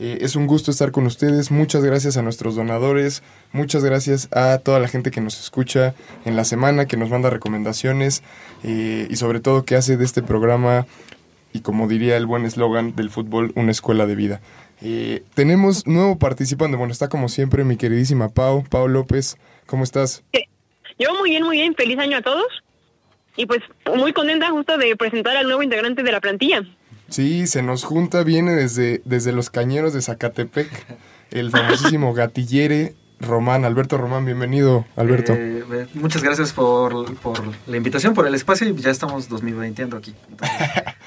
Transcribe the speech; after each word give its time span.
Eh, 0.00 0.18
es 0.20 0.36
un 0.36 0.46
gusto 0.46 0.70
estar 0.70 0.92
con 0.92 1.06
ustedes. 1.06 1.50
Muchas 1.50 1.84
gracias 1.84 2.16
a 2.16 2.22
nuestros 2.22 2.54
donadores. 2.54 3.22
Muchas 3.52 3.84
gracias 3.84 4.28
a 4.32 4.58
toda 4.58 4.78
la 4.78 4.88
gente 4.88 5.10
que 5.10 5.20
nos 5.20 5.40
escucha 5.40 5.94
en 6.24 6.36
la 6.36 6.44
semana, 6.44 6.86
que 6.86 6.96
nos 6.96 7.10
manda 7.10 7.30
recomendaciones 7.30 8.22
eh, 8.62 9.08
y 9.10 9.16
sobre 9.16 9.40
todo 9.40 9.64
que 9.64 9.74
hace 9.74 9.96
de 9.96 10.04
este 10.04 10.22
programa, 10.22 10.86
y 11.52 11.60
como 11.60 11.88
diría 11.88 12.16
el 12.16 12.26
buen 12.26 12.44
eslogan 12.44 12.94
del 12.94 13.10
fútbol, 13.10 13.52
una 13.56 13.72
escuela 13.72 14.06
de 14.06 14.14
vida. 14.14 14.40
Eh, 14.80 15.24
tenemos 15.34 15.86
nuevo 15.86 16.18
participante. 16.18 16.76
Bueno, 16.76 16.92
está 16.92 17.08
como 17.08 17.28
siempre 17.28 17.64
mi 17.64 17.76
queridísima 17.76 18.28
Pau, 18.28 18.64
Pau 18.68 18.86
López. 18.86 19.36
¿Cómo 19.66 19.82
estás? 19.82 20.22
Yo 20.98 21.14
muy 21.18 21.30
bien, 21.30 21.42
muy 21.42 21.56
bien. 21.58 21.74
Feliz 21.74 21.98
año 21.98 22.18
a 22.18 22.22
todos. 22.22 22.46
Y 23.36 23.46
pues 23.46 23.60
muy 23.96 24.12
contenta 24.12 24.50
justo 24.50 24.76
de 24.78 24.96
presentar 24.96 25.36
al 25.36 25.46
nuevo 25.46 25.62
integrante 25.62 26.02
de 26.02 26.12
la 26.12 26.20
plantilla. 26.20 26.62
Sí, 27.08 27.46
se 27.46 27.62
nos 27.62 27.84
junta, 27.84 28.22
viene 28.22 28.52
desde, 28.52 29.00
desde 29.04 29.32
los 29.32 29.50
cañeros 29.50 29.94
de 29.94 30.02
Zacatepec, 30.02 30.68
el 31.30 31.50
famosísimo 31.50 32.12
gatillere 32.12 32.94
Román, 33.20 33.64
Alberto 33.64 33.96
Román, 33.98 34.24
bienvenido, 34.24 34.84
Alberto. 34.94 35.32
Eh, 35.36 35.86
muchas 35.94 36.22
gracias 36.22 36.52
por, 36.52 37.14
por 37.16 37.40
la 37.66 37.76
invitación, 37.76 38.14
por 38.14 38.26
el 38.26 38.34
espacio 38.34 38.68
y 38.68 38.76
ya 38.76 38.90
estamos 38.90 39.28
2020 39.28 39.82
aquí. 39.96 40.14
Entonces, 40.30 40.58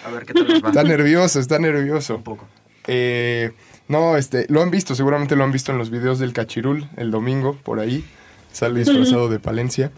a 0.05 0.09
ver 0.11 0.25
qué 0.25 0.33
tal 0.33 0.47
nos 0.47 0.63
va. 0.63 0.69
está 0.69 0.83
nervioso, 0.83 1.39
está 1.39 1.59
nervioso. 1.59 2.17
Un 2.17 2.23
poco. 2.23 2.47
Eh, 2.87 3.51
no, 3.87 4.17
este, 4.17 4.45
lo 4.49 4.61
han 4.61 4.71
visto, 4.71 4.95
seguramente 4.95 5.35
lo 5.35 5.43
han 5.43 5.51
visto 5.51 5.71
en 5.71 5.77
los 5.77 5.89
videos 5.89 6.19
del 6.19 6.33
Cachirul 6.33 6.89
el 6.97 7.11
domingo, 7.11 7.57
por 7.63 7.79
ahí, 7.79 8.03
sale 8.51 8.79
disfrazado 8.79 9.29
de 9.29 9.39
Palencia. 9.39 9.91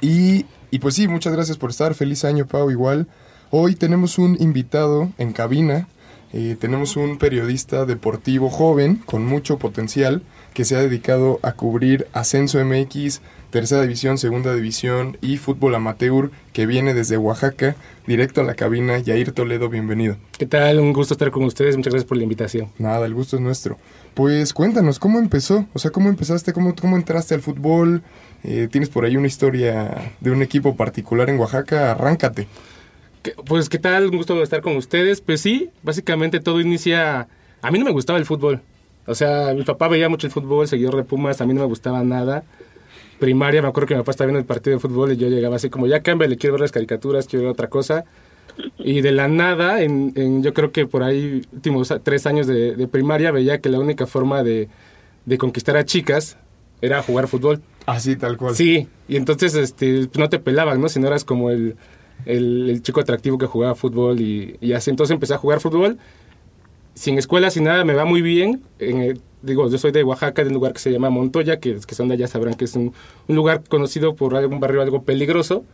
Y, 0.00 0.46
y 0.72 0.80
pues 0.80 0.96
sí, 0.96 1.06
muchas 1.06 1.32
gracias 1.32 1.56
por 1.56 1.70
estar, 1.70 1.94
feliz 1.94 2.24
año 2.24 2.46
Pau, 2.46 2.70
igual. 2.72 3.06
Hoy 3.54 3.74
tenemos 3.74 4.16
un 4.16 4.38
invitado 4.40 5.12
en 5.18 5.34
cabina, 5.34 5.86
eh, 6.32 6.56
tenemos 6.58 6.96
un 6.96 7.18
periodista 7.18 7.84
deportivo 7.84 8.48
joven 8.48 8.96
con 9.04 9.26
mucho 9.26 9.58
potencial 9.58 10.22
que 10.54 10.64
se 10.64 10.74
ha 10.74 10.80
dedicado 10.80 11.38
a 11.42 11.52
cubrir 11.52 12.06
Ascenso 12.14 12.64
MX, 12.64 13.20
Tercera 13.50 13.82
División, 13.82 14.16
Segunda 14.16 14.54
División 14.54 15.18
y 15.20 15.36
Fútbol 15.36 15.74
Amateur 15.74 16.30
que 16.54 16.64
viene 16.64 16.94
desde 16.94 17.18
Oaxaca, 17.18 17.76
directo 18.06 18.40
a 18.40 18.44
la 18.44 18.54
cabina. 18.54 18.98
Yair 18.98 19.32
Toledo, 19.32 19.68
bienvenido. 19.68 20.16
¿Qué 20.38 20.46
tal? 20.46 20.80
Un 20.80 20.94
gusto 20.94 21.12
estar 21.12 21.30
con 21.30 21.44
ustedes. 21.44 21.76
Muchas 21.76 21.92
gracias 21.92 22.08
por 22.08 22.16
la 22.16 22.22
invitación. 22.22 22.70
Nada, 22.78 23.04
el 23.04 23.12
gusto 23.12 23.36
es 23.36 23.42
nuestro. 23.42 23.76
Pues 24.14 24.54
cuéntanos, 24.54 24.98
¿cómo 24.98 25.18
empezó? 25.18 25.66
O 25.74 25.78
sea, 25.78 25.90
¿cómo 25.90 26.08
empezaste? 26.08 26.54
¿Cómo, 26.54 26.74
cómo 26.74 26.96
entraste 26.96 27.34
al 27.34 27.42
fútbol? 27.42 28.02
Eh, 28.44 28.68
¿Tienes 28.72 28.88
por 28.88 29.04
ahí 29.04 29.18
una 29.18 29.26
historia 29.26 30.14
de 30.20 30.30
un 30.30 30.40
equipo 30.40 30.74
particular 30.74 31.28
en 31.28 31.38
Oaxaca? 31.38 31.90
Arráncate. 31.90 32.48
¿Qué- 33.22 33.34
Pues, 33.46 33.68
¿qué 33.68 33.78
tal? 33.78 34.06
Un 34.10 34.16
gusto 34.16 34.40
estar 34.42 34.60
con 34.62 34.76
ustedes. 34.76 35.20
Pues 35.20 35.40
sí, 35.40 35.70
básicamente 35.82 36.40
todo 36.40 36.60
inicia... 36.60 37.28
A 37.62 37.70
mí 37.70 37.78
no 37.78 37.84
me 37.84 37.92
gustaba 37.92 38.18
el 38.18 38.24
fútbol. 38.26 38.60
O 39.06 39.14
sea, 39.14 39.52
mi 39.54 39.62
papá 39.62 39.88
veía 39.88 40.08
mucho 40.08 40.26
el 40.26 40.32
fútbol, 40.32 40.66
seguidor 40.68 40.96
de 40.96 41.04
Pumas, 41.04 41.40
a 41.40 41.46
mí 41.46 41.54
no 41.54 41.60
me 41.60 41.66
gustaba 41.66 42.02
nada. 42.04 42.44
Primaria, 43.18 43.62
me 43.62 43.68
acuerdo 43.68 43.86
que 43.88 43.94
mi 43.94 44.00
papá 44.00 44.12
estaba 44.12 44.26
viendo 44.26 44.40
el 44.40 44.44
partido 44.46 44.76
de 44.76 44.80
fútbol 44.80 45.12
y 45.12 45.16
yo 45.16 45.28
llegaba 45.28 45.56
así 45.56 45.70
como, 45.70 45.86
ya 45.86 46.02
cámbiale, 46.02 46.36
quiero 46.36 46.54
ver 46.54 46.60
las 46.62 46.72
caricaturas, 46.72 47.26
quiero 47.26 47.44
ver 47.44 47.52
otra 47.52 47.68
cosa. 47.68 48.04
Y 48.78 49.00
de 49.00 49.12
la 49.12 49.28
nada, 49.28 49.82
en, 49.82 50.12
en- 50.16 50.42
yo 50.42 50.52
creo 50.54 50.72
que 50.72 50.86
por 50.86 51.02
ahí, 51.02 51.42
últimos 51.52 51.92
tres 52.02 52.26
años 52.26 52.46
de, 52.46 52.74
de 52.76 52.88
primaria, 52.88 53.30
veía 53.30 53.60
que 53.60 53.68
la 53.68 53.78
única 53.80 54.06
forma 54.06 54.42
de, 54.42 54.68
de 55.24 55.38
conquistar 55.38 55.76
a 55.76 55.84
chicas 55.84 56.36
era 56.80 57.02
jugar 57.02 57.28
fútbol. 57.28 57.60
Así, 57.86 58.14
tal 58.16 58.36
cual. 58.36 58.54
Sí, 58.56 58.88
y 59.08 59.16
entonces 59.16 59.54
este, 59.54 60.08
no 60.16 60.28
te 60.28 60.38
pelaban, 60.38 60.80
¿no? 60.80 60.88
Si 60.88 61.00
no 61.00 61.06
eras 61.08 61.24
como 61.24 61.50
el, 61.50 61.76
el, 62.26 62.70
el 62.70 62.82
chico 62.82 63.00
atractivo 63.00 63.38
que 63.38 63.46
jugaba 63.46 63.74
fútbol 63.74 64.20
y, 64.20 64.56
y 64.60 64.72
así. 64.72 64.90
Entonces 64.90 65.12
empecé 65.14 65.34
a 65.34 65.38
jugar 65.38 65.60
fútbol. 65.60 65.98
Sin 66.94 67.16
escuela, 67.18 67.50
sin 67.50 67.64
nada, 67.64 67.84
me 67.84 67.94
va 67.94 68.04
muy 68.04 68.20
bien. 68.22 68.62
En 68.78 69.18
digo, 69.40 69.68
yo 69.68 69.78
soy 69.78 69.90
de 69.92 70.04
Oaxaca, 70.04 70.42
de 70.42 70.48
un 70.48 70.54
lugar 70.54 70.72
que 70.72 70.78
se 70.78 70.90
llama 70.92 71.10
Montoya, 71.10 71.58
que, 71.58 71.76
que 71.86 71.94
son 71.94 72.08
de 72.08 72.14
allá 72.14 72.28
sabrán 72.28 72.54
que 72.54 72.66
es 72.66 72.76
un, 72.76 72.92
un 73.28 73.36
lugar 73.36 73.62
conocido 73.68 74.14
por 74.14 74.36
algún 74.36 74.60
barrio 74.60 74.82
algo 74.82 75.02
peligroso. 75.02 75.64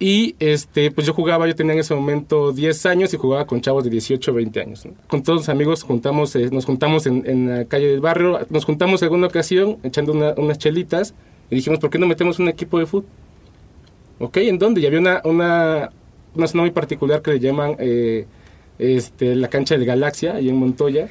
Y 0.00 0.36
este, 0.38 0.90
pues 0.92 1.06
yo 1.08 1.12
jugaba, 1.12 1.46
yo 1.48 1.54
tenía 1.56 1.72
en 1.74 1.80
ese 1.80 1.92
momento 1.94 2.52
10 2.52 2.86
años 2.86 3.12
y 3.12 3.16
jugaba 3.16 3.46
con 3.46 3.60
chavos 3.60 3.82
de 3.84 3.90
18 3.90 4.32
20 4.32 4.60
años. 4.60 4.86
¿no? 4.86 4.92
Con 5.08 5.22
todos 5.24 5.40
los 5.40 5.48
amigos 5.48 5.82
juntamos, 5.82 6.34
eh, 6.36 6.48
nos 6.52 6.64
juntamos 6.64 7.06
en, 7.06 7.24
en 7.28 7.48
la 7.48 7.64
calle 7.64 7.88
del 7.88 8.00
barrio, 8.00 8.38
nos 8.48 8.64
juntamos 8.64 9.02
alguna 9.02 9.26
ocasión 9.26 9.78
echando 9.82 10.12
una- 10.12 10.34
unas 10.36 10.58
chelitas 10.58 11.14
y 11.50 11.56
dijimos, 11.56 11.80
¿por 11.80 11.90
qué 11.90 11.98
no 11.98 12.06
metemos 12.06 12.38
un 12.38 12.48
equipo 12.48 12.78
de 12.78 12.86
fútbol? 12.86 13.06
¿Ok? 14.18 14.36
¿En 14.38 14.58
dónde? 14.58 14.80
Y 14.80 14.86
había 14.86 14.98
una, 15.00 15.20
una, 15.24 15.90
una 16.34 16.46
zona 16.46 16.62
muy 16.62 16.70
particular 16.70 17.22
que 17.22 17.32
le 17.32 17.40
llaman 17.40 17.76
eh, 17.78 18.26
este, 18.78 19.34
la 19.36 19.48
cancha 19.48 19.76
del 19.76 19.86
Galaxia, 19.86 20.34
ahí 20.34 20.48
en 20.48 20.56
Montoya. 20.56 21.08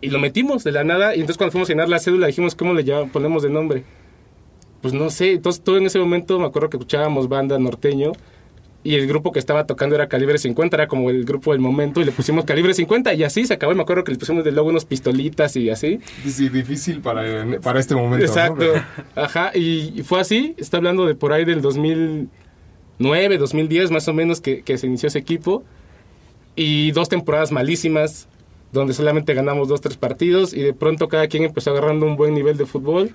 Y 0.00 0.08
lo 0.10 0.18
metimos 0.18 0.64
de 0.64 0.72
la 0.72 0.84
nada 0.84 1.14
y 1.14 1.20
entonces 1.20 1.38
cuando 1.38 1.52
fuimos 1.52 1.68
a 1.68 1.72
llenar 1.72 1.88
la 1.88 1.98
cédula 1.98 2.26
dijimos, 2.26 2.54
¿cómo 2.54 2.74
le 2.74 2.84
llaman- 2.84 3.10
ponemos 3.10 3.42
de 3.42 3.50
nombre? 3.50 3.84
Pues 4.82 4.92
no 4.92 5.08
sé, 5.08 5.32
entonces 5.32 5.62
todo 5.64 5.78
en 5.78 5.86
ese 5.86 5.98
momento 5.98 6.38
me 6.38 6.44
acuerdo 6.46 6.68
que 6.68 6.76
escuchábamos 6.76 7.28
banda 7.28 7.58
norteño 7.58 8.12
y 8.84 8.94
el 8.96 9.06
grupo 9.06 9.32
que 9.32 9.38
estaba 9.38 9.66
tocando 9.66 9.94
era 9.94 10.08
Calibre 10.08 10.36
50, 10.36 10.76
era 10.76 10.86
como 10.86 11.08
el 11.08 11.24
grupo 11.24 11.52
del 11.52 11.60
momento 11.60 12.02
y 12.02 12.04
le 12.04 12.12
pusimos 12.12 12.44
Calibre 12.44 12.74
50 12.74 13.14
y 13.14 13.24
así 13.24 13.46
se 13.46 13.54
acabó 13.54 13.72
y 13.72 13.76
me 13.76 13.82
acuerdo 13.82 14.04
que 14.04 14.12
le 14.12 14.18
pusimos 14.18 14.44
de 14.44 14.52
luego 14.52 14.68
unos 14.68 14.84
pistolitas 14.84 15.56
y 15.56 15.70
así. 15.70 16.00
Sí, 16.26 16.50
difícil 16.50 17.00
para, 17.00 17.24
para 17.62 17.80
este 17.80 17.94
momento. 17.94 18.18
¿no? 18.18 18.24
Exacto, 18.24 18.64
ajá, 19.16 19.52
y, 19.54 19.94
y 19.96 20.02
fue 20.02 20.20
así, 20.20 20.54
está 20.58 20.76
hablando 20.76 21.06
de 21.06 21.14
por 21.14 21.32
ahí 21.32 21.46
del 21.46 21.62
2009, 21.62 23.38
2010 23.38 23.90
más 23.90 24.06
o 24.06 24.12
menos 24.12 24.42
que, 24.42 24.60
que 24.60 24.76
se 24.76 24.86
inició 24.86 25.06
ese 25.06 25.18
equipo 25.18 25.64
y 26.54 26.92
dos 26.92 27.08
temporadas 27.08 27.52
malísimas 27.52 28.28
donde 28.70 28.92
solamente 28.92 29.32
ganamos 29.32 29.68
dos, 29.68 29.80
tres 29.80 29.96
partidos 29.96 30.52
y 30.52 30.60
de 30.60 30.74
pronto 30.74 31.08
cada 31.08 31.26
quien 31.28 31.44
empezó 31.44 31.70
agarrando 31.70 32.04
un 32.04 32.16
buen 32.16 32.34
nivel 32.34 32.58
de 32.58 32.66
fútbol 32.66 33.12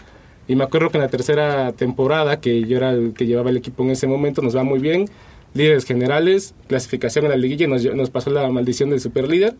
y 0.47 0.55
me 0.55 0.63
acuerdo 0.63 0.89
que 0.89 0.97
en 0.97 1.03
la 1.03 1.09
tercera 1.09 1.73
temporada, 1.73 2.39
que 2.41 2.63
yo 2.63 2.77
era 2.77 2.89
el 2.89 3.13
que 3.13 3.27
llevaba 3.27 3.51
el 3.51 3.57
equipo 3.57 3.83
en 3.83 3.91
ese 3.91 4.07
momento, 4.07 4.41
nos 4.41 4.57
va 4.57 4.63
muy 4.63 4.79
bien, 4.79 5.05
líderes 5.53 5.85
generales, 5.85 6.53
clasificación 6.67 7.25
en 7.25 7.31
la 7.31 7.37
liguilla, 7.37 7.67
nos, 7.67 7.83
nos 7.83 8.09
pasó 8.09 8.29
la 8.29 8.49
maldición 8.49 8.89
del 8.89 8.99
superlíder, 8.99 9.55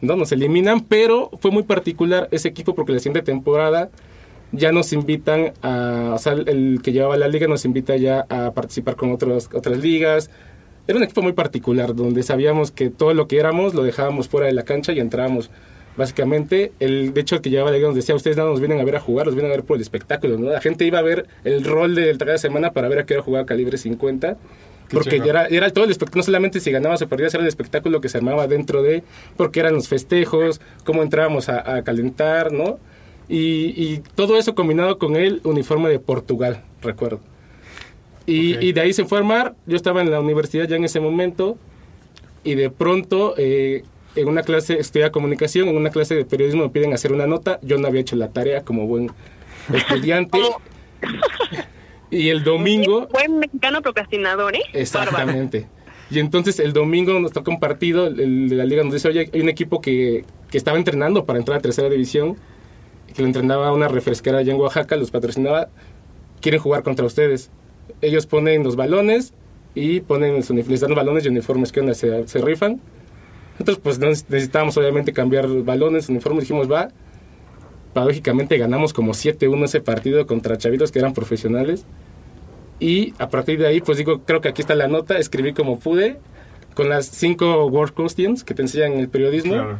¿no? 0.00 0.16
Nos 0.16 0.32
eliminan, 0.32 0.80
pero 0.80 1.30
fue 1.40 1.50
muy 1.50 1.62
particular 1.62 2.28
ese 2.30 2.48
equipo 2.48 2.74
porque 2.74 2.92
la 2.92 2.98
siguiente 2.98 3.22
temporada 3.22 3.90
ya 4.52 4.70
nos 4.70 4.92
invitan 4.92 5.54
a, 5.62 6.12
o 6.14 6.18
sea, 6.18 6.34
el 6.34 6.80
que 6.82 6.92
llevaba 6.92 7.16
la 7.16 7.28
liga 7.28 7.48
nos 7.48 7.64
invita 7.64 7.96
ya 7.96 8.26
a 8.28 8.52
participar 8.52 8.96
con 8.96 9.10
otros, 9.10 9.48
otras 9.52 9.78
ligas. 9.78 10.30
Era 10.86 10.98
un 10.98 11.04
equipo 11.04 11.22
muy 11.22 11.32
particular, 11.32 11.94
donde 11.94 12.22
sabíamos 12.22 12.70
que 12.70 12.90
todo 12.90 13.14
lo 13.14 13.28
que 13.28 13.38
éramos 13.38 13.72
lo 13.72 13.82
dejábamos 13.82 14.28
fuera 14.28 14.46
de 14.46 14.52
la 14.52 14.64
cancha 14.64 14.92
y 14.92 15.00
entrábamos. 15.00 15.50
Básicamente, 15.96 16.72
el, 16.80 17.12
de 17.12 17.20
hecho, 17.20 17.36
el 17.36 17.42
que 17.42 17.50
llevaba 17.50 17.70
la 17.70 17.76
liga 17.76 17.88
nos 17.88 17.96
decía, 17.96 18.14
ustedes 18.14 18.36
no 18.36 18.46
nos 18.46 18.60
vienen 18.60 18.80
a 18.80 18.84
ver 18.84 18.96
a 18.96 19.00
jugar, 19.00 19.26
los 19.26 19.34
vienen 19.34 19.52
a 19.52 19.56
ver 19.56 19.64
por 19.64 19.76
el 19.76 19.82
espectáculo, 19.82 20.38
¿no? 20.38 20.50
La 20.50 20.60
gente 20.60 20.84
iba 20.86 20.98
a 20.98 21.02
ver 21.02 21.26
el 21.44 21.64
rol 21.64 21.94
del 21.94 22.18
de 22.18 22.38
semana 22.38 22.72
para 22.72 22.88
ver 22.88 23.00
a 23.00 23.06
qué 23.06 23.14
hora 23.14 23.22
jugaba 23.22 23.46
Calibre 23.46 23.76
50, 23.76 24.38
porque 24.92 25.18
ya 25.18 25.24
era, 25.26 25.46
era 25.46 25.70
todo 25.70 25.84
el 25.84 25.90
espectáculo, 25.90 26.20
no 26.20 26.24
solamente 26.24 26.60
si 26.60 26.70
ganabas 26.70 27.02
o 27.02 27.08
perdías, 27.08 27.34
era 27.34 27.42
el 27.42 27.48
espectáculo 27.48 28.00
que 28.00 28.08
se 28.08 28.18
armaba 28.18 28.46
dentro 28.46 28.82
de, 28.82 29.02
porque 29.36 29.60
eran 29.60 29.74
los 29.74 29.88
festejos, 29.88 30.60
cómo 30.84 31.02
entrábamos 31.02 31.48
a, 31.48 31.76
a 31.76 31.82
calentar, 31.82 32.52
¿no? 32.52 32.78
Y, 33.28 33.74
y 33.76 34.02
todo 34.14 34.36
eso 34.36 34.54
combinado 34.54 34.98
con 34.98 35.16
el 35.16 35.40
uniforme 35.44 35.88
de 35.88 35.98
Portugal, 35.98 36.62
recuerdo. 36.82 37.20
Y, 38.26 38.54
Ok. 38.54 38.62
y 38.62 38.72
de 38.72 38.80
ahí 38.80 38.92
se 38.92 39.04
fue 39.04 39.18
a 39.18 39.20
armar. 39.20 39.54
Yo 39.66 39.76
estaba 39.76 40.00
en 40.02 40.10
la 40.10 40.20
universidad 40.20 40.68
ya 40.68 40.76
en 40.76 40.84
ese 40.84 41.00
momento 41.00 41.56
y 42.44 42.54
de 42.54 42.70
pronto 42.70 43.34
eh, 43.38 43.84
en 44.16 44.28
una 44.28 44.42
clase, 44.42 44.78
estudiaba 44.78 45.10
comunicación, 45.12 45.68
en 45.68 45.76
una 45.76 45.90
clase 45.90 46.14
de 46.14 46.24
periodismo 46.24 46.64
me 46.64 46.68
piden 46.68 46.92
hacer 46.92 47.12
una 47.12 47.26
nota. 47.26 47.58
Yo 47.62 47.78
no 47.78 47.88
había 47.88 48.00
hecho 48.02 48.16
la 48.16 48.28
tarea 48.28 48.62
como 48.62 48.86
buen 48.86 49.10
estudiante. 49.72 50.38
y 52.12 52.28
el 52.28 52.44
domingo... 52.44 53.08
Buen 53.10 53.38
mexicano 53.38 53.80
procrastinador, 53.82 54.54
¿eh? 54.54 54.60
Bárbaro. 54.72 54.80
Exactamente. 54.80 55.66
Y 56.10 56.18
entonces 56.18 56.60
el 56.60 56.74
domingo 56.74 57.18
nos 57.18 57.32
toca 57.32 57.50
un 57.50 57.58
partido, 57.58 58.06
el 58.06 58.50
de 58.50 58.54
la 58.54 58.64
liga 58.64 58.84
nos 58.84 58.92
dice, 58.92 59.08
oye, 59.08 59.30
hay 59.32 59.40
un 59.40 59.48
equipo 59.48 59.80
que, 59.80 60.26
que 60.50 60.58
estaba 60.58 60.76
entrenando 60.76 61.24
para 61.24 61.38
entrar 61.38 61.58
a 61.58 61.62
tercera 61.62 61.88
división, 61.88 62.36
que 63.14 63.22
lo 63.22 63.26
entrenaba 63.26 63.72
una 63.72 63.88
refresquera 63.88 64.38
allá 64.38 64.52
en 64.52 64.60
Oaxaca, 64.60 64.94
los 64.96 65.10
patrocinaba, 65.10 65.70
quieren 66.42 66.60
jugar 66.60 66.82
contra 66.82 67.06
ustedes. 67.06 67.50
Ellos 68.02 68.26
ponen 68.26 68.62
los 68.62 68.76
balones 68.76 69.32
y 69.74 70.00
ponen, 70.00 70.42
les 70.68 70.80
dan 70.80 70.94
balones 70.94 71.24
y 71.24 71.28
uniformes 71.28 71.72
que 71.72 71.80
onda, 71.80 71.94
se, 71.94 72.28
se 72.28 72.42
rifan. 72.42 72.78
Nosotros 73.52 73.78
pues 73.82 73.98
necesitábamos 73.98 74.76
obviamente 74.76 75.14
cambiar 75.14 75.48
balones, 75.48 76.10
uniformes, 76.10 76.42
dijimos 76.44 76.70
va. 76.70 76.90
Paradójicamente 77.92 78.56
ganamos 78.58 78.92
como 78.92 79.12
7-1 79.12 79.64
ese 79.64 79.80
partido 79.80 80.26
contra 80.26 80.56
chavitos 80.58 80.90
que 80.92 80.98
eran 80.98 81.12
profesionales. 81.12 81.84
Y 82.80 83.14
a 83.18 83.28
partir 83.28 83.58
de 83.58 83.66
ahí, 83.66 83.80
pues 83.80 83.98
digo, 83.98 84.22
creo 84.24 84.40
que 84.40 84.48
aquí 84.48 84.62
está 84.62 84.74
la 84.74 84.88
nota, 84.88 85.18
escribí 85.18 85.52
como 85.52 85.78
pude, 85.78 86.18
con 86.74 86.88
las 86.88 87.06
cinco 87.06 87.66
world 87.66 87.94
questions 87.94 88.42
que 88.44 88.54
te 88.54 88.62
enseñan 88.62 88.92
en 88.94 89.00
el 89.00 89.08
periodismo. 89.08 89.52
Claro. 89.52 89.78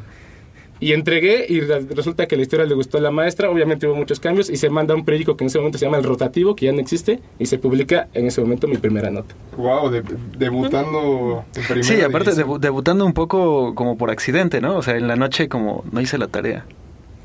Y 0.79 0.93
entregué 0.95 1.47
y 1.49 1.61
re- 1.61 1.87
resulta 1.95 2.27
que 2.27 2.35
la 2.37 2.43
historia 2.43 2.67
le 2.67 2.75
gustó 2.75 2.99
a 2.99 3.01
la 3.01 3.13
maestra, 3.13 3.49
obviamente 3.51 3.87
hubo 3.87 3.95
muchos 3.95 4.19
cambios 4.19 4.51
y 4.51 4.57
se 4.57 4.69
manda 4.69 4.95
a 4.95 4.97
un 4.97 5.05
periódico 5.05 5.37
que 5.37 5.45
en 5.45 5.47
ese 5.47 5.59
momento 5.59 5.79
se 5.79 5.85
llama 5.85 5.97
El 5.99 6.03
Rotativo, 6.05 6.57
que 6.57 6.67
ya 6.67 6.73
no 6.73 6.81
existe, 6.81 7.21
y 7.39 7.47
se 7.47 7.59
publica 7.59 8.09
en 8.15 8.27
ese 8.27 8.41
momento 8.41 8.67
mi 8.67 8.77
primera 8.79 9.09
nota. 9.11 9.33
Wow, 9.57 9.91
de- 9.91 10.03
debutando 10.37 11.45
en 11.55 11.63
primera 11.65 11.83
Sí, 11.85 12.01
aparte 12.03 12.33
debutando 12.61 13.07
un 13.07 13.13
poco 13.15 13.75
como 13.77 13.97
por 13.97 14.11
accidente, 14.11 14.61
¿no? 14.61 14.77
O 14.77 14.83
sea, 14.83 14.97
en 14.97 15.07
la 15.09 15.15
noche 15.17 15.49
como 15.49 15.85
no 15.93 16.01
hice 16.01 16.19
la 16.19 16.27
tarea. 16.29 16.67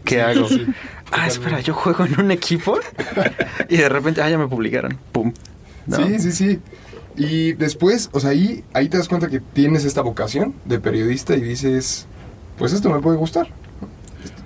¿Qué 0.04 0.16
Sí, 0.16 0.22
hago? 0.22 0.48
sí, 0.48 0.66
ah, 1.12 1.28
espera, 1.28 1.60
yo 1.60 1.74
juego 1.74 2.06
en 2.06 2.20
un 2.20 2.32
equipo 2.32 2.80
y 3.70 3.78
de 3.78 3.90
repente, 3.90 4.22
ah, 4.22 4.30
ya 4.30 4.38
me 4.38 4.48
publicaron. 4.48 4.98
Pum. 5.12 5.34
¿No? 5.86 5.98
Sí, 5.98 6.20
sí, 6.20 6.32
sí. 6.32 6.60
Y 7.16 7.54
después, 7.54 8.10
o 8.14 8.20
sea, 8.20 8.30
ahí, 8.32 8.64
ahí 8.74 8.90
te 8.90 8.98
das 8.98 9.08
cuenta 9.08 9.28
que 9.28 9.40
tienes 9.40 9.86
esta 9.86 10.02
vocación 10.02 10.54
de 10.66 10.80
periodista 10.80 11.36
y 11.36 11.42
dices, 11.42 12.06
pues 12.58 12.74
esto 12.74 12.90
me 12.90 13.00
puede 13.02 13.18
gustar. 13.18 13.48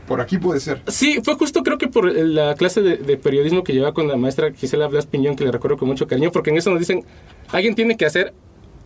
Por 0.07 0.19
aquí 0.21 0.37
puede 0.37 0.59
ser. 0.59 0.81
Sí, 0.87 1.19
fue 1.23 1.35
justo 1.35 1.63
creo 1.63 1.77
que 1.77 1.87
por 1.87 2.05
la 2.13 2.55
clase 2.55 2.81
de, 2.81 2.97
de 2.97 3.17
periodismo 3.17 3.63
que 3.63 3.73
llevaba 3.73 3.93
con 3.93 4.07
la 4.07 4.17
maestra 4.17 4.51
Gisela 4.51 4.87
Blas 4.87 5.05
Piñón, 5.05 5.35
que 5.35 5.45
le 5.45 5.51
recuerdo 5.51 5.77
con 5.77 5.87
mucho 5.87 6.07
cariño, 6.07 6.31
porque 6.31 6.49
en 6.49 6.57
eso 6.57 6.69
nos 6.69 6.79
dicen, 6.79 7.05
alguien 7.51 7.75
tiene 7.75 7.95
que 7.97 8.05
hacer, 8.05 8.33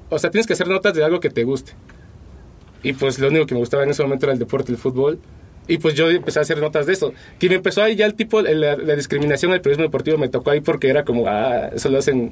o 0.10 0.20
sea, 0.20 0.30
tienes 0.30 0.46
que 0.46 0.54
hacer 0.54 0.68
notas 0.68 0.94
de 0.94 1.04
algo 1.04 1.20
que 1.20 1.30
te 1.30 1.44
guste. 1.44 1.74
Y 2.84 2.94
pues 2.94 3.18
lo 3.18 3.30
único 3.30 3.48
que 3.48 3.56
me 3.56 3.60
gustaba 3.60 3.84
en 3.84 3.90
ese 3.90 4.04
momento 4.04 4.28
era 4.28 4.34
el 4.34 4.40
deporte, 4.40 4.72
el 4.72 4.78
fútbol. 4.78 5.20
Y 5.68 5.78
pues 5.80 5.96
yo 5.96 6.10
empecé 6.10 6.40
a 6.40 6.44
hacer 6.44 6.60
notas 6.60 6.86
de 6.86 6.94
eso. 6.94 7.14
Me 7.42 7.56
empezó 7.56 7.82
ahí 7.82 7.96
ya 7.96 8.06
el 8.06 8.14
tipo, 8.14 8.42
la, 8.42 8.76
la 8.78 8.96
discriminación 8.96 9.52
del 9.52 9.62
periodismo 9.62 9.84
deportivo 9.84 10.18
me 10.18 10.30
tocó 10.30 10.52
ahí 10.52 10.62
porque 10.62 10.90
era 10.90 11.04
como, 11.04 11.28
ah, 11.28 11.70
eso 11.74 11.90
lo 11.90 11.98
hacen 11.98 12.32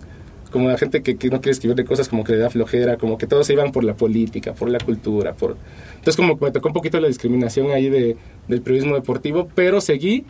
como 0.51 0.69
la 0.69 0.77
gente 0.77 1.01
que, 1.01 1.15
que 1.17 1.29
no 1.29 1.41
quiere 1.41 1.53
escribir 1.53 1.75
de 1.75 1.83
cosas 1.83 2.07
como 2.07 2.23
que 2.23 2.33
le 2.33 2.37
da 2.37 2.49
flojera, 2.51 2.97
como 2.97 3.17
que 3.17 3.25
todos 3.25 3.47
se 3.47 3.53
iban 3.53 3.71
por 3.71 3.83
la 3.83 3.95
política, 3.95 4.53
por 4.53 4.69
la 4.69 4.77
cultura, 4.77 5.33
por... 5.33 5.57
Entonces 5.95 6.15
como 6.15 6.37
que 6.37 6.45
me 6.45 6.51
tocó 6.51 6.67
un 6.67 6.75
poquito 6.75 6.99
la 6.99 7.07
discriminación 7.07 7.71
ahí 7.71 7.89
de, 7.89 8.17
del 8.47 8.61
periodismo 8.61 8.93
deportivo, 8.93 9.47
pero 9.55 9.81
seguí 9.81 10.25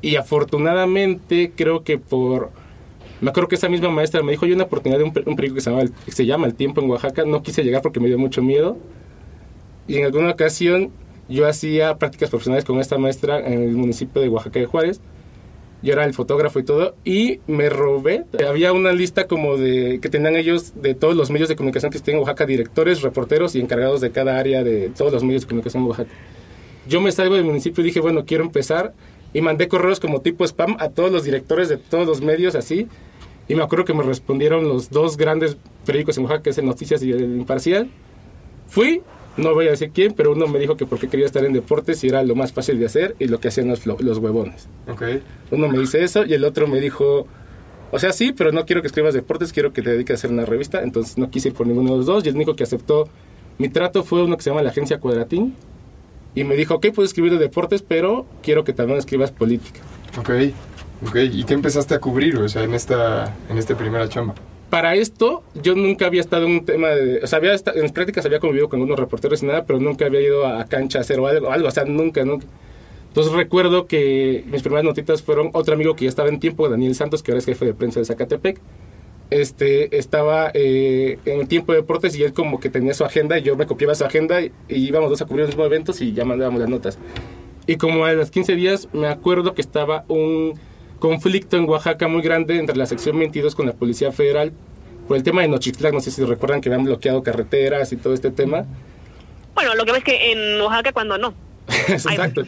y 0.00 0.14
afortunadamente 0.14 1.52
creo 1.56 1.82
que 1.82 1.98
por... 1.98 2.50
Me 3.20 3.30
acuerdo 3.30 3.48
que 3.48 3.56
esa 3.56 3.68
misma 3.68 3.90
maestra 3.90 4.22
me 4.22 4.30
dijo, 4.30 4.44
hay 4.46 4.52
una 4.52 4.64
oportunidad 4.64 4.98
de 5.00 5.04
un, 5.04 5.08
un 5.26 5.34
periódico 5.34 5.56
que 5.56 5.60
se, 5.62 5.70
llama 5.70 5.82
El- 5.82 5.92
que 5.92 6.12
se 6.12 6.24
llama 6.24 6.46
El 6.46 6.54
Tiempo 6.54 6.80
en 6.80 6.88
Oaxaca, 6.88 7.24
no 7.24 7.42
quise 7.42 7.64
llegar 7.64 7.82
porque 7.82 7.98
me 7.98 8.06
dio 8.06 8.18
mucho 8.18 8.40
miedo. 8.40 8.78
Y 9.88 9.96
en 9.96 10.04
alguna 10.04 10.30
ocasión 10.30 10.92
yo 11.28 11.46
hacía 11.46 11.96
prácticas 11.98 12.30
profesionales 12.30 12.64
con 12.64 12.78
esta 12.80 12.98
maestra 12.98 13.38
en 13.38 13.62
el 13.62 13.72
municipio 13.72 14.22
de 14.22 14.28
Oaxaca 14.28 14.60
de 14.60 14.66
Juárez. 14.66 15.00
Yo 15.80 15.92
era 15.92 16.04
el 16.04 16.12
fotógrafo 16.12 16.58
y 16.58 16.64
todo, 16.64 16.96
y 17.04 17.38
me 17.46 17.68
robé. 17.68 18.24
Había 18.46 18.72
una 18.72 18.92
lista 18.92 19.28
como 19.28 19.56
de 19.56 20.00
que 20.02 20.08
tenían 20.08 20.34
ellos 20.34 20.72
de 20.74 20.94
todos 20.94 21.14
los 21.14 21.30
medios 21.30 21.48
de 21.48 21.54
comunicación 21.54 21.92
que 21.92 22.00
tienen 22.00 22.18
en 22.18 22.26
Oaxaca, 22.26 22.46
directores, 22.46 23.02
reporteros 23.02 23.54
y 23.54 23.60
encargados 23.60 24.00
de 24.00 24.10
cada 24.10 24.38
área 24.38 24.64
de 24.64 24.88
todos 24.90 25.12
los 25.12 25.22
medios 25.22 25.42
de 25.42 25.48
comunicación 25.48 25.84
en 25.84 25.88
Oaxaca. 25.90 26.10
Yo 26.88 27.00
me 27.00 27.12
salgo 27.12 27.36
del 27.36 27.44
municipio 27.44 27.82
y 27.82 27.86
dije, 27.86 28.00
bueno, 28.00 28.24
quiero 28.24 28.42
empezar. 28.44 28.92
Y 29.34 29.42
mandé 29.42 29.68
correos 29.68 30.00
como 30.00 30.20
tipo 30.20 30.44
spam 30.44 30.76
a 30.80 30.88
todos 30.88 31.12
los 31.12 31.22
directores 31.22 31.68
de 31.68 31.76
todos 31.76 32.06
los 32.06 32.22
medios 32.22 32.54
así. 32.54 32.88
Y 33.46 33.54
me 33.54 33.62
acuerdo 33.62 33.84
que 33.84 33.94
me 33.94 34.02
respondieron 34.02 34.66
los 34.66 34.90
dos 34.90 35.16
grandes 35.16 35.58
periódicos 35.84 36.16
en 36.16 36.24
Oaxaca, 36.24 36.42
que 36.42 36.50
es 36.50 36.58
el 36.58 36.66
Noticias 36.66 37.02
y 37.02 37.12
el 37.12 37.36
Imparcial. 37.36 37.88
Fui, 38.66 39.02
no 39.36 39.54
voy 39.54 39.68
a 39.68 39.70
decir 39.70 39.90
quién, 39.92 40.14
pero 40.14 40.32
uno 40.32 40.48
me 40.48 40.58
dijo 40.58 40.76
que 40.76 40.86
porque 40.86 41.08
quería 41.08 41.26
estar 41.26 41.44
en 41.44 41.52
deportes 41.52 42.02
y 42.02 42.08
era 42.08 42.22
lo 42.22 42.34
más 42.34 42.52
fácil 42.52 42.78
de 42.78 42.86
hacer 42.86 43.14
y 43.18 43.26
lo 43.26 43.38
que 43.38 43.48
hacían 43.48 43.68
los, 43.68 43.86
huevones. 43.86 44.68
Ok. 44.88 45.02
Uno 45.50 45.68
me 45.68 45.78
dice 45.78 46.02
eso 46.02 46.24
y 46.24 46.34
el 46.34 46.44
otro 46.44 46.66
me 46.66 46.80
dijo, 46.80 47.26
o 47.92 47.98
sea, 47.98 48.12
sí, 48.12 48.32
pero 48.32 48.50
no 48.52 48.66
quiero 48.66 48.82
que 48.82 48.88
escribas 48.88 49.14
deportes, 49.14 49.52
quiero 49.52 49.72
que 49.72 49.82
te 49.82 49.90
dediques 49.90 50.14
a 50.14 50.18
hacer 50.18 50.30
una 50.30 50.44
revista. 50.44 50.82
Entonces 50.82 51.18
no 51.18 51.30
quise 51.30 51.48
ir 51.48 51.54
por 51.54 51.66
ninguno 51.66 51.92
de 51.92 51.96
los 51.98 52.06
dos 52.06 52.24
y 52.24 52.28
el 52.28 52.34
único 52.34 52.56
que 52.56 52.64
aceptó 52.64 53.08
mi 53.58 53.68
trato 53.68 54.02
fue 54.02 54.22
uno 54.22 54.36
que 54.36 54.42
se 54.42 54.50
llama 54.50 54.62
la 54.62 54.70
agencia 54.70 54.98
Cuadratín. 54.98 55.54
Y 56.34 56.44
me 56.44 56.56
dijo, 56.56 56.74
ok, 56.74 56.88
puedes 56.94 57.10
escribir 57.10 57.32
de 57.32 57.38
deportes, 57.38 57.82
pero 57.82 58.26
quiero 58.42 58.64
que 58.64 58.72
también 58.72 58.98
escribas 58.98 59.30
política. 59.30 59.80
Ok. 60.18 60.30
Ok. 61.06 61.16
¿Y 61.16 61.44
qué 61.44 61.54
empezaste 61.54 61.94
a 61.94 62.00
cubrir, 62.00 62.36
o 62.38 62.48
sea, 62.48 62.64
en 62.64 62.74
esta, 62.74 63.36
en 63.48 63.58
esta 63.58 63.76
primera 63.76 64.08
chamba? 64.08 64.34
Para 64.70 64.94
esto, 64.96 65.42
yo 65.62 65.74
nunca 65.74 66.06
había 66.06 66.20
estado 66.20 66.44
en 66.46 66.52
un 66.52 66.64
tema 66.64 66.88
de... 66.88 67.20
O 67.22 67.26
sea, 67.26 67.38
había 67.38 67.54
esta- 67.54 67.72
en 67.72 67.88
prácticas 67.90 68.26
había 68.26 68.38
convivido 68.38 68.68
con 68.68 68.82
unos 68.82 68.98
reporteros 68.98 69.42
y 69.42 69.46
nada, 69.46 69.64
pero 69.64 69.78
nunca 69.80 70.04
había 70.06 70.20
ido 70.20 70.46
a, 70.46 70.64
cancha 70.66 70.98
a 70.98 71.00
hacer 71.00 71.18
o 71.20 71.26
algo, 71.26 71.50
algo, 71.50 71.68
o 71.68 71.70
sea, 71.70 71.84
nunca, 71.86 72.24
nunca. 72.24 72.46
Entonces 73.08 73.32
recuerdo 73.32 73.86
que 73.86 74.44
mis 74.50 74.60
primeras 74.62 74.84
notitas 74.84 75.22
fueron 75.22 75.50
otro 75.54 75.72
amigo 75.74 75.96
que 75.96 76.04
ya 76.04 76.10
estaba 76.10 76.28
en 76.28 76.38
tiempo, 76.38 76.68
Daniel 76.68 76.94
Santos, 76.94 77.22
que 77.22 77.30
ahora 77.32 77.38
es 77.38 77.46
jefe 77.46 77.64
de 77.64 77.72
prensa 77.74 78.00
de 78.00 78.04
Zacatepec. 78.06 78.60
Este, 79.30 79.96
estaba 79.98 80.50
eh, 80.54 81.18
en 81.24 81.40
el 81.40 81.48
tiempo 81.48 81.72
de 81.72 81.78
deportes 81.80 82.14
y 82.16 82.22
él 82.22 82.32
como 82.32 82.60
que 82.60 82.70
tenía 82.70 82.94
su 82.94 83.04
agenda 83.04 83.38
y 83.38 83.42
yo 83.42 83.56
me 83.56 83.66
copiaba 83.66 83.94
su 83.94 84.04
agenda 84.04 84.40
y, 84.42 84.52
y 84.68 84.86
íbamos 84.86 85.10
dos 85.10 85.20
a 85.22 85.26
cubrir 85.26 85.40
los 85.46 85.50
mismos 85.50 85.66
eventos 85.66 86.00
y 86.02 86.12
ya 86.12 86.24
mandábamos 86.26 86.60
las 86.60 86.68
notas. 86.70 86.98
Y 87.66 87.76
como 87.76 88.04
a 88.04 88.12
los 88.12 88.30
15 88.30 88.54
días 88.54 88.88
me 88.92 89.06
acuerdo 89.08 89.54
que 89.54 89.60
estaba 89.62 90.04
un 90.08 90.54
conflicto 90.98 91.56
en 91.56 91.68
Oaxaca 91.68 92.08
muy 92.08 92.22
grande 92.22 92.58
entre 92.58 92.76
la 92.76 92.86
sección 92.86 93.18
22 93.18 93.54
con 93.54 93.66
la 93.66 93.72
Policía 93.72 94.12
Federal 94.12 94.52
por 95.06 95.16
el 95.16 95.22
tema 95.22 95.42
de 95.42 95.48
Nochitlán, 95.48 95.94
no 95.94 96.00
sé 96.00 96.10
si 96.10 96.22
recuerdan 96.24 96.60
que 96.60 96.68
habían 96.68 96.84
bloqueado 96.84 97.22
carreteras 97.22 97.92
y 97.92 97.96
todo 97.96 98.12
este 98.12 98.30
tema. 98.30 98.66
Bueno, 99.54 99.74
lo 99.74 99.84
que 99.84 99.92
ves 99.92 100.04
que 100.04 100.32
en 100.32 100.60
Oaxaca 100.60 100.92
cuando 100.92 101.16
no. 101.18 101.34
Exacto. 101.88 102.42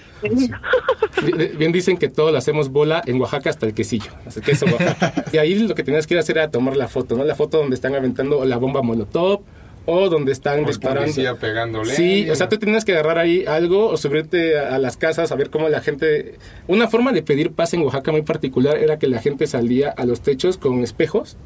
Bien- 1.59 1.73
dicen 1.73 1.97
que 1.97 2.09
todo 2.09 2.33
lo 2.33 2.39
hacemos 2.39 2.71
bola 2.71 3.03
en 3.07 3.21
Oaxaca 3.21 3.51
hasta 3.51 3.67
el 3.67 3.75
quesillo, 3.75 4.11
hasta 4.27 4.41
el 4.41 4.47
queso 4.47 4.67
Oaxaca. 4.67 5.25
Y 5.33 5.39
ahí 5.39 5.55
lo 5.55 5.75
que 5.75 5.83
tenías 5.83 6.07
que 6.07 6.15
ir 6.15 6.19
a 6.19 6.21
hacer 6.21 6.39
era 6.39 6.51
tomar 6.51 6.77
la 6.77 6.89
foto, 6.89 7.17
¿no? 7.17 7.25
La 7.25 7.35
foto 7.35 7.59
donde 7.59 7.75
están 7.75 7.95
aventando 7.95 8.45
la 8.45 8.57
bomba 8.57 8.83
molotov 8.83 9.43
o 9.87 10.09
donde 10.09 10.33
están 10.33 10.65
disparando. 10.65 11.37
pegándole. 11.39 11.95
Sí, 11.95 12.29
o 12.31 12.35
sea, 12.35 12.49
tú 12.49 12.59
tenías 12.59 12.85
que 12.85 12.93
agarrar 12.93 13.19
ahí 13.19 13.45
algo 13.47 13.89
o 13.89 13.97
subirte 13.97 14.59
a, 14.59 14.75
a 14.75 14.79
las 14.79 14.97
casas 14.97 15.33
a 15.33 15.37
ver 15.37 15.51
cómo 15.51 15.69
la 15.69 15.81
gente... 15.81 16.35
Una 16.69 16.89
forma 16.89 17.13
de 17.13 17.23
pedir 17.23 17.53
paz 17.53 17.75
en 17.75 17.83
Oaxaca 17.83 18.13
muy 18.13 18.23
particular 18.23 18.77
era 18.77 18.99
que 18.99 19.09
la 19.09 19.21
gente 19.21 19.47
salía 19.47 19.91
a 19.91 20.05
los 20.05 20.21
techos 20.21 20.59
con 20.59 20.83
espejos 20.83 21.37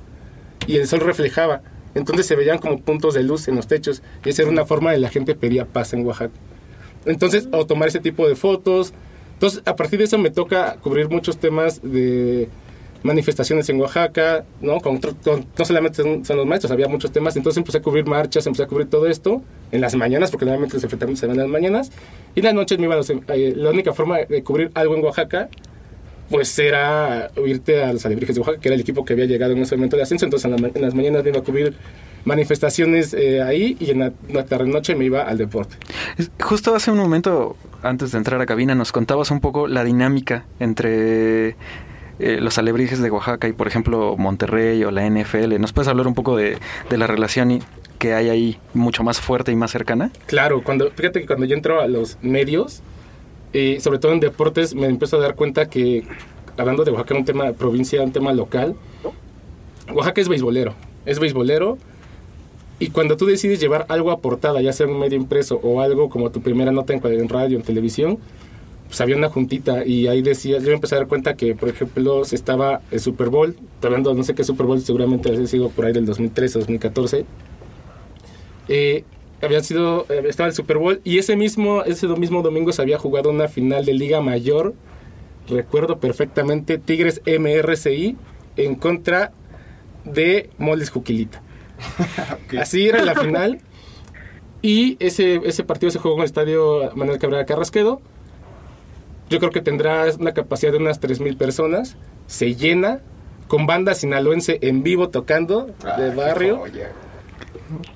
y 0.67 0.77
el 0.77 0.87
sol 0.87 1.01
reflejaba. 1.01 1.63
Entonces 1.95 2.27
se 2.27 2.37
veían 2.37 2.59
como 2.59 2.81
puntos 2.81 3.15
de 3.15 3.23
luz 3.23 3.49
en 3.49 3.57
los 3.57 3.67
techos 3.67 4.03
y 4.25 4.31
esa 4.31 4.43
era 4.43 4.51
una 4.51 4.67
forma 4.67 4.93
de 4.93 4.99
la 4.99 5.11
gente 5.11 5.35
pedía 5.35 5.65
paz 5.65 5.93
en 5.93 6.05
Oaxaca. 6.05 6.35
Entonces, 7.07 7.49
o 7.53 7.67
tomar 7.67 7.89
ese 7.89 8.01
tipo 8.01 8.27
de 8.27 8.35
fotos. 8.35 8.93
Entonces, 9.35 9.63
a 9.67 9.77
partir 9.77 9.99
de 9.99 10.07
eso 10.07 10.19
me 10.19 10.31
toca 10.31 10.77
cubrir 10.83 11.09
muchos 11.09 11.39
temas 11.39 11.81
de 11.83 12.49
manifestaciones 13.05 13.69
en 13.69 13.81
Oaxaca, 13.81 14.45
¿no? 14.61 14.81
Con, 14.81 14.99
no 14.99 15.65
solamente 15.65 16.03
son, 16.03 16.23
los 16.37 16.47
maestros, 16.47 16.73
había 16.73 16.89
muchos 16.89 17.13
temas. 17.13 17.37
Entonces 17.37 17.59
empecé 17.59 17.79
a 17.79 17.83
cubrir 17.83 18.07
marchas, 18.07 18.47
empecé 18.47 18.65
a 18.65 18.67
cubrir 18.67 18.89
todo 18.91 19.07
esto 19.07 19.43
en 19.71 19.81
las 19.81 19.95
mañanas, 19.95 20.31
porque 20.33 20.47
normalmente 20.47 20.75
los 20.77 20.83
enfrentamientos 20.85 21.21
se 21.21 21.27
ven 21.27 21.37
en 21.37 21.43
las 21.43 21.49
mañanas. 21.51 21.93
Y 22.35 22.41
en 22.41 22.47
las 22.47 22.55
noches 22.55 22.79
me 22.79 22.87
iba 22.87 22.95
a 22.95 22.97
los- 22.97 23.11
eh, 23.11 23.55
la 23.57 23.71
única 23.71 23.93
forma 23.93 24.19
de 24.19 24.43
cubrir 24.43 24.71
algo 24.75 24.97
en 24.97 25.05
Oaxaca, 25.05 25.49
pues 26.31 26.59
era 26.59 27.31
irte 27.47 27.85
a 27.85 27.93
los 27.93 28.05
Alebrijes 28.07 28.35
de 28.35 28.41
Oaxaca, 28.41 28.59
que 28.59 28.69
era 28.69 28.75
el 28.75 28.81
equipo 28.81 29.05
que 29.05 29.13
había 29.13 29.27
llegado 29.27 29.53
en 29.53 29.59
ese 29.59 29.77
momento 29.77 29.97
de 29.97 30.03
ascenso. 30.03 30.25
Entonces 30.25 30.51
en, 30.51 30.61
la 30.61 30.69
en 30.75 30.83
las 30.83 30.95
mañanas 30.95 31.23
me 31.23 31.29
iba 31.31 31.39
a 31.41 31.43
cubrir 31.45 31.75
manifestaciones 32.25 33.13
eh, 33.13 33.43
ahí 33.43 33.77
y 33.79 33.91
en 33.91 33.99
la, 33.99 34.13
la 34.31 34.47
tarde-noche 34.47 34.95
me 34.95 35.05
iba 35.05 35.23
al 35.23 35.37
deporte. 35.37 35.77
Justo 36.41 36.75
hace 36.75 36.91
un 36.91 36.97
momento, 36.97 37.57
antes 37.83 38.13
de 38.13 38.19
entrar 38.19 38.41
a 38.41 38.47
cabina, 38.47 38.75
nos 38.75 38.93
contabas 38.93 39.31
un 39.31 39.41
poco 39.41 39.69
la 39.69 39.85
dinámica 39.85 40.47
entre 40.59 41.55
eh, 42.19 42.39
los 42.41 42.59
alebrijes 42.59 43.01
de 43.01 43.11
Oaxaca 43.11 43.49
y, 43.49 43.53
por 43.53 43.67
ejemplo, 43.67 44.17
Monterrey 44.17 44.85
o 44.85 44.91
la 44.91 45.09
NFL. 45.09 45.59
¿Nos 45.61 45.73
puedes 45.73 45.89
hablar 45.89 46.07
un 46.07 46.15
poco 46.15 46.37
de, 46.37 46.59
la 46.91 47.07
relación 47.07 47.61
que 47.99 48.15
hay 48.15 48.29
ahí 48.29 48.59
mucho 48.73 49.03
más 49.03 49.21
fuerte 49.21 49.53
y 49.53 49.57
más 49.57 49.71
cercana? 49.71 50.11
Claro, 50.27 50.63
cuando, 50.63 50.91
fíjate 50.91 51.21
que 51.21 51.27
cuando 51.27 51.47
yo 51.47 51.57
entro 51.57 51.81
a 51.81 51.89
los 51.89 52.19
medios, 52.23 52.83
eh, 53.53 53.79
sobre 53.81 53.99
todo 53.99 54.13
en 54.13 54.21
deportes, 54.21 54.75
me 54.75 54.87
empiezo 54.87 55.17
a 55.17 55.21
dar 55.21 55.35
cuenta 55.35 55.69
que, 55.69 56.05
hablando 56.57 56.85
de 56.85 56.91
Oaxaca, 56.91 57.15
un 57.17 57.25
tema 57.25 57.45
de 57.45 57.53
provincia, 57.53 58.03
un 58.03 58.13
tema 58.13 58.33
local, 58.33 58.77
Oaxaca 59.93 60.21
es 60.21 60.29
beisbolero, 60.29 60.75
es 61.05 61.19
beisbolero, 61.19 61.79
y 62.79 62.91
cuando 62.91 63.17
tú 63.17 63.27
decides 63.27 63.61
llevar 63.61 63.87
algo 63.89 64.11
a 64.11 64.19
portada, 64.19 64.61
ya 64.61 64.73
sea 64.73 64.87
un 64.87 64.99
medio 64.99 65.17
impreso 65.17 65.61
o 65.63 65.81
algo 65.81 66.09
como 66.09 66.31
tu 66.31 66.43
primera 66.43 66.73
nota 66.73 66.93
en 66.93 67.29
radio, 67.29 67.57
en 67.57 67.63
televisión, 67.63 68.19
pues 68.95 69.01
había 69.01 69.17
una 69.17 69.29
juntita 69.29 69.85
y 69.85 70.07
ahí 70.07 70.23
decía, 70.23 70.61
yo 70.61 70.71
empecé 70.71 70.95
a 70.95 70.99
dar 70.99 71.09
cuenta 71.09 71.35
que, 71.35 71.57
por 71.57 71.69
ejemplo, 71.69 72.25
se 72.25 72.37
estaba 72.37 72.81
el 72.93 73.01
Super 73.01 73.29
Bowl, 73.29 73.57
hablando, 73.83 74.15
no 74.15 74.23
sé 74.23 74.37
qué 74.37 74.45
Super 74.45 74.67
Bowl, 74.67 74.81
seguramente 74.81 75.33
ha 75.33 75.47
sido 75.49 75.69
por 75.71 75.87
ahí 75.87 75.93
del 75.93 76.07
2013, 76.07 76.61
2014, 76.61 77.27
eh, 78.69 79.03
había 79.43 79.65
sido 79.65 80.07
eh, 80.09 80.23
estaba 80.29 80.49
el 80.49 80.55
Super 80.55 80.79
Bowl 80.79 81.01
y 81.03 81.19
ese 81.19 81.35
mismo 81.35 81.83
ese 81.83 82.07
mismo 82.07 82.41
domingo 82.43 82.71
se 82.71 82.83
había 82.83 82.97
jugado 82.97 83.31
una 83.31 83.49
final 83.49 83.85
de 83.85 83.95
Liga 83.95 84.21
Mayor 84.21 84.75
recuerdo 85.49 85.99
perfectamente 85.99 86.79
Tigres 86.79 87.21
MRCI 87.27 88.17
en 88.57 88.77
contra 88.77 89.33
de 90.05 90.51
Moles 90.57 90.89
Juquilita 90.91 91.43
así 92.59 92.87
era 92.87 93.05
la 93.05 93.17
final 93.17 93.59
Y 94.65 94.97
ese, 94.99 95.43
ese 95.45 95.63
partido 95.63 95.91
se 95.91 95.99
jugó 95.99 96.15
en 96.15 96.21
el 96.21 96.25
estadio 96.25 96.91
Manuel 96.95 97.19
Cabrera 97.19 97.45
Carrasquedo. 97.45 98.01
Yo 99.35 99.41
creo 99.41 99.51
que 99.51 99.61
tendrá 99.61 100.07
una 100.17 100.33
capacidad 100.33 100.71
de 100.71 100.79
unas 100.79 101.01
3.000 101.01 101.37
personas. 101.37 101.97
Se 102.29 102.55
llena 102.55 103.01
con 103.49 103.67
banda 103.67 103.93
sinaloense 103.97 104.61
en 104.63 104.85
vivo 104.85 105.09
tocando 105.09 105.75
de 105.99 106.15
barrio. 106.15 106.63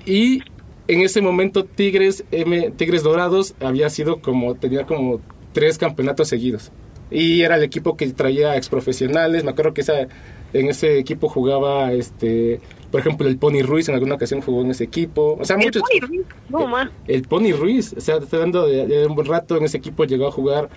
Y 0.05 0.43
en 0.89 0.99
ese 0.99 1.21
momento 1.21 1.63
Tigres 1.63 2.25
M, 2.31 2.71
Tigres 2.71 3.03
Dorados 3.03 3.55
había 3.61 3.89
sido 3.89 4.19
como 4.19 4.55
tenía 4.55 4.85
como 4.85 5.21
tres 5.53 5.77
campeonatos 5.77 6.27
seguidos. 6.27 6.73
Y 7.09 7.43
era 7.43 7.55
el 7.55 7.63
equipo 7.63 7.95
que 7.95 8.05
traía 8.09 8.57
ex 8.57 8.67
profesionales. 8.67 9.45
Me 9.45 9.51
acuerdo 9.51 9.73
que 9.73 9.79
esa, 9.79 10.09
en 10.51 10.67
ese 10.67 10.99
equipo 10.99 11.29
jugaba 11.29 11.93
este 11.93 12.59
por 12.91 12.99
ejemplo 12.99 13.29
el 13.29 13.37
Pony 13.37 13.61
Ruiz 13.61 13.87
en 13.87 13.95
alguna 13.95 14.15
ocasión 14.15 14.41
jugó 14.41 14.59
en 14.59 14.71
ese 14.71 14.83
equipo. 14.83 15.37
O 15.39 15.45
sea, 15.45 15.55
El 15.55 15.63
muchos 15.63 15.83
Pony 15.83 16.05
Ruiz, 16.05 16.25
no, 16.49 16.89
el 17.07 17.21
Pony 17.21 17.53
Ruiz, 17.57 17.93
o 17.95 18.01
sea, 18.01 18.17
te 18.17 18.25
estoy 18.25 18.39
dando 18.39 18.67
de, 18.67 18.87
de 18.87 19.07
un 19.07 19.15
buen 19.15 19.25
rato 19.25 19.55
en 19.55 19.63
ese 19.63 19.77
equipo 19.77 20.03
llegó 20.03 20.27
a 20.27 20.31
jugar. 20.31 20.69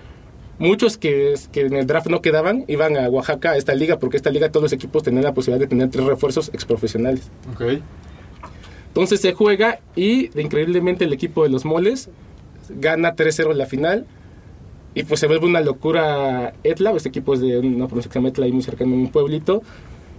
Muchos 0.59 0.97
que, 0.97 1.33
que 1.51 1.61
en 1.61 1.73
el 1.73 1.87
draft 1.87 2.07
no 2.07 2.21
quedaban 2.21 2.65
iban 2.67 2.95
a 2.95 3.09
Oaxaca 3.09 3.51
a 3.51 3.57
esta 3.57 3.73
liga 3.73 3.97
porque 3.97 4.17
esta 4.17 4.29
liga 4.29 4.49
todos 4.49 4.63
los 4.63 4.73
equipos 4.73 5.03
tenían 5.03 5.23
la 5.23 5.33
posibilidad 5.33 5.59
de 5.59 5.67
tener 5.67 5.89
tres 5.89 6.05
refuerzos 6.05 6.49
ex 6.53 6.65
profesionales. 6.65 7.29
Ok. 7.53 7.81
Entonces 8.87 9.21
se 9.21 9.33
juega 9.33 9.79
y 9.95 10.29
increíblemente 10.39 11.05
el 11.05 11.13
equipo 11.13 11.43
de 11.43 11.49
los 11.49 11.65
moles 11.65 12.09
gana 12.69 13.15
3-0 13.15 13.53
la 13.53 13.65
final 13.65 14.05
y 14.93 15.03
pues 15.03 15.19
se 15.19 15.27
vuelve 15.27 15.47
una 15.47 15.61
locura 15.61 16.53
Etla, 16.63 16.91
este 16.91 17.09
equipo 17.09 17.33
es 17.33 17.39
de 17.39 17.57
una 17.57 17.87
provincia 17.87 18.09
que 18.09 18.13
se 18.13 18.19
llama 18.19 18.29
Etla 18.29 18.47
y 18.47 18.51
muy 18.51 18.61
cercano 18.61 18.93
a 18.93 18.97
un 18.97 19.09
pueblito. 19.09 19.63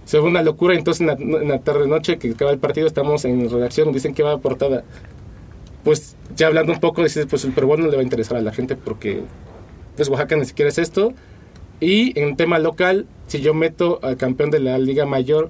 Se 0.03 0.17
vuelve 0.17 0.31
una 0.31 0.43
locura, 0.43 0.75
entonces 0.75 1.01
en 1.01 1.07
la, 1.07 1.13
en 1.13 1.47
la 1.47 1.59
tarde 1.59 1.87
noche 1.87 2.17
que 2.17 2.31
acaba 2.31 2.51
el 2.51 2.59
partido 2.59 2.85
estamos 2.85 3.23
en 3.25 3.49
redacción, 3.49 3.93
dicen 3.93 4.13
que 4.13 4.21
va 4.21 4.33
a 4.33 4.37
portada. 4.39 4.83
Pues 5.85 6.17
ya 6.35 6.47
hablando 6.47 6.73
un 6.73 6.79
poco, 6.79 7.01
dices, 7.01 7.25
pues 7.27 7.45
el 7.45 7.51
Super 7.51 7.65
Bowl 7.65 7.79
no 7.79 7.87
le 7.87 7.95
va 7.95 8.01
a 8.01 8.03
interesar 8.03 8.37
a 8.37 8.41
la 8.41 8.51
gente 8.51 8.75
porque 8.75 9.21
pues 9.95 10.09
Oaxaca 10.09 10.35
ni 10.35 10.45
siquiera 10.45 10.69
es 10.69 10.77
esto. 10.77 11.13
Y 11.79 12.17
en 12.19 12.35
tema 12.37 12.59
local, 12.59 13.05
si 13.27 13.41
yo 13.41 13.53
meto 13.53 13.99
al 14.01 14.17
campeón 14.17 14.49
de 14.49 14.59
la 14.59 14.77
Liga 14.77 15.05
Mayor, 15.05 15.49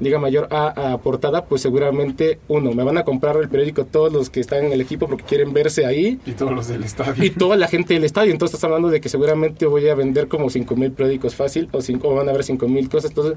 Liga 0.00 0.18
Mayor 0.18 0.48
A 0.50 0.92
a 0.92 0.98
portada, 0.98 1.44
pues 1.44 1.60
seguramente, 1.60 2.38
uno, 2.48 2.72
me 2.72 2.82
van 2.82 2.96
a 2.96 3.04
comprar 3.04 3.36
el 3.36 3.50
periódico 3.50 3.84
todos 3.84 4.10
los 4.10 4.30
que 4.30 4.40
están 4.40 4.64
en 4.64 4.72
el 4.72 4.80
equipo 4.80 5.06
porque 5.06 5.24
quieren 5.24 5.52
verse 5.52 5.84
ahí 5.84 6.18
Y 6.24 6.32
todos 6.32 6.52
los 6.52 6.68
del 6.68 6.84
estadio. 6.84 7.22
y 7.22 7.28
toda 7.30 7.56
la 7.56 7.68
gente 7.68 7.92
del 7.92 8.04
estadio. 8.04 8.32
Entonces 8.32 8.54
estás 8.54 8.64
hablando 8.64 8.88
de 8.88 9.00
que 9.02 9.10
seguramente 9.10 9.66
voy 9.66 9.86
a 9.88 9.94
vender 9.94 10.28
como 10.28 10.48
5 10.48 10.74
mil 10.76 10.92
periódicos 10.92 11.34
fácil 11.34 11.68
o, 11.72 11.82
cinco, 11.82 12.08
o 12.08 12.14
van 12.14 12.28
a 12.28 12.30
haber 12.30 12.44
5 12.44 12.66
mil 12.66 12.88
cosas. 12.88 13.10
Entonces, 13.10 13.34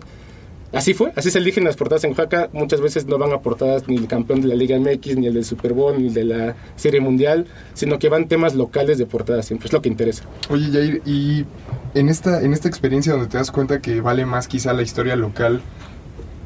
así 0.74 0.94
fue, 0.94 1.14
así 1.16 1.32
se 1.32 1.40
eligen 1.40 1.64
las 1.64 1.76
portadas 1.76 2.04
en 2.04 2.12
Oaxaca. 2.12 2.50
Muchas 2.54 2.82
veces 2.82 3.06
no 3.06 3.18
van 3.18 3.32
a 3.32 3.40
portadas 3.40 3.88
ni 3.88 3.96
el 3.98 4.08
campeón 4.08 4.42
de 4.42 4.48
la 4.48 4.56
Liga 4.56 4.78
MX, 4.78 5.18
ni 5.18 5.28
el 5.28 5.34
del 5.34 5.46
Super 5.46 5.74
Bowl, 5.74 5.98
ni 5.98 6.08
el 6.08 6.14
de 6.14 6.24
la 6.26 6.56
Serie 6.76 7.00
Mundial, 7.00 7.46
sino 7.74 8.00
que 8.00 8.10
van 8.10 8.28
temas 8.28 8.56
locales 8.56 8.98
de 8.98 9.06
portadas, 9.06 9.46
siempre 9.46 9.68
es 9.68 9.74
lo 9.74 9.82
que 9.82 9.90
interesa. 9.90 10.24
Oye, 10.50 10.72
Jair, 10.72 11.02
y 11.06 11.46
en 11.94 12.10
esta, 12.10 12.42
en 12.42 12.54
esta 12.54 12.68
experiencia 12.68 13.14
donde 13.14 13.28
te 13.28 13.38
das 13.38 13.52
cuenta 13.52 13.80
que 13.82 14.02
vale 14.02 14.26
más 14.26 14.48
quizá 14.48 14.74
la 14.74 14.82
historia 14.82 15.16
local, 15.16 15.62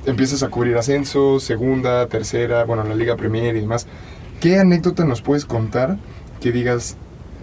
empiezas 0.06 0.44
a 0.44 0.50
cubrir 0.50 0.78
ascenso, 0.78 1.40
segunda, 1.40 2.08
tercera, 2.08 2.64
bueno, 2.66 2.84
la 2.84 2.96
Liga 2.96 3.16
Premier 3.16 3.56
y 3.56 3.62
demás. 3.62 3.88
¿Qué 4.40 4.60
anécdota 4.60 5.06
nos 5.06 5.22
puedes 5.22 5.46
contar 5.46 5.98
que 6.40 6.52
digas, 6.52 6.98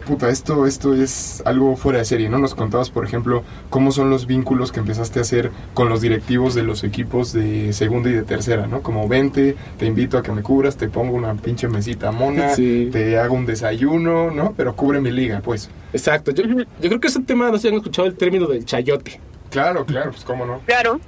puta, 0.06 0.28
esto, 0.28 0.66
esto 0.66 0.94
es 0.94 1.42
algo 1.44 1.76
fuera 1.76 1.98
de 1.98 2.04
serie, 2.04 2.28
¿no? 2.28 2.38
Nos 2.38 2.54
contabas, 2.54 2.90
por 2.90 3.04
ejemplo, 3.04 3.42
cómo 3.70 3.90
son 3.92 4.10
los 4.10 4.26
vínculos 4.26 4.70
que 4.72 4.80
empezaste 4.80 5.18
a 5.18 5.22
hacer 5.22 5.50
con 5.74 5.88
los 5.88 6.00
directivos 6.00 6.54
de 6.54 6.62
los 6.62 6.84
equipos 6.84 7.32
de 7.32 7.72
segunda 7.72 8.10
y 8.10 8.12
de 8.12 8.22
tercera, 8.22 8.66
¿no? 8.66 8.82
Como 8.82 9.08
vente, 9.08 9.56
te 9.78 9.86
invito 9.86 10.18
a 10.18 10.22
que 10.22 10.32
me 10.32 10.42
cubras, 10.42 10.76
te 10.76 10.88
pongo 10.88 11.14
una 11.16 11.34
pinche 11.34 11.68
mesita 11.68 12.10
mona, 12.12 12.50
Sí. 12.54 12.88
te 12.92 13.18
hago 13.18 13.34
un 13.34 13.46
desayuno, 13.46 14.30
¿no? 14.30 14.54
Pero 14.56 14.76
cubre 14.76 15.00
mi 15.00 15.10
liga, 15.10 15.40
pues. 15.44 15.70
Exacto. 15.92 16.30
Yo, 16.32 16.44
yo 16.44 16.64
creo 16.80 17.00
que 17.00 17.08
es 17.08 17.16
un 17.16 17.24
tema, 17.24 17.46
no 17.50 17.56
sé 17.56 17.62
si 17.62 17.68
han 17.68 17.74
escuchado 17.74 18.06
el 18.06 18.14
término 18.14 18.46
del 18.46 18.64
chayote. 18.64 19.20
Claro, 19.50 19.84
claro, 19.86 20.10
pues 20.10 20.24
cómo 20.24 20.44
no. 20.46 20.60
Claro. 20.66 21.00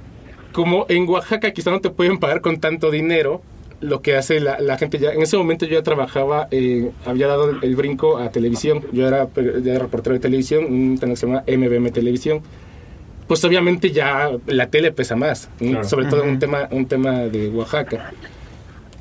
como 0.53 0.85
en 0.89 1.07
Oaxaca 1.07 1.51
quizá 1.51 1.69
no 1.69 1.81
te 1.81 1.89
pueden 1.91 2.17
pagar 2.17 2.41
con 2.41 2.59
tanto 2.59 2.89
dinero, 2.89 3.41
lo 3.81 4.01
que 4.01 4.15
hace 4.15 4.39
la, 4.39 4.59
la 4.59 4.77
gente 4.77 4.97
ya... 4.97 5.11
En 5.11 5.21
ese 5.21 5.37
momento 5.37 5.65
yo 5.65 5.73
ya 5.73 5.83
trabajaba, 5.83 6.47
eh, 6.51 6.91
había 7.05 7.27
dado 7.27 7.49
el, 7.49 7.57
el 7.63 7.75
brinco 7.75 8.17
a 8.17 8.31
televisión. 8.31 8.83
Yo 8.91 9.07
era, 9.07 9.27
ya 9.35 9.71
era 9.73 9.79
reportero 9.83 10.13
de 10.13 10.19
televisión, 10.19 10.65
un 10.65 10.97
canal 10.97 11.15
que 11.15 11.19
se 11.19 11.27
llama 11.27 11.43
MBM 11.47 11.91
Televisión. 11.91 12.41
Pues 13.27 13.43
obviamente 13.43 13.91
ya 13.91 14.31
la 14.47 14.69
tele 14.69 14.91
pesa 14.91 15.15
más. 15.15 15.49
Claro. 15.59 15.83
sobre 15.83 16.05
todo 16.07 16.23
un 16.23 16.39
tema, 16.39 16.67
un 16.71 16.85
tema 16.85 17.19
de 17.25 17.49
Oaxaca. 17.49 18.13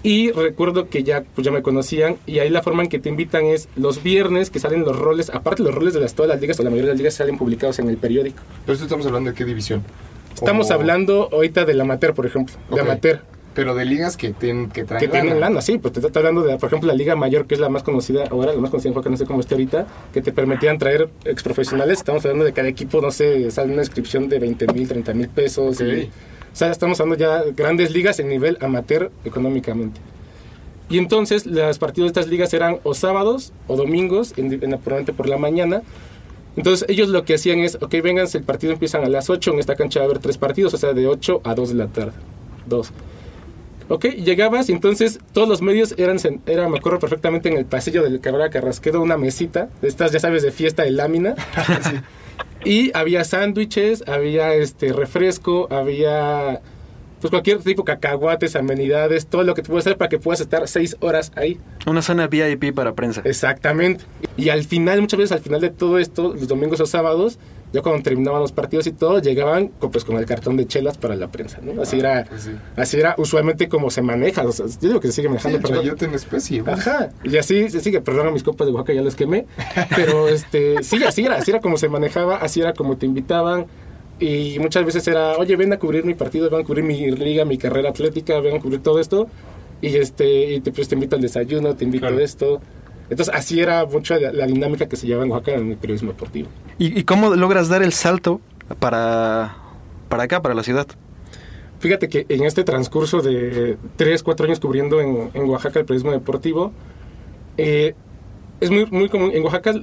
Y 0.02 0.30
recuerdo 0.30 0.88
que 0.88 1.02
ya, 1.02 1.24
pues 1.34 1.44
ya 1.44 1.50
me 1.50 1.62
conocían 1.62 2.16
y 2.26 2.38
ahí 2.38 2.48
la 2.48 2.62
forma 2.62 2.82
en 2.82 2.88
que 2.88 2.98
te 3.00 3.08
invitan 3.08 3.44
es 3.46 3.68
los 3.76 4.02
viernes 4.04 4.50
que 4.50 4.60
salen 4.60 4.82
los 4.84 4.96
roles, 4.96 5.30
aparte 5.30 5.62
los 5.64 5.74
roles 5.74 5.94
de 5.94 6.00
las, 6.00 6.14
todas 6.14 6.28
las 6.28 6.40
ligas 6.40 6.60
o 6.60 6.62
la 6.62 6.70
mayoría 6.70 6.88
de 6.88 6.92
las 6.94 6.98
ligas 6.98 7.14
salen 7.14 7.36
publicados 7.38 7.78
en 7.80 7.88
el 7.88 7.96
periódico. 7.96 8.40
Pero 8.64 8.74
esto 8.74 8.84
estamos 8.84 9.04
hablando 9.06 9.30
de 9.30 9.36
qué 9.36 9.44
división. 9.44 9.82
Estamos 10.34 10.70
O- 10.70 10.74
hablando 10.74 11.28
ahorita 11.32 11.64
del 11.64 11.80
amateur, 11.80 12.14
por 12.14 12.26
ejemplo. 12.26 12.54
De 12.68 12.74
Ok. 12.74 12.80
amateur. 12.82 13.20
Pero 13.56 13.74
de 13.74 13.84
ligas 13.86 14.16
que, 14.16 14.30
ten- 14.32 14.68
que 14.70 14.84
traen 14.84 15.00
Que 15.00 15.08
tienen 15.08 15.40
lana. 15.40 15.40
lana, 15.48 15.62
sí. 15.62 15.78
Pues 15.78 15.92
te 15.94 16.00
está 16.06 16.18
hablando 16.20 16.42
de, 16.42 16.56
por 16.58 16.68
ejemplo, 16.68 16.86
la 16.86 16.94
Liga 16.94 17.16
Mayor, 17.16 17.46
que 17.46 17.54
es 17.54 17.60
la 17.60 17.68
más 17.70 17.82
conocida 17.82 18.24
ahora, 18.30 18.52
la 18.52 18.60
más 18.60 18.70
conocida 18.70 18.90
en 18.90 18.96
Oaxaca, 18.96 19.10
no 19.10 19.16
sé 19.16 19.24
cómo 19.26 19.40
esté 19.40 19.54
ahorita, 19.54 19.86
que 20.12 20.22
te 20.22 20.30
permitían 20.30 20.78
traer 20.78 21.08
ex 21.24 21.42
profesionales. 21.42 21.98
Estamos 21.98 22.24
hablando 22.24 22.44
de 22.44 22.52
cada 22.52 22.68
equipo, 22.68 23.00
no 23.00 23.10
sé, 23.10 23.50
sale 23.50 23.72
una 23.72 23.82
inscripción 23.82 24.28
de 24.28 24.38
20 24.38 24.66
mil, 24.72 24.86
30 24.86 25.12
mil 25.14 25.28
pesos. 25.28 25.80
Ok. 25.80 25.86
y- 25.88 26.02
o 26.52 26.58
sea, 26.58 26.70
estamos 26.70 27.00
hablando 27.00 27.18
ya 27.22 27.42
de 27.42 27.52
grandes 27.52 27.90
ligas 27.90 28.18
en 28.20 28.28
nivel 28.28 28.56
amateur 28.60 29.10
económicamente. 29.24 30.00
Y 30.88 30.98
entonces, 30.98 31.44
los 31.46 31.78
partidos 31.78 32.12
de 32.12 32.20
estas 32.20 32.30
ligas 32.30 32.54
eran 32.54 32.78
o 32.84 32.94
sábados 32.94 33.52
o 33.66 33.76
domingos, 33.76 34.32
en, 34.36 34.52
en, 34.52 34.60
probablemente 34.60 35.12
por 35.12 35.28
la 35.28 35.36
mañana. 35.38 35.82
Entonces 36.56 36.86
ellos 36.88 37.08
lo 37.10 37.24
que 37.24 37.34
hacían 37.34 37.58
es, 37.58 37.74
ok, 37.80 37.94
vénganse, 38.02 38.38
el 38.38 38.44
partido 38.44 38.72
empiezan 38.72 39.04
a 39.04 39.08
las 39.08 39.28
8, 39.28 39.52
en 39.52 39.58
esta 39.58 39.76
cancha 39.76 40.00
va 40.00 40.04
a 40.04 40.08
haber 40.08 40.18
tres 40.20 40.38
partidos, 40.38 40.72
o 40.72 40.78
sea, 40.78 40.94
de 40.94 41.06
8 41.06 41.40
a 41.44 41.54
2 41.54 41.68
de 41.70 41.74
la 41.74 41.86
tarde. 41.88 42.12
Dos. 42.66 42.90
Ok, 43.88 44.06
llegabas 44.06 44.68
y 44.68 44.72
entonces 44.72 45.20
todos 45.32 45.48
los 45.48 45.62
medios 45.62 45.94
eran, 45.96 46.18
era, 46.46 46.68
me 46.68 46.78
acuerdo 46.78 46.98
perfectamente, 46.98 47.48
en 47.48 47.56
el 47.56 47.66
pasillo 47.66 48.02
del 48.02 48.20
Cabrera 48.20 48.50
Carrasquedo, 48.50 49.00
una 49.00 49.16
mesita, 49.16 49.68
de 49.80 49.88
estas, 49.88 50.10
ya 50.10 50.18
sabes, 50.18 50.42
de 50.42 50.50
fiesta 50.50 50.82
de 50.82 50.90
lámina. 50.90 51.34
Y 52.64 52.90
había 52.94 53.22
sándwiches, 53.22 54.02
había 54.08 54.52
este 54.54 54.92
refresco, 54.92 55.68
había 55.70 56.60
pues 57.20 57.30
cualquier 57.30 57.62
tipo, 57.62 57.84
cacahuates, 57.84 58.56
amenidades, 58.56 59.26
todo 59.26 59.44
lo 59.44 59.54
que 59.54 59.62
te 59.62 59.68
puedes 59.68 59.86
hacer 59.86 59.96
para 59.96 60.08
que 60.08 60.18
puedas 60.18 60.40
estar 60.40 60.66
seis 60.66 60.96
horas 61.00 61.32
ahí. 61.36 61.60
Una 61.86 62.02
zona 62.02 62.26
VIP 62.26 62.74
para 62.74 62.94
prensa. 62.94 63.22
Exactamente. 63.24 64.04
Y 64.36 64.48
al 64.50 64.64
final, 64.64 65.00
muchas 65.00 65.18
veces 65.18 65.32
al 65.32 65.40
final 65.40 65.60
de 65.60 65.70
todo 65.70 65.98
esto, 65.98 66.34
los 66.34 66.48
domingos 66.48 66.80
o 66.80 66.86
sábados, 66.86 67.38
ya 67.72 67.82
cuando 67.82 68.02
terminaban 68.02 68.40
los 68.40 68.52
partidos 68.52 68.86
y 68.86 68.92
todo, 68.92 69.20
llegaban 69.20 69.68
con, 69.68 69.90
pues, 69.90 70.04
con 70.04 70.16
el 70.16 70.24
cartón 70.24 70.56
de 70.56 70.66
chelas 70.66 70.96
para 70.98 71.14
la 71.16 71.28
prensa, 71.28 71.58
¿no? 71.62 71.82
Así 71.82 71.98
era, 71.98 72.24
Pues 72.28 72.42
sí. 72.42 72.50
así 72.76 72.96
era 72.98 73.14
usualmente 73.18 73.68
como 73.68 73.90
se 73.90 74.02
maneja. 74.02 74.42
O 74.46 74.52
sea, 74.52 74.66
yo 74.66 74.88
digo 74.88 75.00
que 75.00 75.08
se 75.08 75.14
sigue 75.14 75.26
Sí, 75.28 75.30
manejando, 75.30 75.56
el 75.58 75.62
perdón. 75.62 75.78
chayote 75.82 76.04
en 76.06 76.14
especie, 76.14 76.60
güey. 76.62 76.74
Ajá, 76.74 77.10
y 77.24 77.36
así 77.36 77.68
se 77.68 77.80
sigue, 77.80 78.00
perdón 78.00 78.28
a 78.28 78.30
mis 78.30 78.42
copas 78.42 78.66
de 78.66 78.72
Oaxaca, 78.72 78.92
ya 78.94 79.02
los 79.02 79.16
quemé, 79.16 79.46
pero 79.94 80.28
este, 80.28 80.82
sí, 80.82 81.02
así 81.04 81.24
era, 81.24 81.36
así 81.36 81.50
era 81.50 81.60
como 81.60 81.76
se 81.76 81.88
manejaba, 81.88 82.36
así 82.36 82.60
era 82.60 82.72
como 82.72 82.96
te 82.96 83.06
invitaban, 83.06 83.66
y 84.18 84.58
muchas 84.60 84.84
veces 84.86 85.06
era, 85.08 85.36
oye, 85.36 85.56
ven 85.56 85.72
a 85.72 85.78
cubrir 85.78 86.04
mi 86.04 86.14
partido, 86.14 86.48
ven 86.48 86.60
a 86.60 86.64
cubrir 86.64 86.84
mi 86.84 87.10
liga, 87.10 87.44
mi 87.44 87.58
carrera 87.58 87.90
atlética, 87.90 88.40
ven 88.40 88.56
a 88.56 88.60
cubrir 88.60 88.80
todo 88.82 88.98
esto, 89.00 89.26
y 89.82 89.94
este, 89.96 90.54
y 90.54 90.60
te, 90.60 90.72
pues, 90.72 90.88
te 90.88 90.94
invito 90.94 91.16
al 91.16 91.22
desayuno, 91.22 91.74
te 91.76 91.84
invito 91.84 92.06
Claro. 92.06 92.18
a 92.18 92.22
esto, 92.22 92.60
entonces 93.10 93.34
así 93.34 93.60
era 93.60 93.84
mucho 93.86 94.18
la, 94.18 94.32
la 94.32 94.46
dinámica 94.46 94.88
que 94.88 94.96
se 94.96 95.06
lleva 95.06 95.24
en 95.24 95.30
Oaxaca 95.30 95.58
en 95.58 95.70
el 95.70 95.76
periodismo 95.76 96.12
deportivo. 96.12 96.48
¿Y, 96.78 96.98
y 96.98 97.04
cómo 97.04 97.34
logras 97.34 97.68
dar 97.68 97.82
el 97.82 97.92
salto 97.92 98.40
para, 98.78 99.56
para 100.08 100.24
acá, 100.24 100.42
para 100.42 100.54
la 100.54 100.62
ciudad? 100.62 100.86
Fíjate 101.78 102.08
que 102.08 102.26
en 102.28 102.44
este 102.44 102.64
transcurso 102.64 103.20
de 103.20 103.76
3, 103.96 104.22
4 104.22 104.46
años 104.46 104.60
cubriendo 104.60 105.00
en, 105.00 105.30
en 105.34 105.48
Oaxaca 105.48 105.80
el 105.80 105.84
periodismo 105.84 106.10
deportivo, 106.10 106.72
eh, 107.58 107.94
es 108.60 108.70
muy, 108.70 108.86
muy 108.86 109.08
común. 109.08 109.30
En 109.34 109.42
Oaxaca 109.42 109.74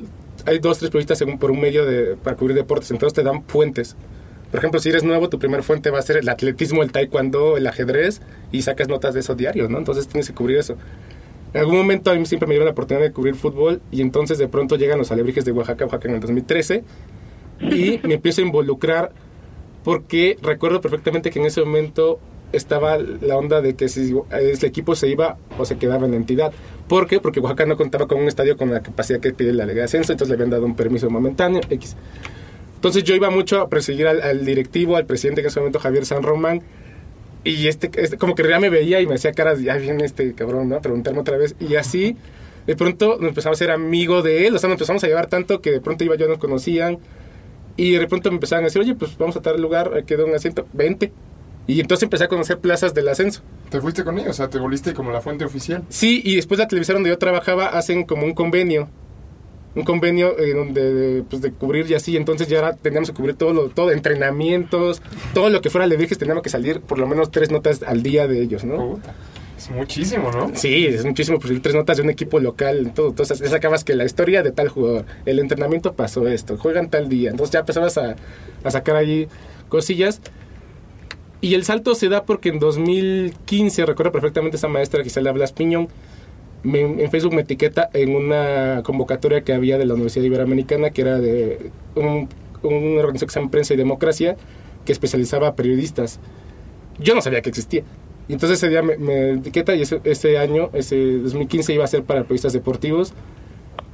hay 0.46 0.60
dos, 0.60 0.80
tres 0.80 0.90
periodistas 0.90 1.18
según 1.18 1.38
por 1.38 1.52
un 1.52 1.62
medio 1.62 1.86
de, 1.86 2.16
para 2.16 2.36
cubrir 2.36 2.56
deportes, 2.56 2.92
entonces 2.92 3.14
te 3.14 3.24
dan 3.24 3.44
fuentes. 3.44 3.96
Por 4.52 4.60
ejemplo, 4.60 4.80
si 4.80 4.90
eres 4.90 5.04
nuevo, 5.04 5.30
tu 5.30 5.40
primer 5.40 5.64
fuente 5.64 5.90
va 5.90 6.00
a 6.00 6.02
ser 6.04 6.18
el 6.18 6.30
atletismo, 6.30 6.84
el 6.84 6.92
taekwondo, 6.92 7.58
el 7.58 7.66
ajedrez, 7.66 8.22
y 8.52 8.62
sacas 8.62 8.88
notas 8.88 9.14
de 9.16 9.22
eso 9.22 9.34
diario, 9.34 9.68
¿no? 9.68 9.80
Entonces 9.80 10.08
tienes 10.08 10.28
que 10.28 10.36
cubrir 10.36 10.58
eso. 10.58 10.78
En 11.54 11.60
algún 11.60 11.78
momento 11.78 12.10
a 12.10 12.16
mí 12.16 12.26
siempre 12.26 12.48
me 12.48 12.54
dieron 12.54 12.66
la 12.66 12.72
oportunidad 12.72 13.06
de 13.06 13.12
cubrir 13.12 13.36
fútbol, 13.36 13.82
y 13.92 14.02
entonces 14.02 14.38
de 14.38 14.48
pronto 14.48 14.76
llegan 14.76 14.98
los 14.98 15.12
alebrijes 15.12 15.46
de 15.46 15.52
Oaxaca, 15.52 15.86
Oaxaca 15.86 16.08
en 16.08 16.16
el 16.16 16.20
2013, 16.22 16.84
y 17.62 18.00
me 18.04 18.16
empiezo 18.16 18.42
a 18.42 18.46
involucrar 18.46 19.12
porque 19.84 20.38
recuerdo 20.42 20.82
perfectamente 20.82 21.30
que 21.30 21.40
en 21.40 21.46
ese 21.46 21.62
momento 21.62 22.20
estaba 22.54 22.98
la 22.98 23.38
onda 23.38 23.62
de 23.62 23.76
que 23.76 23.90
si 23.90 24.14
el 24.32 24.64
equipo 24.64 24.96
se 24.96 25.10
iba 25.10 25.38
o 25.58 25.66
se 25.66 25.78
quedaba 25.78 26.06
en 26.06 26.12
la 26.12 26.18
entidad. 26.18 26.54
¿Por 26.88 27.08
qué? 27.08 27.20
Porque 27.20 27.40
Oaxaca 27.40 27.66
no 27.66 27.76
contaba 27.76 28.08
con 28.08 28.20
un 28.20 28.28
estadio 28.28 28.56
con 28.58 28.72
la 28.72 28.82
capacidad 28.82 29.20
que 29.20 29.34
pide 29.34 29.54
la 29.54 29.66
ley 29.66 29.76
de 29.76 29.84
ascenso, 29.84 30.12
entonces 30.12 30.30
le 30.30 30.36
habían 30.36 30.52
dado 30.52 30.66
un 30.66 30.76
permiso 30.76 31.10
momentáneo, 31.10 31.62
X. 31.70 31.96
Entonces 32.76 33.04
yo 33.04 33.16
iba 33.16 33.30
mucho 33.30 33.62
a 33.62 33.70
perseguir 33.70 34.08
al, 34.08 34.22
al 34.22 34.46
directivo, 34.46 34.96
al 34.98 35.06
presidente 35.06 35.42
que 35.42 35.48
en 35.48 35.52
ese 35.52 35.60
momento 35.60 35.80
Javier 35.80 36.06
San 36.06 36.22
Román, 36.22 36.62
Y 37.44 37.68
este, 37.68 37.92
este, 37.96 38.18
como 38.18 38.36
que 38.36 38.48
ya 38.48 38.60
me 38.60 38.70
veía 38.70 39.02
y 39.02 39.08
me 39.08 39.16
hacía 39.16 39.34
caras, 39.34 39.62
ya 39.62 39.76
viene 39.76 40.06
este 40.06 40.34
cabrón, 40.34 40.70
¿no? 40.70 40.82
Preguntarme 40.82 41.20
otra 41.20 41.38
vez. 41.38 41.56
Y 41.60 41.76
así, 41.76 42.16
de 42.66 42.76
pronto 42.76 43.18
nos 43.20 43.30
empezamos 43.30 43.58
a 43.58 43.60
ser 43.60 43.72
amigo 43.72 44.22
de 44.22 44.48
él, 44.48 44.56
o 44.56 44.60
sea, 44.60 44.70
nos 44.70 44.76
empezamos 44.76 45.04
a 45.04 45.08
llevar 45.08 45.28
tanto 45.28 45.62
que 45.62 45.72
de 45.72 45.82
pronto 45.82 46.04
iba 46.04 46.16
yo, 46.16 46.28
nos 46.28 46.38
conocían. 46.38 47.00
Y 47.76 47.94
de 47.94 48.08
pronto 48.08 48.30
me 48.30 48.36
empezaban 48.36 48.64
a 48.64 48.68
decir, 48.68 48.82
oye, 48.82 48.96
pues 48.96 49.18
vamos 49.18 49.36
a 49.36 49.42
tal 49.42 49.60
lugar, 49.60 50.04
quedó 50.06 50.26
un 50.26 50.36
asiento, 50.36 50.68
vente. 50.74 51.12
Y 51.66 51.80
entonces 51.80 52.04
empecé 52.04 52.26
a 52.26 52.28
conocer 52.28 52.60
plazas 52.60 52.94
del 52.94 53.08
ascenso. 53.08 53.42
¿Te 53.70 53.82
fuiste 53.82 54.04
con 54.04 54.20
ellos? 54.20 54.32
O 54.32 54.34
sea, 54.34 54.50
te 54.50 54.60
volviste 54.60 54.94
como 54.94 55.12
la 55.12 55.22
fuente 55.22 55.46
oficial. 55.46 55.84
Sí, 55.90 56.22
y 56.24 56.36
después 56.36 56.60
la 56.60 56.68
televisión 56.68 56.98
donde 56.98 57.10
yo 57.10 57.18
trabajaba 57.18 57.68
hacen 57.68 58.04
como 58.04 58.26
un 58.26 58.34
convenio. 58.34 58.90
Un 59.76 59.84
convenio 59.84 60.38
eh, 60.38 60.54
donde, 60.54 61.24
pues, 61.30 61.42
de 61.42 61.52
cubrir 61.52 61.90
y 61.90 61.96
así. 61.96 62.16
Entonces 62.16 62.48
ya 62.48 62.60
era- 62.60 62.76
teníamos 62.76 63.10
que 63.10 63.16
cubrir 63.16 63.36
todo, 63.36 63.54
lo, 63.54 63.70
todo, 63.70 63.92
entrenamientos, 63.92 65.02
todo 65.34 65.50
lo 65.50 65.62
que 65.62 65.70
fuera 65.70 65.88
Leviges, 65.88 66.18
teníamos 66.18 66.44
que 66.44 66.50
salir 66.50 66.80
por 66.82 67.00
lo 67.00 67.08
menos 67.08 67.32
tres 67.32 67.50
notas 67.52 67.82
al 67.84 68.04
día 68.04 68.28
de 68.28 68.42
ellos, 68.42 68.64
¿no? 68.64 68.92
Puta. 68.96 69.16
Es 69.58 69.70
muchísimo, 69.72 70.30
¿no? 70.32 70.52
Sí, 70.56 70.86
es 70.88 71.06
muchísimo, 71.06 71.40
pues 71.40 71.60
tres 71.62 71.74
notas 71.74 71.98
de 71.98 72.04
un 72.04 72.10
equipo 72.10 72.40
local, 72.40 72.92
todo. 72.94 73.10
Entonces 73.10 73.40
ya 73.40 73.48
sacabas 73.48 73.84
que 73.84 73.96
la 73.96 74.04
historia 74.04 74.44
de 74.44 74.52
tal 74.52 74.68
jugador, 74.68 75.06
el 75.26 75.40
entrenamiento 75.40 75.94
pasó 75.94 76.28
esto, 76.28 76.58
juegan 76.58 76.90
tal 76.90 77.08
día. 77.08 77.30
Entonces 77.32 77.54
ya 77.54 77.60
empezabas 77.60 77.98
a, 77.98 78.16
a 78.64 78.72
sacar 78.72 78.96
allí 78.98 79.28
cosillas. 79.70 80.20
Y 81.42 81.56
el 81.56 81.66
salto 81.66 81.94
se 81.96 82.10
da 82.10 82.24
porque 82.24 82.50
en 82.50 82.60
2015, 82.60 83.86
recuerdo 83.86 84.12
perfectamente 84.12 84.58
esa 84.58 84.68
maestra 84.70 85.04
Gisela 85.04 85.32
Blas 85.34 85.52
Piñón, 85.52 85.88
me- 86.64 86.82
en 87.04 87.12
Facebook 87.12 87.34
me 87.34 87.42
etiqueta 87.42 87.90
en 87.94 88.16
una 88.16 88.82
convocatoria 88.84 89.42
que 89.42 89.54
había 89.54 89.78
de 89.78 89.86
la 89.86 89.94
Universidad 89.94 90.26
Iberoamericana, 90.26 90.90
que 90.92 91.02
era 91.02 91.20
de 91.20 91.72
un, 91.96 92.30
una 92.64 93.02
organización 93.02 93.28
que 93.28 93.34
se 93.34 93.40
llama 93.40 93.52
Prensa 93.52 93.74
y 93.74 93.78
Democracia, 93.78 94.36
que 94.86 94.92
especializaba 94.92 95.50
a 95.50 95.56
periodistas. 95.56 96.20
Yo 97.00 97.16
no 97.16 97.22
sabía 97.22 97.42
que 97.42 97.50
existía. 97.50 97.84
Y 98.28 98.34
entonces 98.34 98.58
ese 98.60 98.70
día 98.70 98.82
me, 98.82 98.98
me 98.98 99.32
etiqueta 99.32 99.76
y 99.76 99.82
ese, 99.82 100.00
ese 100.06 100.38
año, 100.38 100.70
ese 100.74 101.18
2015, 101.18 101.74
iba 101.74 101.84
a 101.84 101.88
ser 101.88 102.04
para 102.04 102.22
periodistas 102.22 102.54
deportivos. 102.54 103.14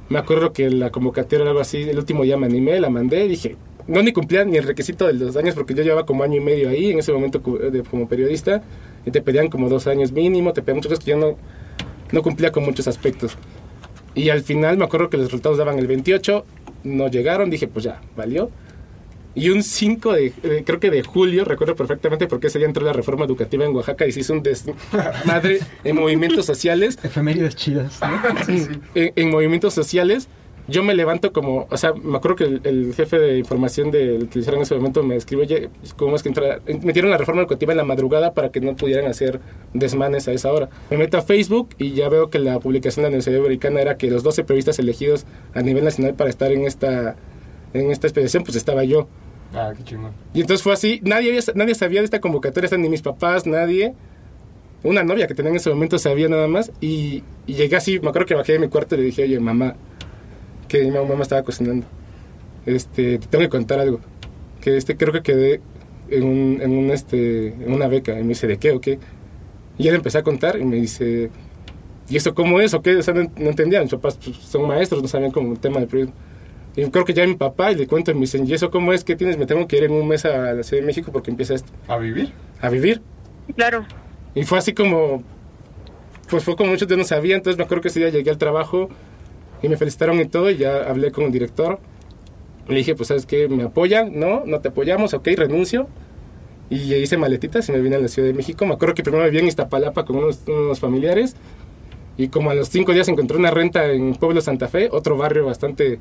Me 0.08 0.18
acuerdo 0.18 0.52
que 0.52 0.70
la 0.70 0.90
convocatoria 0.90 1.42
era 1.42 1.50
algo 1.50 1.60
así, 1.60 1.82
el 1.82 1.98
último 1.98 2.24
día 2.24 2.36
me 2.36 2.46
animé, 2.46 2.80
la 2.80 2.90
mandé, 2.90 3.28
dije, 3.28 3.56
no 3.86 4.02
ni 4.02 4.12
cumplía 4.12 4.44
ni 4.44 4.56
el 4.56 4.64
requisito 4.64 5.06
de 5.06 5.14
los 5.14 5.36
años 5.36 5.54
porque 5.54 5.74
yo 5.74 5.82
llevaba 5.82 6.04
como 6.04 6.24
año 6.24 6.36
y 6.36 6.40
medio 6.40 6.68
ahí 6.68 6.90
en 6.90 6.98
ese 6.98 7.12
momento 7.12 7.42
como 7.42 8.08
periodista 8.08 8.62
y 9.06 9.10
te 9.12 9.22
pedían 9.22 9.48
como 9.48 9.68
dos 9.68 9.86
años 9.86 10.10
mínimo, 10.12 10.52
te 10.52 10.62
pedían 10.62 10.76
muchas 10.78 10.90
cosas 10.90 11.04
que 11.04 11.12
yo 11.12 11.16
no, 11.16 11.36
no 12.12 12.22
cumplía 12.22 12.52
con 12.52 12.64
muchos 12.64 12.88
aspectos. 12.88 13.36
Y 14.14 14.30
al 14.30 14.42
final 14.42 14.76
me 14.76 14.84
acuerdo 14.84 15.08
que 15.10 15.16
los 15.16 15.26
resultados 15.26 15.58
daban 15.58 15.78
el 15.78 15.86
28, 15.86 16.44
no 16.84 17.08
llegaron, 17.08 17.50
dije, 17.50 17.68
pues 17.68 17.84
ya, 17.84 18.00
valió. 18.16 18.50
Y 19.34 19.50
un 19.50 19.62
5 19.62 20.12
de, 20.12 20.32
eh, 20.42 20.62
creo 20.66 20.80
que 20.80 20.90
de 20.90 21.04
julio, 21.04 21.44
recuerdo 21.44 21.76
perfectamente 21.76 22.26
porque 22.26 22.48
ese 22.48 22.58
día 22.58 22.66
entró 22.66 22.84
la 22.84 22.92
reforma 22.92 23.24
educativa 23.24 23.64
en 23.64 23.74
Oaxaca 23.74 24.06
y 24.06 24.12
se 24.12 24.20
hizo 24.20 24.32
un 24.32 24.42
desmadre 24.42 25.60
en 25.84 25.96
movimientos 25.96 26.46
sociales. 26.46 26.98
Efemérides 27.04 27.54
chidas. 27.54 28.00
¿no? 28.00 28.20
En, 28.96 29.12
en 29.14 29.30
movimientos 29.30 29.72
sociales, 29.72 30.28
yo 30.68 30.82
me 30.84 30.94
levanto 30.94 31.32
como, 31.32 31.66
o 31.70 31.76
sea, 31.76 31.92
me 31.94 32.16
acuerdo 32.16 32.36
que 32.36 32.44
el, 32.44 32.60
el 32.64 32.94
jefe 32.94 33.18
de 33.18 33.38
información 33.38 33.90
del 33.90 34.28
que 34.28 34.38
hicieron 34.38 34.58
en 34.60 34.62
ese 34.62 34.74
momento 34.76 35.02
me 35.02 35.16
escribió, 35.16 35.44
oye, 35.44 35.68
¿cómo 35.96 36.14
es 36.16 36.22
que 36.22 36.28
entra? 36.28 36.60
metieron 36.82 37.10
la 37.10 37.16
reforma 37.16 37.40
educativa 37.42 37.72
en 37.72 37.78
la 37.78 37.84
madrugada 37.84 38.32
para 38.34 38.50
que 38.50 38.60
no 38.60 38.76
pudieran 38.76 39.06
hacer 39.10 39.40
desmanes 39.74 40.28
a 40.28 40.32
esa 40.32 40.52
hora? 40.52 40.68
Me 40.90 40.96
meto 40.96 41.18
a 41.18 41.22
Facebook 41.22 41.70
y 41.78 41.92
ya 41.92 42.08
veo 42.08 42.30
que 42.30 42.38
la 42.38 42.60
publicación 42.60 43.02
de 43.02 43.10
la 43.10 43.14
Universidad 43.16 43.40
Americana 43.40 43.80
era 43.80 43.96
que 43.96 44.10
los 44.10 44.22
12 44.22 44.44
periodistas 44.44 44.78
elegidos 44.78 45.26
a 45.54 45.62
nivel 45.62 45.84
nacional 45.84 46.14
para 46.14 46.30
estar 46.30 46.52
en 46.52 46.64
esta, 46.66 47.16
en 47.74 47.90
esta 47.90 48.06
expedición, 48.06 48.44
pues 48.44 48.56
estaba 48.56 48.84
yo. 48.84 49.08
Ah, 49.52 49.72
qué 49.76 49.82
chingón. 49.82 50.12
Y 50.32 50.42
entonces 50.42 50.62
fue 50.62 50.72
así, 50.72 51.00
nadie, 51.02 51.30
había- 51.30 51.42
nadie 51.56 51.74
sabía 51.74 52.00
de 52.00 52.04
esta 52.04 52.20
convocatoria, 52.20 52.70
ni 52.78 52.88
mis 52.88 53.02
papás, 53.02 53.46
nadie. 53.46 53.94
Una 54.82 55.02
novia 55.04 55.26
que 55.26 55.34
tenía 55.34 55.50
en 55.50 55.56
ese 55.56 55.68
momento 55.70 55.98
sabía 55.98 56.28
nada 56.28 56.46
más. 56.46 56.70
Y, 56.80 57.22
y 57.46 57.54
llegué 57.54 57.76
así, 57.76 57.98
me 58.00 58.08
acuerdo 58.10 58.26
que 58.26 58.34
bajé 58.34 58.52
de 58.52 58.58
mi 58.60 58.68
cuarto 58.68 58.94
y 58.94 58.98
le 58.98 59.04
dije, 59.04 59.24
oye, 59.24 59.38
mamá, 59.40 59.74
que 60.70 60.84
mi 60.84 60.90
mamá 60.92 61.20
estaba 61.22 61.42
cocinando. 61.42 61.84
Este, 62.64 63.18
te 63.18 63.26
tengo 63.26 63.42
que 63.42 63.48
contar 63.48 63.80
algo. 63.80 64.00
Que 64.60 64.76
este 64.76 64.96
creo 64.96 65.12
que 65.12 65.22
quedé 65.22 65.60
en, 66.10 66.22
un, 66.24 66.58
en, 66.62 66.70
un, 66.70 66.90
este, 66.90 67.48
en 67.48 67.72
una 67.72 67.88
beca. 67.88 68.18
Y 68.18 68.22
me 68.22 68.30
dice, 68.30 68.46
¿de 68.46 68.56
qué 68.56 68.70
o 68.70 68.80
qué? 68.80 69.00
Y 69.78 69.88
él 69.88 69.96
empecé 69.96 70.18
a 70.18 70.22
contar 70.22 70.58
y 70.60 70.64
me 70.64 70.76
dice, 70.76 71.30
¿y 72.08 72.16
eso 72.16 72.34
cómo 72.34 72.60
es 72.60 72.72
o 72.72 72.82
qué? 72.82 72.96
O 72.96 73.02
sea, 73.02 73.14
no, 73.14 73.22
no 73.36 73.50
entendía. 73.50 73.82
Mis 73.82 73.90
papás 73.90 74.16
pues, 74.22 74.36
son 74.36 74.68
maestros, 74.68 75.02
no 75.02 75.08
sabían 75.08 75.32
como 75.32 75.52
el 75.52 75.58
tema 75.58 75.80
del 75.80 75.88
periodismo. 75.88 76.14
Y 76.76 76.84
creo 76.84 77.04
que 77.04 77.14
ya 77.14 77.26
mi 77.26 77.34
papá 77.34 77.72
y 77.72 77.74
le 77.74 77.88
cuento 77.88 78.12
y 78.12 78.14
me 78.14 78.20
dicen, 78.20 78.46
¿y 78.46 78.52
eso 78.54 78.70
cómo 78.70 78.92
es? 78.92 79.02
¿Qué 79.02 79.16
tienes? 79.16 79.36
Me 79.38 79.46
tengo 79.46 79.66
que 79.66 79.76
ir 79.76 79.84
en 79.84 79.92
un 79.92 80.06
mes 80.06 80.24
a 80.24 80.52
la 80.52 80.62
Ciudad 80.62 80.82
de 80.82 80.86
México 80.86 81.10
porque 81.10 81.32
empieza 81.32 81.54
esto, 81.54 81.72
¿A 81.88 81.98
vivir? 81.98 82.32
a 82.60 82.68
vivir. 82.68 83.02
Claro. 83.56 83.84
Y 84.36 84.44
fue 84.44 84.58
así 84.58 84.72
como, 84.72 85.24
pues 86.28 86.44
fue 86.44 86.54
como 86.54 86.70
muchos 86.70 86.86
de 86.86 86.96
no 86.96 87.02
sabían, 87.02 87.38
entonces 87.38 87.58
me 87.58 87.64
acuerdo 87.64 87.82
que 87.82 87.88
ese 87.88 87.98
día 87.98 88.10
llegué 88.10 88.30
al 88.30 88.38
trabajo 88.38 88.88
y 89.62 89.68
me 89.68 89.76
felicitaron 89.76 90.20
y 90.20 90.26
todo 90.26 90.50
y 90.50 90.56
ya 90.56 90.88
hablé 90.88 91.10
con 91.12 91.24
el 91.24 91.32
director. 91.32 91.78
Le 92.68 92.76
dije, 92.76 92.94
pues 92.94 93.08
sabes 93.08 93.26
qué, 93.26 93.48
me 93.48 93.64
apoyan, 93.64 94.18
no, 94.18 94.44
no 94.46 94.60
te 94.60 94.68
apoyamos, 94.68 95.14
ok, 95.14 95.28
renuncio. 95.36 95.88
Y 96.68 96.94
hice 96.94 97.16
maletitas 97.16 97.68
y 97.68 97.72
me 97.72 97.80
vine 97.80 97.96
a 97.96 97.98
la 97.98 98.08
Ciudad 98.08 98.28
de 98.28 98.34
México. 98.34 98.64
Me 98.64 98.74
acuerdo 98.74 98.94
que 98.94 99.02
primero 99.02 99.24
me 99.24 99.30
vi 99.30 99.38
en 99.38 99.48
Iztapalapa 99.48 100.04
con 100.04 100.16
unos, 100.16 100.40
unos 100.46 100.78
familiares 100.78 101.34
y 102.20 102.28
como 102.28 102.50
a 102.50 102.54
los 102.54 102.68
cinco 102.68 102.92
días 102.92 103.08
encontré 103.08 103.38
una 103.38 103.50
renta 103.50 103.90
en 103.92 104.14
Pueblo 104.14 104.42
Santa 104.42 104.68
Fe, 104.68 104.90
otro 104.92 105.16
barrio 105.16 105.46
bastante, 105.46 105.98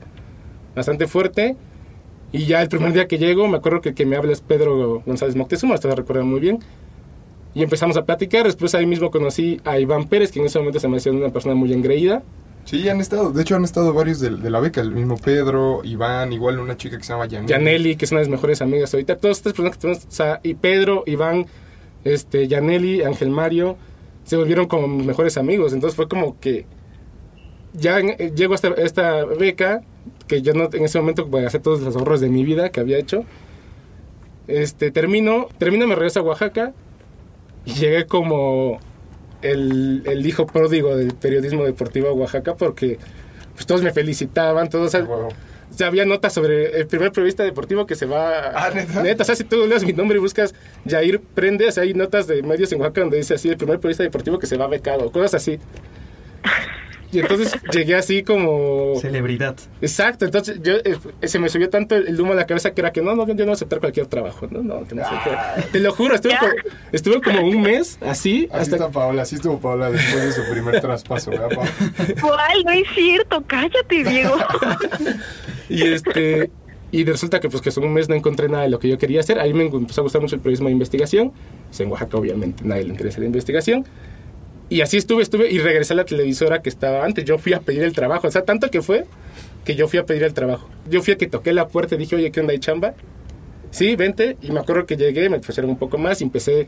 bastante 0.76 1.08
fuerte. 1.08 1.56
Y 2.34 2.46
ya 2.46 2.62
el 2.62 2.68
primer 2.68 2.92
día 2.92 3.08
que 3.08 3.18
llego, 3.18 3.48
me 3.48 3.56
acuerdo 3.56 3.80
que 3.80 3.90
el 3.90 3.96
que 3.96 4.06
me 4.06 4.18
habla 4.18 4.34
es 4.34 4.42
Pedro 4.42 5.02
González 5.06 5.38
Moctezuma, 5.38 5.76
hasta 5.76 5.88
lo 5.88 5.96
recuerdo 5.96 6.26
muy 6.26 6.42
bien. 6.42 6.60
Y 7.54 7.64
empezamos 7.64 7.96
a 7.96 8.04
platicar. 8.04 8.44
Después 8.44 8.76
ahí 8.76 8.86
mismo 8.86 9.12
conocí 9.12 9.62
a 9.64 9.80
Iván 9.80 10.10
Pérez, 10.10 10.32
que 10.34 10.40
en 10.40 10.48
ese 10.48 10.60
momento 10.60 10.82
se 10.82 10.90
me 10.90 10.98
hacía 10.98 11.14
una 11.14 11.30
persona 11.30 11.56
muy 11.56 11.72
engreída. 11.72 12.22
Sí, 12.70 12.88
han 12.88 13.02
estado. 13.02 13.32
De 13.32 13.42
hecho, 13.42 13.56
han 13.56 13.64
estado 13.64 13.94
varios 13.94 14.20
de, 14.20 14.30
la 14.30 14.60
beca. 14.60 14.80
El 14.80 14.92
mismo 14.92 15.18
Pedro, 15.18 15.82
Iván, 15.84 16.32
igual 16.32 16.60
una 16.60 16.78
chica 16.78 17.00
que 17.00 17.04
se 17.04 17.14
llama 17.14 17.26
Yaneli. 17.26 17.50
Yaneli, 17.50 17.96
que 17.96 18.06
es 18.06 18.12
una 18.12 18.22
de 18.22 18.28
mis 18.28 18.32
mejores 18.34 18.62
amigas 18.62 18.94
ahorita. 18.94 19.18
Todas 19.18 19.38
estas 19.38 19.54
personas 19.54 19.74
que 19.76 19.82
tenemos, 19.82 20.06
o 20.06 20.12
sea, 20.12 20.40
y 20.44 20.54
Pedro, 20.54 21.04
Iván, 21.08 21.48
este, 22.04 22.48
Yaneli, 22.48 23.02
Ángel 23.02 23.32
Mario, 23.32 23.76
se 24.24 24.38
volvieron 24.38 24.68
como 24.68 24.88
mejores 24.88 25.36
amigos. 25.40 25.74
Entonces 25.74 25.96
fue 25.96 26.08
como 26.08 26.40
que 26.40 26.68
ya 27.74 28.02
eh, 28.02 28.34
llego 28.36 28.54
a 28.54 28.56
esta, 28.56 28.68
esta 28.76 29.26
beca, 29.26 29.82
que 30.28 30.44
yo 30.44 30.54
no 30.54 30.70
en 30.72 30.84
ese 30.86 31.00
momento 31.00 31.26
voy 31.26 31.46
a 31.46 31.48
hacer 31.48 31.64
todos 31.64 31.82
los 31.82 31.96
ahorros 31.96 32.22
de 32.22 32.30
mi 32.30 32.46
vida 32.46 32.70
que 32.70 32.82
había 32.82 33.00
hecho. 33.00 33.26
Este, 34.48 34.92
termino, 34.92 35.48
termino, 35.58 35.88
me 35.88 35.96
regreso 35.96 36.20
a 36.20 36.24
Oaxaca 36.24 36.74
y 37.66 37.74
llegué 37.74 38.06
como 38.06 38.80
el, 39.42 40.04
el 40.06 40.26
hijo 40.26 40.46
pródigo 40.46 40.96
del 40.96 41.14
periodismo 41.14 41.66
deportivo 41.66 42.10
a 42.10 42.14
Oaxaca 42.14 42.56
porque 42.56 42.98
pues 43.54 43.66
todos 43.66 43.82
me 43.82 43.92
felicitaban, 43.92 44.70
todos... 44.70 44.96
Ah, 44.96 45.00
huevo. 45.00 45.30
O 45.72 45.78
sea, 45.80 45.88
había 45.88 46.06
notas 46.06 46.34
sobre 46.34 46.80
el 46.80 46.88
primer 46.88 47.12
periodista 47.12 47.44
deportivo 47.44 47.86
que 47.86 47.96
se 47.96 48.06
va. 48.06 48.52
Ah, 48.56 48.72
¿neta? 49.04 49.24
o 49.24 49.26
sea, 49.26 49.36
si 49.36 49.44
tú 49.44 49.68
lees 49.68 49.86
mi 49.86 49.94
nombre 49.94 50.18
y 50.18 50.22
buscas 50.22 50.56
Jair 50.88 51.22
Prende, 51.22 51.68
o 51.68 51.72
sea, 51.72 51.84
hay 51.84 51.94
notas 51.94 52.26
de 52.26 52.42
medios 52.42 52.72
en 52.72 52.80
Oaxaca 52.80 53.02
donde 53.02 53.18
dice 53.18 53.36
así: 53.36 53.50
el 53.50 53.58
primer 53.58 53.78
periodista 53.80 54.04
deportivo 54.04 54.40
que 54.40 54.48
se 54.48 54.58
va 54.58 54.68
becado, 54.68 55.12
cosas 55.12 55.36
así. 55.36 55.60
Y 57.12 57.20
entonces 57.20 57.60
llegué 57.72 57.96
así 57.96 58.24
como. 58.24 58.94
Celebridad. 59.00 59.56
Exacto, 59.82 60.26
entonces 60.26 60.60
yo, 60.62 60.74
eh, 60.76 60.98
se 61.28 61.40
me 61.40 61.50
subió 61.50 61.70
tanto 61.70 61.96
el, 61.96 62.08
el 62.08 62.22
humo 62.22 62.34
a 62.34 62.36
la 62.36 62.46
cabeza 62.46 62.72
que 62.72 62.82
era 62.82 62.92
que 62.92 63.02
no, 63.02 63.16
no, 63.16 63.26
yo 63.28 63.34
no 63.34 63.44
voy 63.44 63.50
a 63.50 63.54
aceptar 63.54 63.80
cualquier 63.80 64.08
trabajo, 64.08 64.48
no, 64.50 64.62
no, 64.62 64.88
que 64.88 64.96
no 64.96 65.04
sé 65.04 65.12
qué. 65.24 65.62
Te 65.72 65.80
lo 65.80 65.92
juro, 65.92 66.16
estuve, 66.16 66.38
como, 66.38 66.52
estuve 66.92 67.22
como 67.22 67.42
un 67.42 67.62
mes 67.62 67.98
así, 68.02 68.48
Así 68.52 68.62
hasta 68.62 68.76
está 68.76 68.90
Paola, 68.90 69.24
así 69.24 69.36
estuvo 69.36 69.60
Paola 69.60 69.90
después 69.90 70.24
de 70.24 70.32
su 70.32 70.52
primer 70.52 70.80
traspaso, 70.82 71.32
¿verdad, 71.32 71.50
Paola? 71.50 71.72
¿Cuál? 72.22 72.64
No 72.66 72.72
es 72.72 72.88
cierto, 72.94 73.44
cállate, 73.48 74.04
Diego. 74.04 74.38
Y 75.70 75.84
este 75.84 76.50
y 76.92 77.04
resulta 77.06 77.40
que 77.40 77.50
pues 77.50 77.62
que 77.62 77.70
en 77.70 77.86
un 77.86 77.94
mes 77.94 78.10
no 78.10 78.16
encontré 78.16 78.50
nada 78.50 78.64
de 78.64 78.70
lo 78.70 78.80
que 78.80 78.88
yo 78.88 78.98
quería 78.98 79.20
hacer. 79.20 79.40
Ahí 79.40 79.54
me 79.54 79.66
empezó 79.66 80.02
a 80.02 80.04
gustar 80.04 80.22
mucho 80.22 80.36
el 80.36 80.42
periodismo 80.42 80.68
de 80.68 80.74
investigación. 80.74 81.32
Pues, 81.68 81.80
en 81.82 81.92
Oaxaca 81.92 82.18
obviamente 82.18 82.64
nadie 82.66 82.84
le 82.84 82.90
interesa 82.90 83.20
la 83.20 83.28
investigación. 83.28 83.86
Y 84.70 84.82
así 84.82 84.98
estuve, 84.98 85.24
estuve 85.24 85.52
y 85.52 85.58
regresé 85.60 85.94
a 85.94 85.96
la 85.96 86.06
televisora 86.06 86.62
que 86.62 86.70
estaba 86.70 87.04
antes. 87.04 87.26
Yo 87.26 87.38
fui 87.40 87.54
a 87.54 87.60
pedir 87.60 87.84
el 87.84 87.94
trabajo. 87.94 88.28
O 88.28 88.32
sea, 88.32 88.44
tanto 88.44 88.70
que 88.70 88.82
fue 88.82 89.06
que 89.66 89.76
yo 89.76 89.88
fui 89.88 90.00
a 90.00 90.06
pedir 90.06 90.24
el 90.24 90.34
trabajo. 90.34 90.70
Yo 90.90 91.02
fui 91.02 91.14
a 91.14 91.18
que 91.18 91.28
toqué 91.28 91.54
la 91.54 91.68
puerta 91.68 91.96
y 91.96 91.98
dije, 91.98 92.16
oye, 92.16 92.32
¿qué 92.32 92.40
onda 92.40 92.54
hay 92.54 92.60
chamba? 92.60 92.94
Sí, 93.72 93.96
vente. 93.96 94.38
Y 94.42 94.52
me 94.52 94.60
acuerdo 94.60 94.86
que 94.86 94.96
llegué, 94.96 95.28
me 95.30 95.38
ofrecieron 95.38 95.72
un 95.72 95.78
poco 95.78 95.98
más 95.98 96.22
y 96.22 96.24
empecé 96.24 96.68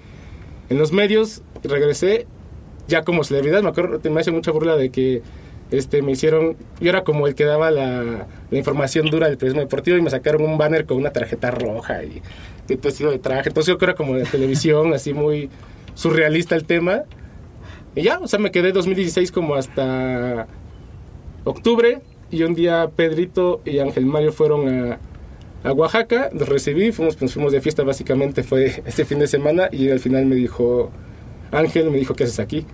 en 0.70 0.78
los 0.80 0.92
medios. 0.92 1.44
regresé 1.64 2.26
ya 2.88 3.04
como 3.04 3.24
celebridad. 3.24 3.62
Me 3.62 3.70
acuerdo, 3.70 4.00
me 4.10 4.20
hace 4.20 4.32
mucha 4.32 4.52
burla 4.52 4.76
de 4.78 4.90
que 4.90 5.22
este, 5.70 6.02
me 6.02 6.12
hicieron, 6.12 6.58
yo 6.80 6.90
era 6.90 7.04
como 7.04 7.28
el 7.28 7.36
que 7.36 7.46
daba 7.46 7.72
la, 7.72 8.28
la 8.50 8.58
información 8.58 9.10
dura 9.10 9.28
del 9.28 9.38
periodismo 9.38 9.62
deportivo 9.62 9.98
y 9.98 10.02
me 10.02 10.10
sacaron 10.10 10.44
un 10.44 10.58
banner 10.58 10.86
con 10.86 10.98
una 10.98 11.12
tarjeta 11.12 11.50
roja 11.52 12.04
y, 12.04 12.22
y 12.68 12.76
vestido 12.76 13.12
de 13.12 13.20
traje. 13.20 13.50
Entonces 13.50 13.68
yo 13.68 13.78
creo 13.78 13.80
que 13.80 13.92
era 13.92 13.96
como 13.96 14.18
de 14.18 14.26
televisión, 14.26 14.94
así 14.94 15.14
muy 15.14 15.50
surrealista 15.94 16.56
el 16.56 16.66
tema. 16.66 17.04
Y 17.95 18.04
ya, 18.04 18.19
o 18.19 18.27
sea, 18.27 18.39
me 18.39 18.51
quedé 18.51 18.71
2016 18.71 19.32
como 19.32 19.56
hasta 19.56 20.47
octubre 21.43 22.01
y 22.30 22.43
un 22.43 22.54
día 22.56 22.89
Pedrito 22.95 23.62
y 23.65 23.80
Ángel 23.80 24.06
Mario 24.06 24.32
fueron 24.32 24.67
a, 24.69 24.99
a 25.67 25.73
Oaxaca, 25.73 26.30
los 26.34 26.47
recibí, 26.47 26.91
fuimos, 26.91 27.21
nos 27.21 27.34
fuimos 27.34 27.51
de 27.51 27.60
fiesta 27.62 27.84
básicamente, 27.84 28.43
fue 28.43 28.82
este 28.86 29.06
fin 29.06 29.19
de 29.19 29.27
semana 29.27 29.67
y 29.71 29.89
al 29.89 29.99
final 29.99 30.25
me 30.25 30.36
dijo, 30.36 30.89
Ángel 31.51 31.91
me 31.91 31.97
dijo, 31.97 32.13
¿qué 32.15 32.23
haces 32.23 32.39
aquí? 32.39 32.65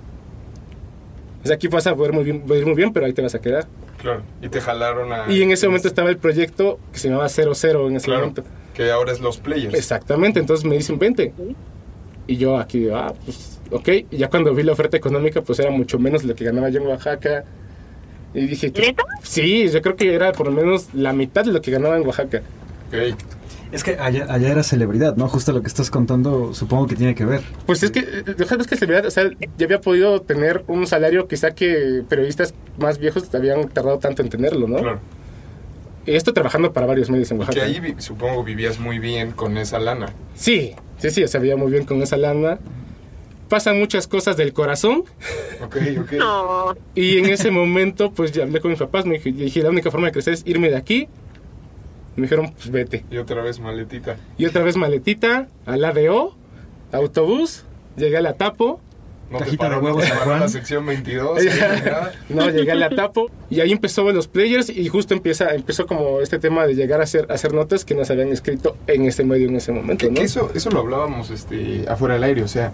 O 1.43 1.47
sea, 1.47 1.55
aquí 1.55 1.67
vas 1.67 1.87
a 1.87 1.95
poder 1.95 2.13
muy 2.13 2.23
bien, 2.23 2.43
ir 2.49 2.65
muy 2.65 2.75
bien, 2.75 2.91
pero 2.93 3.05
ahí 3.05 3.13
te 3.13 3.21
vas 3.21 3.33
a 3.35 3.39
quedar. 3.39 3.67
Claro. 4.01 4.21
Y 4.41 4.49
te 4.49 4.59
jalaron 4.59 5.11
a. 5.13 5.31
Y 5.31 5.41
en 5.41 5.51
ese 5.51 5.67
momento 5.67 5.87
estaba 5.87 6.09
el 6.09 6.17
proyecto 6.17 6.77
que 6.91 6.99
se 6.99 7.07
llamaba 7.09 7.29
00 7.29 7.87
en 7.87 7.95
ese 7.95 8.05
Claro. 8.05 8.21
momento. 8.21 8.43
Que 8.73 8.91
ahora 8.91 9.11
es 9.13 9.21
los 9.21 9.37
players. 9.37 9.73
Exactamente, 9.73 10.39
entonces 10.39 10.65
me 10.65 10.75
dicen, 10.75 10.99
vente. 10.99 11.33
Y 12.27 12.35
yo 12.37 12.57
aquí, 12.57 12.89
ah, 12.89 13.13
pues, 13.23 13.56
ok. 13.71 13.89
Y 14.11 14.17
ya 14.17 14.29
cuando 14.29 14.53
vi 14.53 14.63
la 14.63 14.71
oferta 14.73 14.97
económica, 14.97 15.41
pues 15.41 15.59
era 15.59 15.71
mucho 15.71 15.99
menos 15.99 16.21
de 16.21 16.27
lo 16.29 16.35
que 16.35 16.45
ganaba 16.45 16.69
yo 16.69 16.81
en 16.81 16.87
Oaxaca. 16.87 17.43
Y 18.33 18.45
dije, 18.47 18.71
que- 18.71 18.81
¿Neta? 18.81 19.03
sí, 19.23 19.67
yo 19.69 19.81
creo 19.81 19.95
que 19.95 20.13
era 20.13 20.31
por 20.33 20.47
lo 20.47 20.51
menos 20.51 20.93
la 20.93 21.13
mitad 21.13 21.45
de 21.45 21.51
lo 21.53 21.61
que 21.61 21.71
ganaba 21.71 21.97
en 21.97 22.05
Oaxaca. 22.05 22.41
Ok. 22.87 23.15
Es 23.71 23.83
que 23.83 23.97
allá, 23.99 24.27
allá 24.29 24.49
era 24.49 24.63
celebridad, 24.63 25.17
¿no? 25.17 25.27
Justo 25.27 25.51
lo 25.51 25.61
que 25.61 25.67
estás 25.67 25.89
contando, 25.91 26.53
supongo 26.53 26.87
que 26.87 26.95
tiene 26.95 27.15
que 27.15 27.25
ver. 27.25 27.41
Pues 27.65 27.83
es 27.83 27.91
que, 27.91 27.99
eh, 27.99 28.23
deja 28.37 28.55
que 28.57 28.85
vea, 28.85 29.01
o 29.05 29.11
sea, 29.11 29.29
ya 29.57 29.65
había 29.65 29.81
podido 29.81 30.21
tener 30.21 30.63
un 30.67 30.87
salario 30.87 31.27
quizá 31.27 31.51
que 31.51 32.01
periodistas 32.07 32.53
más 32.79 32.97
viejos 32.97 33.33
habían 33.35 33.67
tardado 33.67 33.99
tanto 33.99 34.21
en 34.21 34.29
tenerlo, 34.29 34.67
¿no? 34.69 34.77
Claro. 34.77 34.99
Y 36.05 36.15
esto 36.15 36.31
trabajando 36.33 36.71
para 36.71 36.87
varios 36.87 37.09
medios 37.09 37.29
en 37.31 37.37
Y 37.37 37.39
que 37.41 37.45
Oaxaca. 37.59 37.65
ahí 37.65 37.95
supongo 37.97 38.41
vivías 38.45 38.79
muy 38.79 38.99
bien 38.99 39.31
con 39.33 39.57
esa 39.57 39.79
lana. 39.79 40.13
Sí, 40.35 40.71
sí, 40.99 41.09
sí, 41.09 41.27
se 41.27 41.37
veía 41.39 41.57
muy 41.57 41.69
bien 41.69 41.83
con 41.83 42.01
esa 42.01 42.15
lana. 42.15 42.59
Pasan 43.49 43.79
muchas 43.79 44.07
cosas 44.07 44.35
del 44.37 44.51
corazón 44.53 45.03
Ok, 45.63 45.77
ok. 46.01 46.11
No. 46.13 46.75
y 46.95 47.17
en 47.17 47.25
ese 47.27 47.49
momento 47.51 48.11
pues 48.11 48.31
ya 48.31 48.43
hablé 48.43 48.59
con 48.61 48.71
mis 48.71 48.79
papás, 48.79 49.05
me 49.05 49.15
dije, 49.15 49.31
dije, 49.31 49.61
la 49.61 49.69
única 49.69 49.89
forma 49.91 50.07
de 50.07 50.13
crecer 50.13 50.33
es 50.33 50.43
irme 50.45 50.69
de 50.69 50.77
aquí. 50.77 51.07
Me 52.15 52.23
dijeron, 52.23 52.51
pues 52.53 52.71
vete. 52.71 53.05
Y 53.11 53.17
otra 53.17 53.41
vez 53.43 53.59
maletita. 53.59 54.17
Y 54.37 54.45
otra 54.45 54.63
vez 54.63 54.75
maletita, 54.75 55.47
al 55.67 55.85
ADO, 55.85 56.35
autobús, 56.91 57.63
llegué 57.95 58.17
a 58.17 58.21
la 58.21 58.33
Tapo, 58.33 58.81
No 59.29 59.37
te 59.37 59.43
Cajita 59.45 59.65
de 59.65 59.69
paró, 59.69 59.81
no 59.81 59.85
huevos 59.87 60.01
te 60.01 60.07
San 60.07 60.17
paró 60.17 60.29
Juan. 60.31 60.39
la 60.41 60.47
sección 60.49 60.85
22. 60.85 61.43
ni 61.43 61.45
nada. 61.49 62.11
no, 62.29 62.49
llegué 62.49 62.71
a 62.71 62.75
la 62.75 62.89
Tapo 62.89 63.29
y 63.51 63.59
ahí 63.59 63.71
empezó 63.71 64.11
los 64.11 64.27
players 64.27 64.69
y 64.69 64.87
justo 64.87 65.13
empieza, 65.13 65.53
empezó 65.53 65.85
como 65.85 66.21
este 66.21 66.39
tema 66.39 66.65
de 66.65 66.73
llegar 66.75 67.01
a 67.01 67.03
hacer, 67.03 67.27
a 67.29 67.35
hacer 67.35 67.53
notas 67.53 67.85
que 67.85 67.93
nos 67.93 68.09
habían 68.09 68.29
escrito 68.29 68.77
en 68.87 69.05
ese 69.05 69.23
medio 69.23 69.47
en 69.47 69.55
ese 69.57 69.71
momento, 69.71 70.07
¿no? 70.07 70.15
que 70.15 70.23
eso, 70.23 70.49
eso 70.55 70.71
lo 70.71 70.79
hablábamos 70.79 71.29
este, 71.29 71.85
afuera 71.87 72.15
del 72.15 72.23
aire, 72.23 72.41
o 72.43 72.47
sea, 72.47 72.71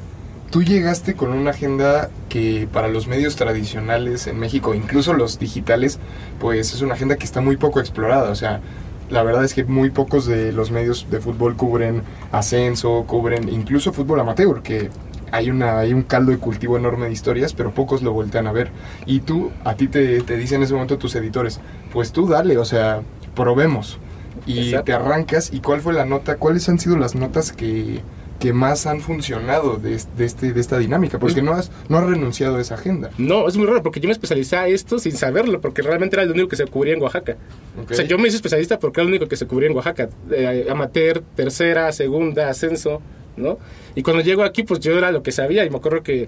tú 0.54 0.62
llegaste 0.62 1.16
con 1.16 1.34
una 1.34 1.50
agenda 1.50 2.12
que 2.30 2.68
para 2.72 2.88
los 2.88 3.08
medios 3.08 3.36
tradicionales 3.36 4.28
en 4.28 4.38
México, 4.38 4.76
incluso 4.76 5.14
los 5.14 5.40
digitales, 5.40 5.98
pues 6.40 6.76
es 6.76 6.82
una 6.84 6.94
agenda 6.94 7.16
que 7.16 7.26
está 7.26 7.42
muy 7.42 7.58
poco 7.58 7.80
explorada, 7.80 8.30
o 8.30 8.36
sea, 8.36 8.62
la 9.10 9.24
verdad 9.24 9.44
es 9.44 9.56
que 9.56 9.64
muy 9.64 9.90
pocos 9.90 10.28
de 10.28 10.52
los 10.52 10.70
medios 10.70 11.08
de 11.10 11.20
fútbol 11.20 11.58
cubren 11.58 12.04
ascenso, 12.32 13.04
cubren 13.08 13.50
incluso 13.50 13.94
fútbol 13.94 14.20
amateur, 14.20 14.62
que 14.62 14.92
hay, 15.32 15.50
una, 15.50 15.80
hay 15.80 15.92
un 15.92 16.04
caldo 16.04 16.32
de 16.32 16.38
cultivo 16.38 16.78
enorme 16.78 17.08
de 17.08 17.14
historias, 17.14 17.54
pero 17.54 17.74
pocos 17.74 18.04
lo 18.04 18.14
voltean 18.14 18.46
a 18.46 18.52
ver. 18.52 18.70
Y 19.08 19.22
tú, 19.22 19.50
a 19.64 19.74
ti 19.74 19.88
te, 19.88 20.22
te 20.22 20.38
dicen 20.38 20.58
en 20.58 20.64
ese 20.66 20.76
momento 20.76 21.00
tus 21.00 21.16
editores, 21.16 21.62
pues 21.92 22.12
tú 22.12 22.28
dale, 22.28 22.60
o 22.60 22.66
sea, 22.66 23.02
probemos. 23.36 23.98
Y 24.46 24.66
Exacto. 24.66 24.86
te 24.86 24.94
arrancas. 24.94 25.52
¿Y 25.52 25.62
cuál 25.62 25.82
fue 25.82 25.94
la 25.94 26.06
nota? 26.06 26.38
¿Cuáles 26.38 26.70
han 26.70 26.78
sido 26.78 26.96
las 26.96 27.16
notas 27.16 27.52
que, 27.52 28.02
que 28.44 28.52
más 28.52 28.88
han 28.88 29.00
funcionado 29.00 29.78
de, 29.78 29.98
de 30.18 30.26
este, 30.26 30.52
de 30.52 30.60
esta 30.60 30.78
dinámica? 30.78 31.18
Porque 31.18 31.42
no 31.42 31.54
has, 31.54 31.72
no 31.88 31.98
has 31.98 32.06
renunciado 32.06 32.58
a 32.58 32.62
esa 32.62 32.76
agenda. 32.76 33.10
No, 33.18 33.48
es 33.48 33.56
muy 33.56 33.66
raro 33.66 33.82
porque 33.82 34.02
yo 34.02 34.08
me 34.10 34.12
especialicé 34.12 34.58
a 34.58 34.68
esto 34.68 35.00
sin 35.00 35.14
saberlo, 35.14 35.62
porque 35.62 35.82
realmente 35.82 36.18
era 36.18 36.26
lo 36.26 36.34
único 36.34 36.50
que 36.50 36.58
se 36.58 36.66
cubría 36.66 36.94
en 36.94 37.02
Oaxaca. 37.02 37.38
¿ok? 37.82 37.92
O 37.92 37.94
sea, 37.94 38.04
yo 38.04 38.18
me 38.18 38.28
hice 38.28 38.36
especialista 38.36 38.80
porque 38.80 39.00
era 39.00 39.06
lo 39.06 39.12
único 39.12 39.30
que 39.30 39.38
se 39.38 39.48
cubría 39.48 39.70
en 39.70 39.78
Oaxaca. 39.78 40.10
Eh, 40.30 40.68
amateur, 40.70 41.24
tercera, 41.38 41.90
segunda, 41.94 42.50
ascenso, 42.50 43.02
¿no? 43.38 43.60
Y 43.96 44.04
cuando 44.04 44.22
llego 44.22 44.44
aquí, 44.44 44.64
pues 44.64 44.82
yo 44.82 44.98
era 44.98 45.10
lo 45.14 45.24
que 45.24 45.32
sabía 45.32 45.64
y 45.64 45.70
me 45.70 45.78
acuerdo 45.78 46.04
que, 46.04 46.28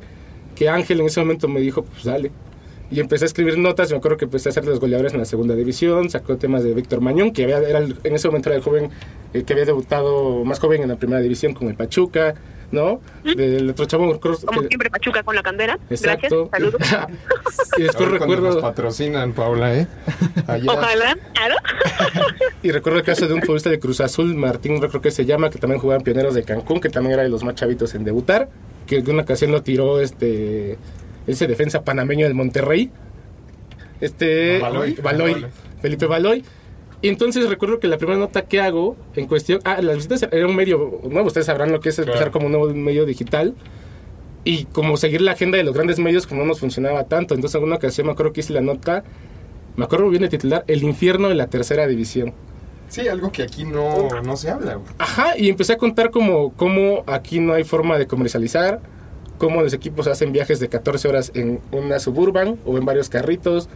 que 0.55 0.69
Ángel 0.69 1.01
en 1.01 1.07
ese 1.07 1.19
momento 1.19 1.49
me 1.49 1.59
dijo, 1.59 1.83
pues 1.83 2.05
dale. 2.05 2.31
Y 2.91 2.99
empecé 2.99 3.25
a 3.25 3.27
escribir 3.27 3.57
notas, 3.57 3.89
y 3.89 3.93
me 3.93 3.97
acuerdo 3.97 4.17
que 4.17 4.25
empecé 4.25 4.49
a 4.49 4.51
hacer 4.51 4.65
los 4.65 4.79
goleadores 4.79 5.13
en 5.13 5.19
la 5.19 5.25
segunda 5.25 5.55
división, 5.55 6.09
sacó 6.09 6.37
temas 6.37 6.63
de 6.63 6.73
Víctor 6.73 7.01
Mañón, 7.01 7.31
que 7.31 7.43
había, 7.43 7.57
era 7.59 7.79
el- 7.79 7.97
en 8.03 8.13
ese 8.15 8.27
momento 8.27 8.49
era 8.49 8.57
el 8.57 8.61
joven 8.63 8.89
eh, 9.33 9.43
que 9.43 9.53
había 9.53 9.65
debutado 9.65 10.45
más 10.45 10.59
joven 10.59 10.83
en 10.83 10.89
la 10.89 10.95
primera 10.95 11.19
división 11.21 11.53
con 11.53 11.67
el 11.67 11.75
Pachuca, 11.75 12.35
¿no? 12.71 13.01
Del 13.23 13.69
otro 13.71 13.85
chavo, 13.85 14.19
creo 14.19 14.37
Como 14.45 14.61
que- 14.61 14.67
siempre, 14.67 14.89
Pachuca 14.89 15.23
con 15.23 15.35
la 15.35 15.41
candera. 15.43 15.79
Exacto. 15.89 16.49
Gracias. 16.51 16.89
Saludos. 16.89 17.09
y 17.77 17.81
A 17.81 17.85
después 17.85 18.09
ver 18.11 18.17
cuándo 18.19 18.35
nos 18.35 18.45
recuerdo... 18.45 18.61
patrocinan, 18.61 19.33
Paula, 19.33 19.75
¿eh? 19.77 19.87
Allá. 20.47 20.71
Ojalá. 20.71 21.17
Claro. 21.33 21.55
Y 22.63 22.71
recuerdo 22.71 22.99
el 22.99 23.05
caso 23.05 23.27
de 23.27 23.33
un 23.33 23.41
futbolista 23.41 23.69
de 23.69 23.79
Cruz 23.79 23.99
Azul, 24.01 24.33
Martín, 24.35 24.79
creo 24.79 25.01
que 25.01 25.11
se 25.11 25.25
llama, 25.25 25.49
que 25.49 25.59
también 25.59 25.79
jugaba 25.79 25.97
en 25.99 26.03
Pioneros 26.03 26.33
de 26.33 26.43
Cancún, 26.43 26.79
que 26.79 26.89
también 26.89 27.13
era 27.13 27.23
de 27.23 27.29
los 27.29 27.43
más 27.43 27.53
chavitos 27.55 27.93
en 27.95 28.03
debutar, 28.03 28.49
que 28.87 28.97
en 28.97 29.09
una 29.11 29.21
ocasión 29.23 29.51
lo 29.51 29.61
tiró 29.61 29.99
este 30.01 30.77
ese 31.27 31.47
defensa 31.47 31.83
panameño 31.83 32.25
del 32.25 32.33
Monterrey, 32.35 32.91
este 34.01 34.59
Baloy. 34.59 34.93
Baloy, 35.01 35.33
Baloy. 35.33 35.45
Felipe 35.81 36.05
Baloy. 36.05 36.43
Y 37.01 37.09
entonces 37.09 37.47
recuerdo 37.49 37.79
que 37.79 37.87
la 37.87 37.97
primera 37.97 38.17
nota 38.17 38.43
que 38.43 38.59
hago 38.61 38.95
en 39.15 39.27
cuestión, 39.27 39.59
ah, 39.63 39.81
las 39.81 39.95
visitas 39.97 40.23
era 40.31 40.47
un 40.47 40.55
medio 40.55 41.01
nuevo, 41.09 41.27
ustedes 41.27 41.45
sabrán 41.47 41.71
lo 41.71 41.79
que 41.79 41.89
es 41.89 41.99
empezar 41.99 42.17
Claro. 42.19 42.31
como 42.31 42.45
un 42.47 42.51
nuevo 42.53 42.73
medio 42.73 43.05
digital. 43.05 43.53
Y 44.47 44.65
como 44.65 44.95
seguir 44.95 45.21
la 45.21 45.31
agenda 45.31 45.57
de 45.57 45.63
los 45.63 45.73
grandes 45.73 45.97
medios, 45.97 46.27
como 46.27 46.41
no 46.41 46.47
nos 46.47 46.59
funcionaba 46.59 47.05
tanto. 47.05 47.33
Entonces, 47.33 47.57
en 47.59 47.63
una 47.63 47.77
ocasión 47.77 48.05
me 48.05 48.13
acuerdo 48.13 48.31
que 48.31 48.41
hice 48.41 48.53
la 48.53 48.61
nota, 48.61 49.03
me 49.75 49.85
acuerdo 49.85 50.07
bien 50.09 50.21
de 50.21 50.29
titular, 50.29 50.63
El 50.67 50.83
infierno 50.83 51.29
de 51.29 51.35
la 51.35 51.47
tercera 51.47 51.87
división. 51.87 52.31
Sí, 52.87 53.07
algo 53.07 53.31
que 53.31 53.41
aquí 53.41 53.65
no, 53.65 54.07
no 54.23 54.37
se 54.37 54.51
habla. 54.51 54.75
güey. 54.75 54.93
Ajá, 54.99 55.35
y 55.35 55.49
empecé 55.49 55.73
a 55.73 55.77
contar 55.77 56.11
como 56.11 56.53
cómo 56.53 57.03
aquí 57.07 57.39
no 57.39 57.53
hay 57.53 57.63
forma 57.63 57.97
de 57.97 58.05
comercializar, 58.05 58.79
cómo 59.37 59.61
los 59.61 59.73
equipos 59.73 60.07
hacen 60.07 60.31
viajes 60.31 60.59
de 60.59 60.69
14 60.69 61.07
horas 61.07 61.31
en 61.35 61.59
una 61.71 61.99
suburban 61.99 62.57
o 62.65 62.77
en 62.77 62.85
varios 62.85 63.09
carritos, 63.09 63.69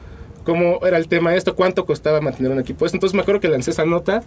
cómo 0.43 0.79
era 0.85 0.97
el 0.97 1.07
tema 1.07 1.31
de 1.31 1.37
esto, 1.37 1.55
cuánto 1.55 1.85
costaba 1.85 2.21
mantener 2.21 2.51
un 2.51 2.59
equipo. 2.59 2.85
Entonces 2.85 3.13
me 3.13 3.21
acuerdo 3.21 3.41
que 3.41 3.49
lancé 3.49 3.71
esa 3.71 3.85
nota 3.85 4.23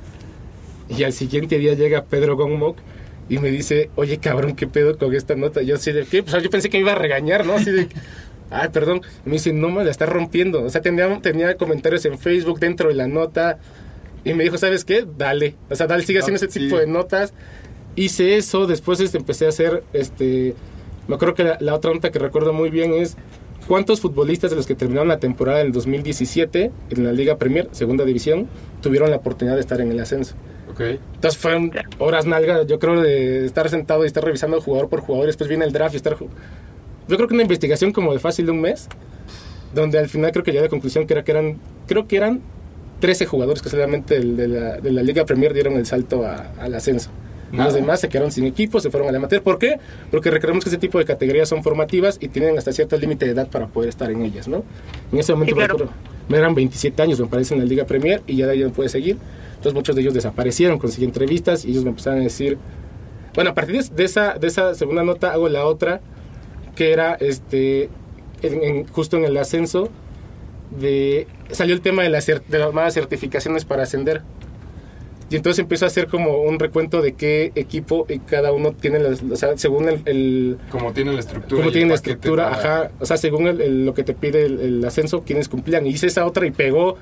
y 0.89 1.05
al 1.05 1.13
siguiente 1.13 1.59
día 1.59 1.75
llega 1.75 2.05
Pedro 2.05 2.37
Gongmok 2.37 2.79
y 3.29 3.39
me 3.39 3.51
dice, 3.51 3.89
oye 3.97 4.19
cabrón, 4.19 4.55
¿qué 4.55 4.67
pedo 4.67 4.99
con 4.99 5.15
esta 5.15 5.35
nota? 5.37 5.63
Yo 5.63 5.77
así 5.77 5.93
de, 5.93 6.05
¿qué? 6.05 6.23
Pues 6.23 6.43
yo 6.43 6.51
pensé 6.51 6.69
que 6.69 6.77
me 6.79 6.83
iba 6.83 6.93
a 6.93 6.97
regañar, 6.97 7.47
¿no? 7.47 7.55
Así 7.55 7.71
de, 7.71 7.89
ay, 8.51 8.69
perdón. 8.71 9.01
Y 9.25 9.29
me 9.31 9.35
dice, 9.35 9.53
no 9.53 9.71
me 9.71 9.85
la 9.85 9.91
estás 9.91 10.09
rompiendo. 10.09 10.63
O 10.63 10.69
sea, 10.69 10.83
tenía, 10.83 11.19
tenía 11.23 11.57
comentarios 11.57 12.05
en 12.05 12.19
Facebook 12.19 12.61
dentro 12.61 12.89
de 12.89 12.95
la 12.95 13.07
nota. 13.09 13.59
Y 14.25 14.35
me 14.35 14.45
dijo, 14.45 14.59
¿sabes 14.59 14.85
qué? 14.85 15.07
Dale. 15.17 15.55
O 15.71 15.75
sea, 15.77 15.87
dale, 15.87 16.05
sigue 16.05 16.19
haciendo 16.19 16.37
ese 16.37 16.47
Ah, 16.47 16.51
sí. 16.53 16.59
tipo 16.61 16.79
de 16.79 16.87
notas. 16.87 17.33
Hice 17.97 18.37
eso, 18.37 18.67
después 18.67 19.01
este, 19.01 19.19
empecé 19.19 19.47
a 19.47 19.49
hacer, 19.51 19.83
este, 19.93 20.55
me 21.09 21.15
acuerdo 21.17 21.35
que 21.35 21.45
la, 21.45 21.57
la 21.61 21.75
otra 21.75 21.93
nota 21.93 22.11
que 22.11 22.19
recuerdo 22.19 22.53
muy 22.53 22.71
bien 22.71 22.93
es 22.95 23.17
cuántos 23.67 24.01
futbolistas 24.01 24.51
de 24.51 24.57
los 24.57 24.67
que 24.67 24.75
terminaron 24.75 25.09
la 25.09 25.19
temporada 25.19 25.59
del 25.59 25.73
2017 25.73 26.71
en 26.91 27.05
la 27.05 27.13
Liga 27.13 27.37
Premier, 27.37 27.69
segunda 27.73 28.05
división, 28.05 28.49
tuvieron 28.81 29.11
la 29.11 29.17
oportunidad 29.17 29.55
de 29.57 29.61
estar 29.61 29.81
en 29.81 29.91
el 29.91 30.01
ascenso. 30.01 30.35
Ok. 30.71 30.81
Entonces 31.15 31.39
fueron 31.39 31.71
horas 31.99 32.27
nalga, 32.27 32.63
yo 32.65 32.79
creo, 32.79 33.01
de 33.01 33.45
estar 33.45 33.69
sentado 33.69 34.05
y 34.05 34.07
estar 34.07 34.25
revisando 34.25 34.61
jugador 34.61 34.89
por 34.89 35.01
jugador. 35.01 35.27
Después 35.27 35.49
viene 35.49 35.65
el 35.65 35.73
draft 35.73 35.95
y 35.95 35.97
estar. 35.97 36.17
Yo 36.19 37.17
creo 37.17 37.29
que 37.29 37.35
una 37.35 37.43
investigación 37.43 37.93
como 37.93 38.13
de 38.13 38.19
fácil 38.21 38.47
de 38.47 38.53
un 38.53 38.61
mes, 38.61 38.89
donde 39.75 39.99
al 39.99 40.09
final 40.09 40.33
creo 40.33 40.45
que 40.45 40.51
llegué 40.53 40.61
a 40.61 40.65
la 40.65 40.71
conclusión 40.71 41.07
que 41.07 41.15
era 41.15 41.25
que 41.25 41.33
eran, 41.33 41.59
creo 41.87 42.07
que 42.09 42.17
eran 42.17 42.41
13 43.01 43.27
jugadores 43.27 43.61
que 43.63 43.69
solamente 43.69 44.21
de, 44.21 44.49
la, 44.49 44.77
de 44.79 44.93
la 44.93 45.03
Liga 45.03 45.25
Premier 45.25 45.53
dieron 45.53 45.75
el 45.75 45.85
salto 45.87 46.25
a- 46.25 46.53
al 46.59 46.75
ascenso. 46.75 47.11
Los 47.53 47.75
demás 47.75 48.01
se 48.01 48.09
quedaron 48.09 48.33
sin 48.33 48.45
equipo, 48.47 48.81
se 48.81 48.91
fueron 48.91 49.09
al 49.11 49.17
amateur. 49.17 49.43
¿Por 49.43 49.59
qué? 49.59 49.79
Porque 50.11 50.31
recordemos 50.31 50.65
que 50.65 50.71
ese 50.71 50.79
tipo 50.79 50.99
de 50.99 51.05
categorías 51.05 51.49
son 51.49 51.63
formativas 51.63 52.17
y 52.21 52.29
tienen 52.29 52.57
hasta 52.57 52.73
cierto 52.73 52.97
límite 52.97 53.27
de 53.27 53.33
edad 53.33 53.49
para 53.49 53.67
poder 53.67 53.91
estar 53.91 54.11
en 54.11 54.23
ellas, 54.23 54.49
¿no? 54.49 54.65
En 55.13 55.19
ese 55.19 55.33
momento 55.35 55.55
Sí, 55.55 55.59
claro. 55.59 55.77
me 55.77 55.85
acuerdo, 55.85 56.03
me 56.29 56.39
eran 56.39 56.55
27 56.55 57.03
años, 57.03 57.21
me 57.21 57.27
parece, 57.27 57.53
en 57.55 57.61
la 57.61 57.67
Liga 57.67 57.85
Premier 57.85 58.23
y 58.27 58.37
ya 58.37 58.47
de 58.47 58.53
ahí 58.53 58.61
no 58.65 58.71
pude 58.73 58.89
seguir. 58.89 59.19
Entonces 59.51 59.75
muchos 59.75 59.95
de 59.95 60.03
ellos 60.03 60.15
desaparecieron, 60.15 60.79
conseguí 60.79 61.05
entrevistas 61.05 61.65
y 61.65 61.71
ellos 61.71 61.85
me 61.85 61.91
empezaron 61.91 62.21
a 62.21 62.23
decir... 62.23 62.59
Bueno, 63.35 63.51
a 63.51 63.55
partir 63.55 63.83
de 63.83 64.05
esa, 64.05 64.35
de 64.35 64.47
esa 64.47 64.75
segunda 64.75 65.03
nota 65.05 65.33
hago 65.33 65.49
la 65.49 65.65
otra, 65.67 66.01
que 66.75 66.93
era 66.93 67.15
este 67.15 67.91
en- 68.43 68.63
en- 68.63 68.87
justo 68.89 69.17
en 69.17 69.25
el 69.25 69.37
ascenso, 69.37 69.89
de, 70.71 71.27
salió 71.51 71.75
el 71.75 71.81
tema 71.81 72.03
de, 72.03 72.09
la 72.09 72.21
de 72.21 72.59
las 72.75 72.95
certificaciones 72.95 73.65
para 73.65 73.83
ascender. 73.83 74.23
Y 75.33 75.37
entonces 75.37 75.61
empiezo 75.61 75.87
a 75.87 75.89
hacer 75.89 76.09
como 76.09 76.43
un 76.43 76.59
recuento 76.59 77.01
de 77.01 77.15
qué 77.15 77.53
equipo 77.55 78.05
y 78.09 78.19
cada 78.19 78.53
uno 78.53 78.73
tiene, 78.73 78.99
las, 78.99 79.23
o 79.23 79.35
sea, 79.37 79.57
según 79.57 79.89
el, 79.89 80.03
el- 80.05 80.59
Como 80.71 80.93
tiene 80.93 81.13
la 81.15 81.21
estructura. 81.21 81.61
cómo 81.63 81.71
y 81.71 81.73
tienen 81.73 81.89
la 81.89 81.95
estructura, 81.95 82.51
para- 82.51 82.57
ajá, 82.83 82.91
o 83.01 83.07
sea, 83.07 83.17
según 83.17 83.47
el- 83.47 83.61
el- 83.63 83.87
lo 83.87 83.95
que 83.95 84.05
te 84.05 84.13
pide 84.13 84.45
el, 84.45 84.61
el 84.61 84.85
ascenso, 84.85 85.23
quienes 85.23 85.49
cumplían. 85.49 85.87
Y 85.87 85.91
hice 85.91 86.07
esa 86.09 86.27
otra 86.27 86.47
y 86.47 86.51
pegó. 86.51 86.97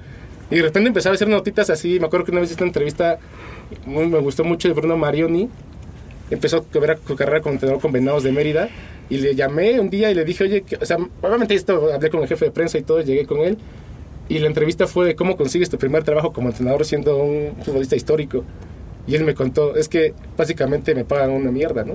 Y 0.51 0.57
de 0.57 0.63
repente 0.63 0.89
empezaba 0.89 1.13
a 1.13 1.17
hacer 1.17 1.29
notitas 1.29 1.71
así. 1.71 1.99
Me 1.99 2.07
acuerdo 2.07 2.25
que 2.27 2.31
una 2.33 2.41
vez 2.41 2.51
hice 2.53 2.63
una 2.63 2.69
entrevista, 2.69 3.19
muy, 3.85 4.07
me 4.07 4.19
gustó 4.21 4.45
mucho 4.45 4.69
de 4.69 4.75
Bruno 4.75 4.97
Marioni. 4.97 5.49
Empezó 6.31 6.59
a 6.73 6.79
ver 6.79 6.99
su 7.07 7.17
carrera 7.17 7.41
como 7.41 7.55
entrenador 7.55 7.83
con 7.83 7.91
Venados 7.91 8.23
de 8.23 8.31
Mérida. 8.33 8.69
Y 9.09 9.19
le 9.19 9.35
llamé 9.35 9.81
un 9.81 9.91
día 9.91 10.09
y 10.11 10.15
le 10.15 10.25
dije, 10.25 10.45
oye, 10.45 10.63
que- 10.63 10.77
o 10.77 10.85
sea, 10.87 10.99
obviamente 11.23 11.55
esto 11.55 11.93
hablé 11.93 12.11
con 12.11 12.23
el 12.23 12.29
jefe 12.29 12.45
de 12.45 12.51
prensa 12.53 12.79
y 12.79 12.83
todo, 12.83 13.01
llegué 13.01 13.27
con 13.27 13.41
él. 13.41 13.59
Y 14.31 14.39
la 14.39 14.47
entrevista 14.47 14.87
fue 14.87 15.07
de 15.07 15.17
cómo 15.17 15.37
consigues 15.37 15.71
tu 15.71 15.77
primer 15.77 16.05
trabajo 16.05 16.33
como 16.33 16.51
entrenador 16.51 16.85
siendo 16.85 17.17
un 17.17 17.57
futbolista 17.65 17.97
histórico. 17.97 18.45
Y 19.09 19.17
él 19.17 19.25
me 19.25 19.35
contó, 19.35 19.75
es 19.75 19.89
que 19.89 20.15
básicamente 20.37 20.95
me 20.95 21.05
pagan 21.05 21.33
una 21.33 21.51
mierda, 21.51 21.83
¿no? 21.83 21.95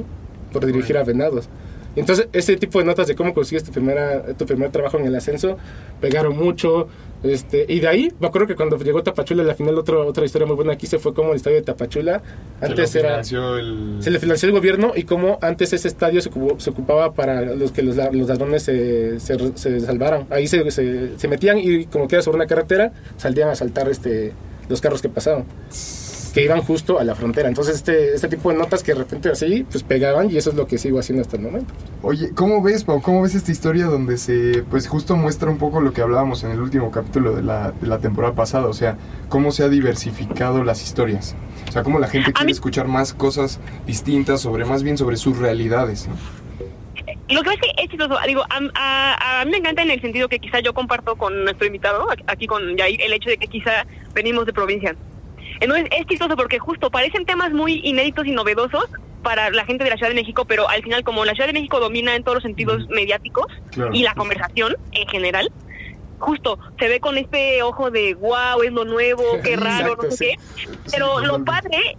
Por 0.51 0.65
dirigir 0.65 0.97
a 0.97 1.05
Venados. 1.05 1.47
Entonces, 1.95 2.27
ese 2.33 2.57
tipo 2.57 2.79
de 2.79 2.85
notas 2.85 3.07
de 3.07 3.15
cómo 3.15 3.33
consigues 3.33 3.63
tu, 3.63 3.71
primera, 3.71 4.23
tu 4.37 4.45
primer 4.45 4.69
trabajo 4.71 4.97
en 4.97 5.05
el 5.05 5.15
ascenso 5.15 5.57
pegaron 6.01 6.35
mucho. 6.37 6.87
Este, 7.23 7.65
y 7.67 7.79
de 7.79 7.87
ahí, 7.87 8.11
me 8.19 8.27
acuerdo 8.27 8.45
que 8.47 8.55
cuando 8.55 8.77
llegó 8.77 9.01
Tapachula, 9.01 9.43
la 9.43 9.55
final, 9.55 9.75
otro, 9.79 10.05
otra 10.05 10.25
historia 10.25 10.45
muy 10.45 10.55
buena 10.55 10.73
aquí 10.73 10.85
se 10.85 10.99
fue 10.99 11.13
como 11.13 11.31
el 11.31 11.37
estadio 11.37 11.55
de 11.57 11.63
Tapachula. 11.63 12.21
Antes 12.61 12.91
Se 12.91 12.99
era. 12.99 13.09
el- 13.09 13.15
Se 14.03 14.11
le 14.11 14.19
financió 14.19 14.47
el 14.49 14.53
gobierno 14.53 14.91
y 14.95 15.03
como 15.03 15.39
antes 15.41 15.73
ese 15.73 15.87
estadio 15.87 16.21
se, 16.21 16.29
ocupó- 16.29 16.59
se 16.59 16.69
ocupaba 16.69 17.13
para 17.13 17.41
los 17.41 17.71
que 17.71 17.81
los, 17.81 17.95
los 17.95 18.27
ladrones 18.27 18.61
se, 18.63 19.19
se, 19.19 19.57
se 19.57 19.79
salvaran. 19.79 20.27
Ahí 20.29 20.47
se, 20.47 20.69
se, 20.69 21.27
metían 21.27 21.57
y 21.57 21.85
como 21.85 22.07
que 22.07 22.15
era 22.15 22.21
sobre 22.21 22.35
una 22.35 22.45
carretera, 22.47 22.91
salían 23.17 23.49
a 23.49 23.53
asaltar 23.53 23.89
este, 23.89 24.33
los 24.69 24.79
carros 24.81 25.01
que 25.01 25.09
pasaban. 25.09 25.45
Que 26.35 26.43
iban 26.43 26.61
justo 26.61 26.99
a 26.99 27.03
la 27.05 27.15
frontera. 27.15 27.47
Entonces 27.47 27.75
este, 27.77 28.13
este 28.13 28.27
tipo 28.27 28.51
de 28.51 28.57
notas 28.57 28.83
que 28.83 28.91
de 28.93 28.99
repente 28.99 29.29
así, 29.29 29.65
pues 29.71 29.83
pegaban 29.83 30.29
y 30.29 30.35
eso 30.35 30.49
es 30.49 30.55
lo 30.57 30.67
que 30.67 30.77
sigo 30.77 30.99
haciendo 30.99 31.21
hasta 31.21 31.37
el 31.37 31.43
momento. 31.43 31.73
Oye, 32.01 32.31
¿cómo 32.35 32.61
ves, 32.61 32.83
Pau? 32.83 33.01
¿Cómo 33.01 33.21
ves 33.21 33.35
esta 33.35 33.51
historia 33.53 33.85
donde 33.85 34.17
se, 34.17 34.61
pues 34.69 34.87
justo 34.89 35.15
muestra 35.15 35.49
un 35.49 35.57
poco 35.57 35.79
lo 35.79 35.93
que 35.93 36.01
hablábamos 36.01 36.43
en 36.43 36.51
el 36.51 36.59
último 36.59 36.91
capítulo 36.91 37.33
de 37.33 37.41
la, 37.41 37.71
de 37.71 37.87
la 37.87 37.99
temporada 37.99 38.35
pasada? 38.35 38.67
O 38.67 38.73
sea, 38.73 38.97
cómo 39.29 39.51
se 39.51 39.63
ha 39.63 39.69
diversificado 39.69 40.63
las 40.65 40.83
historias. 40.83 41.35
O 41.69 41.71
sea, 41.71 41.83
cómo 41.83 41.99
la 41.99 42.07
gente 42.09 42.33
quiere 42.33 42.45
mí- 42.47 42.51
escuchar 42.51 42.87
más 42.89 43.13
cosas 43.13 43.61
distintas 43.87 44.41
sobre, 44.41 44.65
más 44.65 44.83
bien 44.83 44.97
sobre 44.97 45.15
sus 45.15 45.37
realidades, 45.37 46.07
¿no? 46.09 46.15
Lo 47.33 47.41
que 47.41 47.45
pasa 47.45 47.53
es 47.53 47.61
que 47.61 47.83
es 47.83 47.89
chistoso. 47.89 48.15
Digo, 48.27 48.41
a, 48.49 48.59
a- 48.75 49.41
a 49.41 49.45
mí 49.45 49.51
me 49.51 49.57
encanta 49.57 49.83
en 49.83 49.91
el 49.91 50.01
sentido 50.01 50.27
que 50.27 50.39
quizá 50.39 50.59
yo 50.59 50.73
comparto 50.73 51.15
con 51.15 51.45
nuestro 51.45 51.65
invitado, 51.65 52.05
aquí 52.27 52.45
con 52.45 52.75
Yair, 52.75 53.01
el 53.01 53.13
hecho 53.13 53.29
de 53.29 53.37
que 53.37 53.47
quizá 53.47 53.85
venimos 54.13 54.45
de 54.45 54.51
provincia. 54.53 54.95
Entonces 55.59 55.87
es 55.91 56.05
chistoso 56.07 56.35
porque 56.35 56.59
justo 56.59 56.89
parecen 56.91 57.25
temas 57.25 57.51
muy 57.51 57.81
inéditos 57.83 58.25
y 58.27 58.31
novedosos 58.31 58.85
para 59.23 59.49
la 59.49 59.65
gente 59.65 59.83
de 59.83 59.89
la 59.89 59.95
Ciudad 59.95 60.09
de 60.09 60.15
México, 60.15 60.45
pero 60.45 60.69
al 60.69 60.83
final 60.83 61.03
como 61.03 61.25
la 61.25 61.33
Ciudad 61.33 61.47
de 61.47 61.53
México 61.53 61.79
domina 61.79 62.15
en 62.15 62.23
todos 62.23 62.35
los 62.35 62.43
sentidos 62.43 62.87
mediáticos 62.89 63.45
Claro. 63.71 63.91
y 63.93 64.03
la 64.03 64.13
conversación 64.13 64.75
en 64.91 65.07
general, 65.07 65.51
justo 66.19 66.59
se 66.79 66.87
ve 66.87 66.99
con 66.99 67.17
este 67.17 67.61
ojo 67.63 67.91
de 67.91 68.13
wow, 68.15 68.61
es 68.63 68.71
lo 68.71 68.85
nuevo, 68.85 69.23
qué 69.43 69.55
raro, 69.55 69.93
Exacto, 69.93 70.05
no 70.07 70.11
sé 70.11 70.17
sí. 70.17 70.25
qué. 70.65 70.77
Pero 70.91 71.19
lo 71.21 71.43
padre 71.43 71.97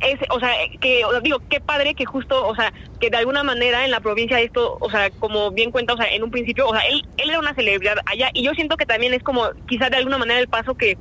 es, 0.00 0.18
o 0.30 0.38
sea, 0.38 0.50
que 0.80 1.04
o- 1.06 1.20
digo, 1.22 1.38
qué 1.48 1.60
padre 1.60 1.94
que 1.94 2.04
justo, 2.04 2.46
o 2.46 2.54
sea, 2.54 2.72
que 3.00 3.08
de 3.08 3.16
alguna 3.16 3.42
manera 3.42 3.84
en 3.84 3.90
la 3.90 4.00
provincia 4.00 4.38
esto, 4.40 4.76
o 4.78 4.90
sea, 4.90 5.08
como 5.10 5.50
bien 5.52 5.70
cuenta, 5.70 5.94
o 5.94 5.96
sea, 5.96 6.06
en 6.12 6.22
un 6.22 6.30
principio, 6.30 6.68
o 6.68 6.74
sea, 6.74 6.82
él, 6.86 7.02
él 7.16 7.30
era 7.30 7.38
una 7.38 7.54
celebridad 7.54 7.96
allá 8.04 8.28
y 8.34 8.42
yo 8.42 8.52
siento 8.52 8.76
que 8.76 8.84
también 8.84 9.14
es 9.14 9.22
como 9.22 9.48
quizá 9.66 9.88
de 9.88 9.96
alguna 9.96 10.18
manera 10.18 10.38
el 10.38 10.48
paso 10.48 10.74
que 10.74 10.98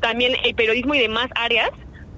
también 0.00 0.34
el 0.44 0.54
periodismo 0.54 0.94
y 0.94 0.98
demás 1.00 1.28
áreas 1.34 1.70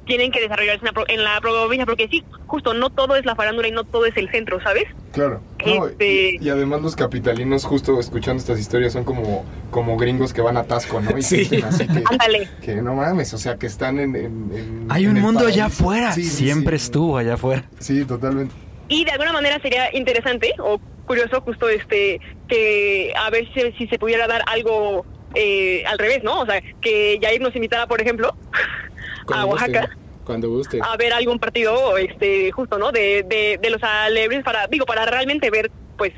tienen 0.04 0.32
que 0.32 0.40
desarrollarse 0.40 0.80
en 0.80 0.86
la, 0.86 0.92
pro- 0.92 1.04
en 1.08 1.22
la 1.22 1.40
provincia, 1.40 1.86
porque 1.86 2.08
sí, 2.10 2.24
justo 2.46 2.74
no 2.74 2.90
todo 2.90 3.14
es 3.14 3.24
la 3.24 3.36
farándula 3.36 3.68
y 3.68 3.70
no 3.70 3.84
todo 3.84 4.04
es 4.04 4.16
el 4.16 4.28
centro, 4.32 4.60
¿sabes? 4.60 4.84
Claro. 5.12 5.40
No, 5.64 5.86
Este- 5.86 6.38
y, 6.40 6.44
y 6.44 6.48
además 6.48 6.82
los 6.82 6.96
capitalinos, 6.96 7.64
justo 7.64 8.00
escuchando 8.00 8.40
estas 8.40 8.58
historias, 8.58 8.94
son 8.94 9.04
como, 9.04 9.44
como 9.70 9.96
gringos 9.96 10.32
que 10.32 10.40
van 10.40 10.56
a 10.56 10.64
Tasco, 10.64 11.00
¿no? 11.00 11.16
Y 11.16 11.22
Sí. 11.22 11.48
así 11.64 11.86
que, 11.86 12.02
Ándale. 12.10 12.48
que 12.64 12.74
no 12.76 12.94
mames, 12.94 13.32
o 13.32 13.38
sea, 13.38 13.56
que 13.56 13.66
están 13.68 14.00
en... 14.00 14.16
en- 14.16 14.50
en- 14.52 14.86
Hay 14.90 15.06
un 15.06 15.16
el 15.18 15.22
mundo 15.22 15.46
allá 15.46 15.66
afuera. 15.66 16.10
Sí, 16.12 16.24
Siempre 16.24 16.78
sí. 16.80 16.86
estuvo 16.86 17.16
allá 17.16 17.34
afuera. 17.34 17.64
Sí, 17.78 18.04
totalmente. 18.04 18.52
Y 18.88 19.04
de 19.04 19.12
alguna 19.12 19.32
manera 19.32 19.60
sería 19.60 19.94
interesante 19.96 20.52
o 20.58 20.80
curioso 21.06 21.40
justo 21.42 21.68
este 21.68 22.20
que 22.48 23.12
a 23.16 23.30
ver 23.30 23.46
si, 23.54 23.70
si 23.78 23.86
se 23.86 23.98
pudiera 24.00 24.26
dar 24.26 24.42
algo 24.46 25.06
eh, 25.34 25.84
al 25.86 25.98
revés, 25.98 26.22
¿no? 26.22 26.40
O 26.40 26.46
sea, 26.46 26.60
que 26.80 27.18
Jair 27.20 27.40
nos 27.40 27.54
invitara, 27.54 27.86
por 27.86 28.00
ejemplo, 28.00 28.34
a 29.32 29.44
guste, 29.44 29.70
Oaxaca 29.72 29.96
Cuando 30.24 30.48
guste. 30.50 30.80
a 30.82 30.96
ver 30.96 31.12
algún 31.12 31.38
partido 31.38 31.96
este 31.96 32.50
justo, 32.52 32.78
¿no? 32.78 32.92
De, 32.92 33.24
de, 33.28 33.58
de 33.60 33.70
los 33.70 33.82
alebres 33.82 34.42
para, 34.44 34.66
digo, 34.66 34.86
para 34.86 35.04
realmente 35.06 35.50
ver, 35.50 35.70
pues, 35.96 36.12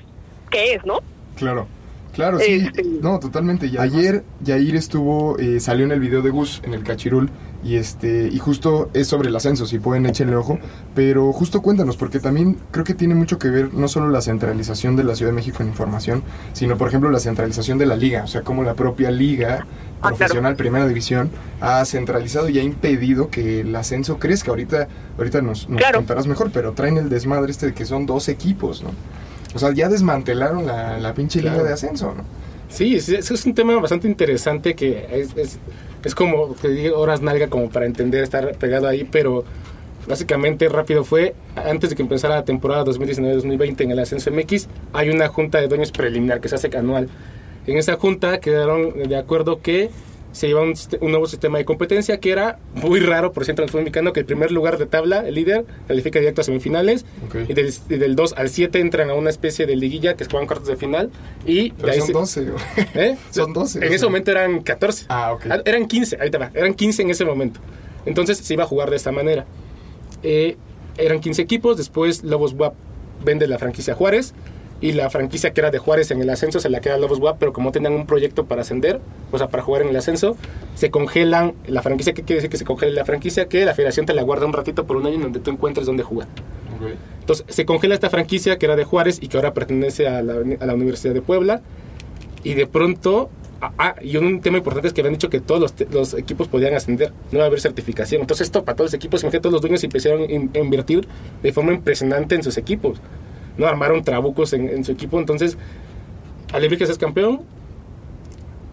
qué 0.50 0.74
es, 0.74 0.84
¿no? 0.84 1.00
Claro. 1.36 1.68
Claro, 2.14 2.38
sí. 2.38 2.66
Este- 2.66 2.84
No, 3.02 3.18
totalmente. 3.18 3.66
Y 3.66 3.76
ayer 3.76 4.24
Yair 4.42 4.76
estuvo, 4.76 5.38
eh, 5.38 5.60
salió 5.60 5.84
en 5.84 5.92
el 5.92 6.00
video 6.00 6.22
de 6.22 6.30
Gus, 6.30 6.62
en 6.64 6.72
el 6.74 6.82
Cachirul, 6.84 7.28
y 7.64 7.76
este, 7.76 8.28
y 8.28 8.38
justo 8.38 8.90
es 8.94 9.08
sobre 9.08 9.30
el 9.30 9.36
ascenso, 9.36 9.66
si 9.66 9.78
pueden 9.78 10.06
échenle 10.06 10.36
ojo. 10.36 10.58
Pero 10.94 11.32
justo 11.32 11.60
cuéntanos, 11.62 11.96
porque 11.96 12.20
también 12.20 12.58
creo 12.70 12.84
que 12.84 12.94
tiene 12.94 13.14
mucho 13.14 13.38
que 13.38 13.48
ver 13.50 13.74
no 13.74 13.88
solo 13.88 14.10
la 14.10 14.20
centralización 14.20 14.96
de 14.96 15.04
la 15.04 15.14
Ciudad 15.16 15.32
de 15.32 15.36
México 15.36 15.62
en 15.62 15.68
información, 15.70 16.22
sino 16.52 16.76
por 16.76 16.88
ejemplo 16.88 17.10
la 17.10 17.18
centralización 17.20 17.78
de 17.78 17.86
la 17.86 17.96
liga. 17.96 18.22
O 18.24 18.28
sea, 18.28 18.42
como 18.42 18.62
la 18.62 18.74
propia 18.74 19.10
liga 19.10 19.60
Ah, 19.64 20.08
claro. 20.10 20.16
profesional, 20.16 20.56
primera 20.56 20.86
división, 20.86 21.30
ha 21.62 21.82
centralizado 21.86 22.48
y 22.50 22.58
ha 22.58 22.62
impedido 22.62 23.30
que 23.30 23.60
el 23.60 23.74
ascenso 23.74 24.18
crezca. 24.18 24.50
Ahorita, 24.50 24.86
ahorita 25.16 25.40
nos, 25.40 25.68
nos 25.68 25.78
Claro. 25.78 25.98
contarás 26.00 26.26
mejor, 26.26 26.50
pero 26.52 26.72
traen 26.72 26.98
el 26.98 27.08
desmadre 27.08 27.50
este 27.50 27.66
de 27.66 27.72
que 27.74 27.86
son 27.86 28.04
dos 28.04 28.28
equipos, 28.28 28.82
¿no? 28.82 28.90
O 29.54 29.58
sea, 29.58 29.72
ya 29.72 29.88
desmantelaron 29.88 30.66
la, 30.66 30.98
la 30.98 31.14
pinche 31.14 31.40
Claro. 31.40 31.58
liga 31.58 31.68
de 31.68 31.74
ascenso, 31.74 32.14
¿no? 32.14 32.24
Sí, 32.68 32.96
es, 32.96 33.08
es- 33.08 33.46
un 33.46 33.54
tema 33.54 33.74
bastante 33.80 34.08
interesante 34.08 34.74
que 34.74 35.06
es, 35.12 35.36
es, 35.36 35.58
es 36.04 36.14
como, 36.14 36.56
te 36.60 36.68
digo, 36.70 36.98
horas 36.98 37.20
nalga 37.22 37.48
como 37.48 37.68
para 37.70 37.86
entender, 37.86 38.24
estar 38.24 38.56
pegado 38.56 38.88
ahí, 38.88 39.04
pero 39.04 39.44
básicamente 40.08 40.68
rápido 40.68 41.04
fue, 41.04 41.34
antes 41.54 41.90
de 41.90 41.96
que 41.96 42.02
empezara 42.02 42.34
la 42.34 42.44
temporada 42.44 42.84
2019-2020 42.84 43.80
en 43.82 43.90
el 43.92 43.98
Ascenso 44.00 44.30
MX, 44.32 44.66
hay 44.92 45.10
una 45.10 45.28
junta 45.28 45.60
de 45.60 45.68
dueños 45.68 45.92
preliminar 45.92 46.40
que 46.40 46.48
se 46.48 46.56
hace 46.56 46.68
anual. 46.76 47.08
En 47.66 47.78
esa 47.78 47.94
junta 47.96 48.38
quedaron 48.40 49.08
de 49.08 49.16
acuerdo 49.16 49.60
que 49.62 49.90
se 50.34 50.48
lleva 50.48 50.60
un, 50.60 50.74
un 51.00 51.10
nuevo 51.10 51.26
sistema 51.26 51.56
de 51.58 51.64
competencia 51.64 52.18
que 52.20 52.30
era 52.32 52.58
muy 52.74 53.00
raro, 53.00 53.32
por 53.32 53.44
cierto, 53.44 53.62
en 53.62 53.64
el 53.64 53.70
fútbol 53.70 53.84
mexicano, 53.84 54.12
que 54.12 54.20
el 54.20 54.26
primer 54.26 54.50
lugar 54.52 54.76
de 54.78 54.84
tabla, 54.86 55.26
el 55.26 55.34
líder, 55.36 55.64
califica 55.88 56.18
directo 56.18 56.42
a 56.42 56.44
semifinales, 56.44 57.06
Ok. 57.26 57.36
y 57.48 57.54
del, 57.54 57.72
y 57.88 57.94
del 57.96 58.16
2 58.16 58.34
al 58.36 58.50
7 58.50 58.80
entran 58.80 59.08
a 59.10 59.14
una 59.14 59.30
especie 59.30 59.64
de 59.66 59.76
liguilla 59.76 60.14
que 60.16 60.24
juegan 60.26 60.46
cuartos 60.46 60.68
de 60.68 60.76
final, 60.76 61.10
y 61.46 61.70
de 61.70 61.74
Pero 61.80 61.92
ahí 61.92 61.98
son 62.00 62.06
se- 62.08 62.12
12, 62.12 62.44
güey. 62.50 62.64
¿Eh? 62.94 63.16
Son 63.30 63.52
12, 63.52 63.78
En 63.78 63.84
o 63.84 63.86
ese 63.86 63.98
sea. 64.00 64.08
momento 64.08 64.30
eran 64.32 64.60
14. 64.62 65.06
Ah, 65.08 65.32
ok. 65.32 65.46
Ah, 65.48 65.62
Eran 65.64 65.86
15, 65.86 66.18
ahí 66.20 66.30
te 66.30 66.38
va. 66.38 66.50
Eran 66.52 66.74
15 66.74 67.02
en 67.02 67.10
ese 67.10 67.24
momento. 67.24 67.60
Entonces 68.04 68.36
se 68.38 68.52
iba 68.54 68.64
a 68.64 68.66
jugar 68.66 68.90
de 68.90 68.96
esta 68.96 69.12
manera. 69.12 69.46
Eh, 70.22 70.56
eran 70.98 71.20
15 71.20 71.42
equipos. 71.42 71.76
Después 71.76 72.22
Lobos 72.24 72.54
WAP 72.54 72.74
vende 73.24 73.46
la 73.46 73.58
franquicia 73.58 73.94
Juárez. 73.94 74.34
Y 74.84 74.92
la 74.92 75.08
franquicia 75.08 75.52
que 75.54 75.60
era 75.62 75.70
de 75.70 75.78
Juárez 75.78 76.10
en 76.10 76.20
el 76.20 76.28
ascenso 76.28 76.60
se 76.60 76.68
la 76.68 76.80
queda 76.80 76.96
a 76.96 76.98
Lobos 76.98 77.18
WAP. 77.18 77.38
Pero 77.38 77.52
como 77.54 77.72
tenían 77.72 77.94
un 77.94 78.04
proyecto 78.06 78.44
para 78.44 78.60
ascender, 78.60 79.00
o 79.32 79.38
sea, 79.38 79.48
para 79.48 79.62
jugar 79.62 79.80
en 79.80 79.88
el 79.88 79.96
ascenso, 79.96 80.36
se 80.74 80.90
congelan 80.90 81.54
la 81.66 81.80
franquicia. 81.80 82.12
¿Qué 82.12 82.22
quiere 82.22 82.36
decir 82.36 82.50
que 82.50 82.58
se 82.58 82.66
congele 82.66 82.92
la 82.92 83.06
franquicia? 83.06 83.48
Que 83.48 83.64
la 83.64 83.72
federación 83.74 84.04
te 84.04 84.12
la 84.12 84.22
guarda 84.22 84.44
un 84.44 84.52
ratito 84.52 84.84
por 84.84 84.98
un 84.98 85.06
año 85.06 85.14
en 85.16 85.22
donde 85.22 85.40
tú 85.40 85.50
encuentres 85.50 85.86
dónde 85.86 86.02
jugar. 86.02 86.28
Entonces 87.20 87.46
se 87.48 87.64
congela 87.64 87.94
esta 87.94 88.10
franquicia 88.10 88.58
que 88.58 88.66
era 88.66 88.76
de 88.76 88.84
Juárez 88.84 89.18
y 89.22 89.28
que 89.28 89.38
ahora 89.38 89.54
pertenece 89.54 90.06
a 90.06 90.22
la, 90.22 90.34
a 90.60 90.66
la 90.66 90.74
Universidad 90.74 91.14
de 91.14 91.22
Puebla. 91.22 91.62
Y 92.42 92.52
de 92.52 92.66
pronto, 92.66 93.30
ah, 93.62 93.72
ah, 93.78 93.94
y 94.02 94.18
un 94.18 94.42
tema 94.42 94.58
importante 94.58 94.88
es 94.88 94.92
que 94.92 95.00
habían 95.00 95.14
dicho 95.14 95.30
que 95.30 95.40
todos 95.40 95.72
los, 95.90 96.12
equipos 96.12 96.46
podían 96.48 96.74
ascender, 96.74 97.10
no 97.32 97.38
iba 97.38 97.44
a 97.44 97.46
haber 97.46 97.62
certificación. 97.62 98.20
Entonces 98.20 98.48
esto 98.48 98.64
para 98.64 98.76
todos 98.76 98.88
los 98.90 98.94
equipos, 98.94 99.22
imagínate, 99.22 99.40
todos 99.44 99.54
los 99.54 99.62
dueños 99.62 99.82
empezaron 99.82 100.20
a 100.20 100.24
in- 100.30 100.50
a 100.54 100.58
invertir 100.58 101.08
de 101.42 101.52
forma 101.54 101.72
impresionante 101.72 102.34
en 102.34 102.42
sus 102.42 102.58
equipos. 102.58 102.98
No 103.56 103.66
armaron 103.66 104.02
trabucos 104.02 104.52
en, 104.52 104.68
en 104.68 104.84
su 104.84 104.92
equipo. 104.92 105.18
Entonces, 105.18 105.56
Alebrijes 106.52 106.88
es 106.88 106.98
campeón. 106.98 107.42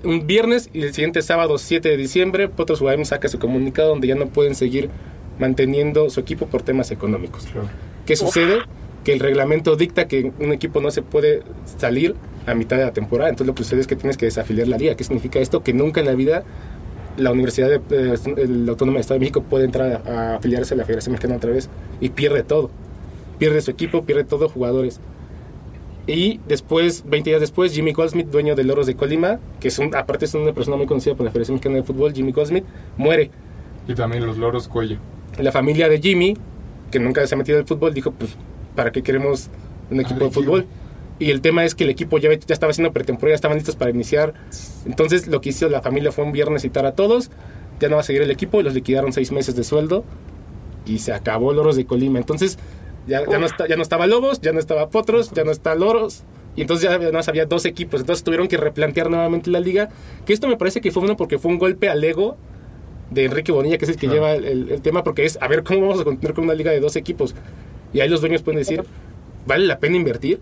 Un 0.03 0.25
viernes 0.27 0.69
y 0.73 0.81
el 0.81 0.93
siguiente 0.93 1.21
sábado 1.21 1.57
7 1.57 1.89
de 1.89 1.97
diciembre, 1.97 2.47
Potros 2.47 2.81
UAM 2.81 3.05
saca 3.05 3.27
su 3.27 3.39
comunicado 3.39 3.89
donde 3.89 4.07
ya 4.07 4.15
no 4.15 4.27
pueden 4.27 4.55
seguir 4.55 4.89
manteniendo 5.39 6.09
su 6.09 6.19
equipo 6.19 6.45
por 6.47 6.61
temas 6.61 6.91
económicos. 6.91 7.47
Claro. 7.47 7.69
¿Qué 8.05 8.15
sucede? 8.15 8.59
Que 9.03 9.13
el 9.13 9.19
reglamento 9.19 9.75
dicta 9.75 10.07
que 10.07 10.31
un 10.39 10.53
equipo 10.53 10.81
no 10.81 10.91
se 10.91 11.01
puede 11.01 11.41
salir 11.77 12.15
a 12.45 12.53
mitad 12.53 12.77
de 12.77 12.85
la 12.85 12.93
temporada. 12.93 13.29
Entonces 13.29 13.47
lo 13.47 13.55
que 13.55 13.63
sucede 13.63 13.81
es 13.81 13.87
que 13.87 13.95
tienes 13.95 14.17
que 14.17 14.25
desafiliar 14.25 14.67
la 14.67 14.77
liga. 14.77 14.95
¿Qué 14.95 15.03
significa 15.03 15.39
esto? 15.39 15.63
Que 15.63 15.73
nunca 15.73 15.99
en 15.99 16.05
la 16.07 16.13
vida 16.13 16.43
la 17.17 17.31
Universidad 17.31 17.67
de, 17.67 18.13
eh, 18.13 18.15
el 18.37 18.69
Autónoma 18.69 18.95
del 18.95 19.01
Estado 19.01 19.15
de 19.15 19.21
México 19.21 19.43
puede 19.43 19.65
entrar 19.65 20.03
a, 20.05 20.11
a 20.11 20.35
afiliarse 20.35 20.73
a 20.73 20.77
la 20.77 20.85
Federación 20.85 21.13
Mexicana 21.13 21.37
otra 21.37 21.51
vez 21.51 21.69
y 21.99 22.09
pierde 22.09 22.43
todo. 22.43 22.69
Pierde 23.41 23.59
su 23.61 23.71
equipo, 23.71 24.03
pierde 24.03 24.23
todo, 24.23 24.47
jugadores. 24.49 24.99
Y 26.05 26.39
después, 26.47 27.03
20 27.07 27.31
días 27.31 27.41
después, 27.41 27.73
Jimmy 27.73 27.91
Goldsmith, 27.91 28.27
dueño 28.27 28.53
de 28.55 28.63
Loros 28.63 28.85
de 28.85 28.95
Colima, 28.95 29.39
que 29.59 29.69
es 29.69 29.79
un, 29.79 29.95
aparte 29.95 30.25
es 30.25 30.35
una 30.35 30.53
persona 30.53 30.77
muy 30.77 30.85
conocida 30.85 31.15
por 31.15 31.25
la 31.25 31.31
Federación 31.31 31.55
Mexicana 31.55 31.77
de 31.77 31.83
Fútbol, 31.83 32.13
Jimmy 32.13 32.33
Goldsmith, 32.33 32.65
muere. 32.97 33.31
Y 33.87 33.95
también 33.95 34.27
los 34.27 34.37
loros 34.37 34.67
cuello. 34.67 34.99
La 35.39 35.51
familia 35.51 35.89
de 35.89 35.99
Jimmy, 35.99 36.37
que 36.91 36.99
nunca 36.99 37.25
se 37.25 37.33
ha 37.33 37.37
metido 37.39 37.57
en 37.57 37.63
el 37.63 37.67
fútbol, 37.67 37.95
dijo, 37.95 38.11
pues, 38.11 38.37
¿para 38.75 38.91
qué 38.91 39.01
queremos 39.01 39.49
un 39.89 40.01
equipo 40.01 40.19
de 40.19 40.25
equipo. 40.27 40.41
fútbol? 40.43 40.67
Y 41.17 41.31
el 41.31 41.41
tema 41.41 41.65
es 41.65 41.73
que 41.73 41.85
el 41.85 41.89
equipo 41.89 42.19
ya, 42.19 42.29
ya 42.29 42.53
estaba 42.53 42.69
haciendo 42.69 42.93
pretemporada, 42.93 43.33
estaban 43.33 43.57
listos 43.57 43.75
para 43.75 43.89
iniciar. 43.89 44.35
Entonces 44.85 45.25
lo 45.25 45.41
que 45.41 45.49
hizo 45.49 45.67
la 45.67 45.81
familia 45.81 46.11
fue 46.11 46.25
un 46.25 46.31
viernes 46.31 46.61
citar 46.61 46.85
a 46.85 46.91
todos, 46.91 47.31
ya 47.79 47.89
no 47.89 47.95
va 47.95 48.01
a 48.01 48.03
seguir 48.03 48.21
el 48.21 48.29
equipo 48.29 48.59
y 48.59 48.63
los 48.63 48.75
liquidaron 48.75 49.11
seis 49.13 49.31
meses 49.31 49.55
de 49.55 49.63
sueldo 49.63 50.05
y 50.85 50.99
se 50.99 51.11
acabó 51.11 51.53
Loros 51.53 51.75
de 51.75 51.85
Colima. 51.85 52.19
Entonces 52.19 52.59
ya, 53.07 53.23
ya, 53.29 53.37
no, 53.39 53.45
está- 53.45 53.67
ya 53.67 53.75
no 53.75 53.81
estaba 53.81 54.07
Lobos, 54.07 54.41
ya 54.41 54.51
no 54.53 54.59
estaba 54.59 54.89
Potros, 54.89 55.31
ya 55.31 55.43
no 55.43 55.51
está 55.51 55.75
Loros. 55.75 56.23
Y 56.55 56.61
entonces 56.61 56.89
ya 56.89 56.97
nada 56.97 57.11
más 57.13 57.27
había 57.29 57.45
dos 57.45 57.65
equipos. 57.65 58.01
Entonces 58.01 58.23
tuvieron 58.23 58.47
que 58.47 58.57
replantear 58.57 59.09
nuevamente 59.09 59.49
la 59.49 59.59
liga. 59.59 59.89
Que 60.25 60.33
esto 60.33 60.47
me 60.47 60.57
parece 60.57 60.81
que 60.81 60.91
fue 60.91 61.01
bueno 61.01 61.15
porque 61.17 61.39
fue 61.39 61.49
un 61.51 61.57
golpe 61.59 61.87
al 61.89 62.03
ego 62.03 62.35
de 63.09 63.25
Enrique 63.25 63.51
Bonilla, 63.51 63.77
que 63.77 63.85
es 63.85 63.89
el 63.91 63.95
que 63.97 64.07
Claro. 64.07 64.13
lleva 64.15 64.33
el, 64.35 64.69
el- 64.71 64.81
tema, 64.81 65.03
porque 65.03 65.25
es, 65.25 65.37
a 65.41 65.47
ver, 65.47 65.63
¿cómo 65.63 65.81
vamos 65.81 66.01
a 66.01 66.03
continuar 66.03 66.33
con 66.33 66.43
una 66.45 66.53
liga 66.53 66.71
de 66.71 66.79
dos 66.79 66.95
equipos? 66.95 67.35
Y 67.93 67.99
ahí 68.01 68.09
los 68.09 68.19
dueños 68.21 68.41
pueden 68.41 68.59
decir, 68.59 68.83
¿vale 69.45 69.65
la 69.65 69.79
pena 69.79 69.95
invertir? 69.97 70.39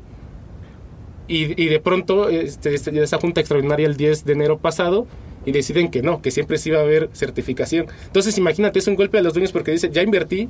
Y, 1.28 1.62
y 1.62 1.68
de 1.68 1.80
pronto, 1.80 2.28
este, 2.30 2.74
este, 2.74 3.04
esa 3.04 3.18
junta 3.20 3.40
extraordinaria 3.40 3.86
el 3.86 3.96
10 3.98 4.26
de 4.26 4.34
enero 4.34 4.58
pasado, 4.58 5.06
y 5.46 5.52
deciden 5.52 5.90
que 5.90 6.02
no, 6.02 6.22
que 6.22 6.32
siempre 6.32 6.58
sí 6.58 6.70
va 6.72 6.80
a 6.80 6.82
haber 6.82 7.10
certificación. 7.14 7.86
Entonces, 8.08 8.38
imagínate, 8.38 8.80
es 8.80 8.88
un 8.88 8.96
golpe 8.96 9.20
a 9.20 9.22
los 9.22 9.34
dueños 9.34 9.52
porque 9.52 9.72
dice, 9.72 9.90
ya 9.92 10.02
invertí, 10.02 10.50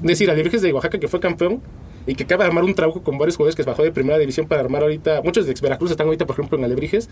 decir, 0.00 0.30
a 0.30 0.34
Virges 0.34 0.62
de 0.62 0.72
Oaxaca, 0.72 0.98
que 0.98 1.08
fue 1.08 1.20
campeón, 1.20 1.60
y 2.06 2.14
que 2.14 2.24
acaba 2.24 2.44
de 2.44 2.48
armar 2.48 2.64
un 2.64 2.74
trabajo 2.74 3.02
con 3.02 3.18
varios 3.18 3.36
jugadores 3.36 3.56
que 3.56 3.62
bajó 3.62 3.82
de 3.82 3.92
primera 3.92 4.18
división 4.18 4.46
para 4.46 4.60
armar 4.60 4.82
ahorita, 4.82 5.22
muchos 5.22 5.46
de 5.46 5.54
Veracruz 5.54 5.90
están 5.90 6.06
ahorita, 6.06 6.26
por 6.26 6.34
ejemplo, 6.34 6.58
en 6.58 6.64
Alebrijes, 6.64 7.08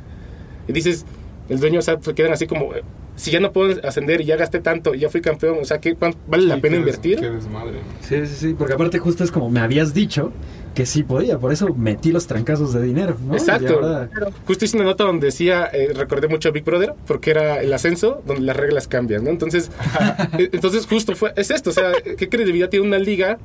y 0.68 0.72
dices, 0.72 1.06
el 1.52 1.60
dueño, 1.60 1.78
o 1.78 1.82
sea, 1.82 1.98
se 2.00 2.14
quedan 2.14 2.32
así 2.32 2.46
como, 2.46 2.70
si 3.16 3.30
ya 3.30 3.40
no 3.40 3.52
puedo 3.52 3.78
ascender 3.86 4.20
y 4.20 4.24
ya 4.24 4.36
gasté 4.36 4.60
tanto 4.60 4.94
y 4.94 5.00
ya 5.00 5.08
fui 5.10 5.20
campeón, 5.20 5.58
o 5.60 5.64
sea, 5.64 5.78
¿qué, 5.80 5.94
cuán- 5.94 6.14
¿vale 6.26 6.46
la 6.46 6.56
Sí, 6.56 6.60
pena 6.62 6.72
qué 6.78 6.84
des- 6.84 6.86
invertir? 6.96 7.20
Qué 7.20 7.30
desmadre. 7.30 7.72
¿no? 7.72 7.78
Sí, 8.00 8.26
sí, 8.26 8.34
sí, 8.48 8.54
porque 8.58 8.72
aparte 8.74 8.98
justo 8.98 9.22
es 9.24 9.30
como 9.30 9.50
me 9.50 9.60
habías 9.60 9.92
dicho 9.94 10.32
que 10.74 10.86
sí 10.86 11.02
podía, 11.02 11.38
por 11.38 11.52
eso 11.52 11.74
metí 11.74 12.12
los 12.12 12.26
trancazos 12.26 12.72
de 12.72 12.82
dinero, 12.82 13.16
¿no? 13.26 13.34
Exacto. 13.34 13.74
ahora- 13.74 14.08
Justo 14.46 14.64
hice 14.64 14.76
una 14.76 14.86
nota 14.86 15.04
donde 15.04 15.26
decía, 15.26 15.68
eh, 15.72 15.92
recordé 15.94 16.28
mucho 16.28 16.48
a 16.48 16.52
Big 16.52 16.64
Brother, 16.64 16.94
porque 17.06 17.30
era 17.30 17.60
el 17.60 17.70
ascenso 17.74 18.22
donde 18.26 18.42
las 18.42 18.56
reglas 18.56 18.88
cambian, 18.88 19.24
¿no? 19.24 19.30
Entonces, 19.30 19.70
eh, 20.38 20.48
entonces 20.52 20.86
justo 20.86 21.14
fue, 21.14 21.32
es 21.36 21.50
esto, 21.50 21.68
o 21.70 21.72
sea, 21.74 21.92
¿qué 22.16 22.28
credibilidad 22.28 22.70
tiene 22.70 22.86
una 22.86 22.98
liga 22.98 23.38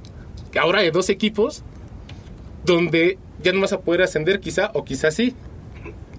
que 0.51 0.59
ahora 0.59 0.79
hay 0.79 0.91
dos 0.91 1.09
equipos 1.09 1.63
donde 2.65 3.17
ya 3.43 3.51
no 3.53 3.61
vas 3.61 3.73
a 3.73 3.79
poder 3.81 4.01
ascender 4.01 4.39
quizá, 4.39 4.71
o 4.73 4.83
quizá 4.83 5.11
sí? 5.11 5.35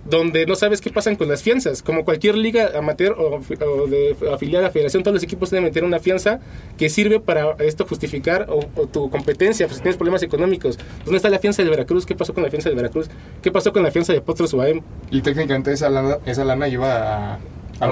Donde 0.09 0.47
no 0.47 0.55
sabes 0.55 0.81
qué 0.81 0.90
pasan 0.90 1.16
con 1.16 1.29
las 1.29 1.42
fianzas. 1.42 1.83
Como 1.83 2.05
cualquier 2.05 2.37
liga 2.37 2.71
amateur 2.77 3.12
o, 3.18 3.40
o 3.40 3.87
de 3.87 4.16
afiliada 4.33 4.68
a 4.68 4.71
federación, 4.71 5.03
todos 5.03 5.14
los 5.14 5.23
equipos 5.23 5.51
deben 5.51 5.64
meter 5.64 5.85
una 5.85 5.99
fianza 5.99 6.40
que 6.77 6.88
sirve 6.88 7.21
para 7.21 7.57
esto 7.59 7.87
justificar 7.87 8.47
o, 8.49 8.61
o 8.77 8.87
tu 8.87 9.11
competencia, 9.11 9.66
pues 9.66 9.77
si 9.77 9.83
tienes 9.83 9.97
problemas 9.97 10.23
económicos. 10.23 10.79
¿Dónde 11.05 11.16
está 11.16 11.29
la 11.29 11.38
fianza 11.38 11.62
de 11.62 11.71
Veracruz? 11.71 12.07
¿Qué 12.07 12.14
pasó 12.14 12.33
con 12.33 12.42
la 12.42 12.51
fianza 12.51 12.71
de 12.71 12.75
Veracruz? 12.75 13.09
¿Qué 13.42 13.51
pasó 13.53 13.73
con 13.73 13.83
la 13.83 13.90
fianza 13.90 14.12
de 14.12 14.21
Potros 14.21 14.53
UAM? 14.55 14.81
Y 15.11 15.21
técnicamente 15.21 15.73
esa 15.73 15.90
lana, 15.90 16.18
esa 16.25 16.44
lana 16.44 16.68
iba 16.68 17.35
a, 17.35 17.38
a 17.80 17.86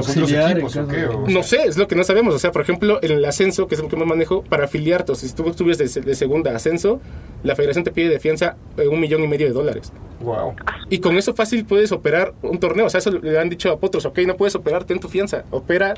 No 1.29 1.43
sé, 1.43 1.63
es 1.65 1.77
lo 1.77 1.87
que 1.89 1.95
no 1.95 2.05
sabemos. 2.05 2.35
O 2.35 2.39
sea, 2.39 2.53
por 2.53 2.63
ejemplo, 2.63 2.99
en 3.03 3.13
el 3.13 3.25
ascenso, 3.25 3.67
que 3.67 3.75
es 3.75 3.81
lo 3.81 3.89
que 3.89 3.97
más 3.97 4.07
manejo, 4.07 4.43
para 4.43 4.65
afiliarte, 4.65 5.13
o 5.13 5.15
si 5.15 5.33
tú 5.33 5.49
estuvieras 5.49 5.79
de, 5.95 6.01
de 6.01 6.15
segunda 6.15 6.55
ascenso, 6.55 7.01
la 7.43 7.55
federación 7.55 7.85
te 7.85 7.93
pide 7.93 8.09
de 8.09 8.19
fianza 8.21 8.57
eh, 8.77 8.89
un 8.89 9.01
millón 9.01 9.23
y 9.23 9.29
medio 9.29 9.47
de 9.47 9.53
dólares. 9.53 9.93
Wow. 10.21 10.55
Y 10.91 10.99
con 10.99 11.17
eso 11.17 11.35
fácil 11.35 11.65
puedes 11.65 11.93
operar 11.93 12.35
un 12.43 12.59
torneo. 12.59 12.87
O 12.87 12.91
sea, 12.91 12.99
eso 12.99 13.11
le 13.11 13.39
han 13.39 13.49
dicho 13.49 13.71
a 13.71 13.79
Potros, 13.79 14.05
ok, 14.07 14.19
no 14.27 14.37
puedes 14.37 14.55
operarte 14.55 14.93
en 14.93 15.01
tu 15.01 15.09
fianza. 15.09 15.45
Opera, 15.51 15.95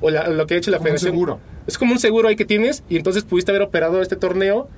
o 0.00 0.10
la- 0.10 0.28
lo 0.28 0.46
que 0.46 0.54
ha 0.54 0.56
hecho 0.58 0.70
la 0.70 0.78
Como 0.78 0.84
un 0.90 0.96
federación. 0.98 1.12
seguro. 1.12 1.40
Es 1.66 1.78
como 1.78 1.92
un 1.92 1.98
seguro 1.98 2.28
ahí 2.28 2.36
que 2.36 2.44
tienes, 2.44 2.82
y 2.88 2.96
entonces 2.96 3.24
pudiste 3.24 3.50
haber 3.50 3.62
operado 3.62 4.02
este 4.02 4.16
torneo, 4.16 4.68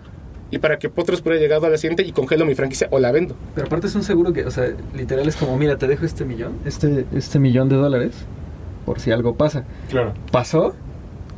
y 0.50 0.58
para 0.58 0.78
que 0.78 0.88
Potros 0.88 1.20
pudiera 1.22 1.40
llegado 1.42 1.66
a 1.66 1.70
la 1.70 1.76
siguiente 1.78 2.02
y 2.04 2.12
congelo 2.12 2.44
mi 2.46 2.54
franquicia 2.54 2.88
o 2.90 2.98
la 2.98 3.12
vendo. 3.12 3.34
Pero 3.54 3.66
aparte 3.66 3.86
es 3.88 3.94
un 3.94 4.02
seguro 4.04 4.32
que, 4.32 4.44
o 4.44 4.50
sea, 4.50 4.68
literal 4.94 5.26
es 5.28 5.36
como, 5.36 5.56
mira, 5.56 5.76
te 5.76 5.86
dejo 5.88 6.04
este 6.04 6.24
millón, 6.24 6.52
este, 6.64 7.04
este 7.14 7.38
millón 7.38 7.68
de 7.68 7.76
dólares, 7.76 8.12
por 8.84 9.00
si 9.00 9.10
algo 9.10 9.34
pasa. 9.34 9.64
Claro. 9.90 10.14
¿Pasó? 10.30 10.74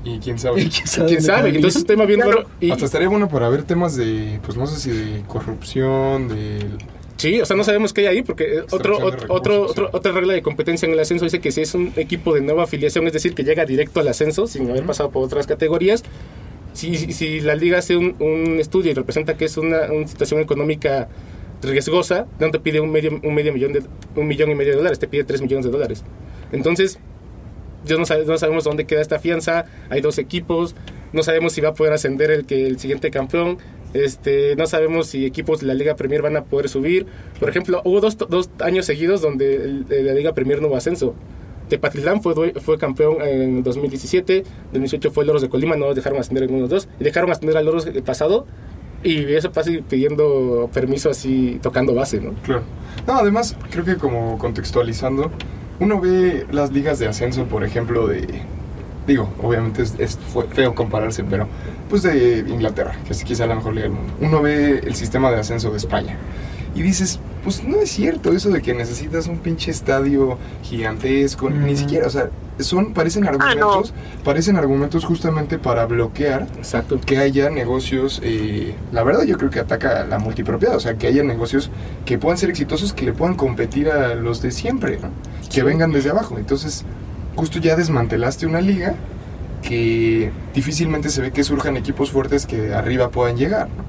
Y 0.04 0.18
quién 0.18 0.38
sabe. 0.38 0.62
¿Quién 0.68 0.86
sabe? 0.86 1.08
¿Quién 1.08 1.22
sabe? 1.22 1.48
Entonces, 1.50 1.84
tema 1.86 2.04
bien 2.04 2.20
raro. 2.20 2.44
Y, 2.60 2.70
Hasta 2.70 2.84
estaría 2.84 3.08
bueno 3.08 3.28
para 3.28 3.48
ver 3.48 3.62
temas 3.64 3.96
de, 3.96 4.38
pues 4.44 4.56
no 4.56 4.66
sé 4.66 4.78
si 4.78 4.90
de 4.90 5.22
corrupción, 5.26 6.28
de... 6.28 6.66
Sí, 7.16 7.40
o 7.40 7.44
sea, 7.46 7.56
no 7.56 7.64
sabemos 7.64 7.92
qué 7.92 8.02
hay 8.02 8.06
ahí, 8.18 8.22
porque 8.22 8.58
eh, 8.58 8.62
otro, 8.70 8.94
recursos, 8.94 9.26
otro- 9.28 9.68
sí. 9.74 9.82
otra 9.90 10.12
regla 10.12 10.34
de 10.34 10.42
competencia 10.42 10.86
en 10.86 10.92
el 10.92 11.00
ascenso 11.00 11.24
dice 11.24 11.40
que 11.40 11.50
si 11.50 11.62
es 11.62 11.74
un 11.74 11.92
equipo 11.96 12.32
de 12.32 12.42
nueva 12.42 12.62
afiliación, 12.62 13.08
es 13.08 13.12
decir, 13.12 13.34
que 13.34 13.42
llega 13.42 13.64
directo 13.64 13.98
al 13.98 14.06
ascenso 14.06 14.46
sin 14.46 14.70
haber 14.70 14.84
pasado 14.84 15.10
por 15.10 15.24
otras 15.24 15.48
categorías, 15.48 16.04
si, 16.78 17.12
si- 17.12 17.40
la 17.40 17.54
liga 17.54 17.78
hace 17.78 17.96
un, 17.96 18.56
estudio 18.60 18.90
y 18.90 18.94
representa 18.94 19.36
que 19.36 19.44
es 19.46 19.56
una, 19.56 19.90
una 19.92 20.06
situación 20.06 20.40
económica 20.40 21.08
riesgosa, 21.62 22.26
no 22.38 22.50
te 22.50 22.60
pide 22.60 22.80
un 22.80 22.90
medio, 22.90 23.20
un 23.22 23.34
medio 23.34 23.52
millón 23.52 23.72
de, 23.72 23.82
un 24.16 24.26
millón 24.28 24.50
y 24.50 24.54
medio 24.54 24.72
de 24.72 24.76
dólares, 24.78 24.98
te 24.98 25.08
pide 25.08 25.24
tres 25.24 25.40
millones 25.42 25.64
de 25.64 25.70
dólares. 25.72 26.04
Entonces, 26.52 26.98
yo 27.84 27.98
no, 27.98 28.06
sabe- 28.06 28.24
no 28.26 28.38
sabemos 28.38 28.64
dónde 28.64 28.84
queda 28.86 29.00
esta 29.00 29.18
fianza, 29.18 29.64
hay 29.90 30.00
dos 30.00 30.18
equipos, 30.18 30.74
no 31.12 31.22
sabemos 31.22 31.52
si 31.52 31.60
va 31.60 31.70
a 31.70 31.74
poder 31.74 31.92
ascender 31.92 32.30
el 32.30 32.46
que 32.46 32.66
el 32.66 32.78
siguiente 32.78 33.10
campeón, 33.10 33.58
este, 33.94 34.54
no 34.56 34.66
sabemos 34.66 35.06
si 35.08 35.24
equipos 35.24 35.60
de 35.60 35.66
la 35.66 35.74
Liga 35.74 35.96
Premier 35.96 36.22
van 36.22 36.36
a 36.36 36.44
poder 36.44 36.68
subir. 36.68 37.06
Por 37.40 37.48
ejemplo, 37.48 37.80
hubo 37.84 38.00
dos, 38.00 38.16
dos 38.18 38.50
años 38.60 38.84
seguidos 38.86 39.20
donde 39.22 39.54
el- 39.56 39.86
la 39.88 40.12
Liga 40.12 40.34
Premier 40.34 40.60
no 40.60 40.68
hubo 40.68 40.76
ascenso. 40.76 41.14
Tepatitlán 41.68 42.22
fue, 42.22 42.52
fue 42.54 42.78
campeón 42.78 43.16
en 43.22 43.62
2017, 43.62 44.38
en 44.38 44.44
2018 44.72 45.10
fue 45.10 45.24
Loros 45.24 45.42
de 45.42 45.48
Colima, 45.48 45.76
no 45.76 45.94
dejaron 45.94 46.18
ascender 46.18 46.44
en 46.44 46.50
uno 46.50 46.58
de 46.58 46.62
los 46.62 46.70
dos, 46.70 46.88
y 46.98 47.04
dejaron 47.04 47.30
ascender 47.30 47.56
a 47.56 47.62
Loros 47.62 47.86
el 47.86 48.02
pasado, 48.02 48.46
y 49.02 49.32
eso 49.32 49.52
pasa 49.52 49.70
pidiendo 49.88 50.68
permiso 50.72 51.10
así, 51.10 51.58
tocando 51.62 51.94
base, 51.94 52.20
¿no? 52.20 52.32
Claro. 52.42 52.62
No, 53.06 53.14
además, 53.14 53.56
creo 53.70 53.84
que 53.84 53.96
como 53.96 54.38
contextualizando, 54.38 55.30
uno 55.80 56.00
ve 56.00 56.46
las 56.50 56.72
ligas 56.72 56.98
de 56.98 57.06
ascenso, 57.06 57.44
por 57.44 57.64
ejemplo, 57.64 58.06
de... 58.08 58.26
Digo, 59.06 59.30
obviamente 59.42 59.82
es, 59.82 59.94
es 59.98 60.18
feo 60.52 60.74
compararse, 60.74 61.24
pero 61.24 61.48
pues 61.88 62.02
de 62.02 62.44
Inglaterra, 62.46 62.94
que 63.06 63.14
es 63.14 63.24
quizá 63.24 63.46
la 63.46 63.54
mejor 63.54 63.74
liga 63.74 63.84
del 63.84 63.96
mundo. 63.96 64.12
Uno 64.20 64.42
ve 64.42 64.80
el 64.84 64.94
sistema 64.94 65.30
de 65.30 65.40
ascenso 65.40 65.70
de 65.70 65.78
España 65.78 66.18
y 66.78 66.82
dices, 66.82 67.18
pues 67.42 67.64
no 67.64 67.80
es 67.80 67.90
cierto 67.90 68.32
eso 68.32 68.50
de 68.50 68.62
que 68.62 68.72
necesitas 68.72 69.26
un 69.26 69.38
pinche 69.38 69.72
estadio 69.72 70.38
gigantesco, 70.62 71.50
ni 71.50 71.76
siquiera, 71.76 72.06
o 72.06 72.10
sea, 72.10 72.30
son, 72.60 72.94
parecen 72.94 73.26
argumentos, 73.26 73.92
parecen 74.22 74.54
argumentos 74.54 75.04
justamente 75.04 75.58
para 75.58 75.86
bloquear 75.86 76.46
Exacto. 76.56 77.00
que 77.04 77.18
haya 77.18 77.50
negocios, 77.50 78.20
eh, 78.22 78.76
la 78.92 79.02
verdad 79.02 79.24
yo 79.24 79.36
creo 79.38 79.50
que 79.50 79.58
ataca 79.58 80.02
a 80.02 80.04
la 80.04 80.20
multipropiedad, 80.20 80.76
o 80.76 80.80
sea, 80.80 80.94
que 80.94 81.08
haya 81.08 81.24
negocios 81.24 81.72
que 82.04 82.16
puedan 82.16 82.38
ser 82.38 82.50
exitosos, 82.50 82.92
que 82.92 83.06
le 83.06 83.12
puedan 83.12 83.34
competir 83.34 83.90
a 83.90 84.14
los 84.14 84.40
de 84.40 84.52
siempre, 84.52 85.00
¿no? 85.00 85.10
que 85.52 85.64
vengan 85.64 85.90
desde 85.90 86.10
abajo. 86.10 86.38
Entonces, 86.38 86.84
justo 87.34 87.58
ya 87.58 87.74
desmantelaste 87.74 88.46
una 88.46 88.60
liga 88.60 88.94
que 89.62 90.30
difícilmente 90.54 91.08
se 91.08 91.22
ve 91.22 91.32
que 91.32 91.42
surjan 91.42 91.76
equipos 91.76 92.12
fuertes 92.12 92.46
que 92.46 92.56
de 92.56 92.74
arriba 92.76 93.10
puedan 93.10 93.36
llegar. 93.36 93.68
¿no? 93.68 93.87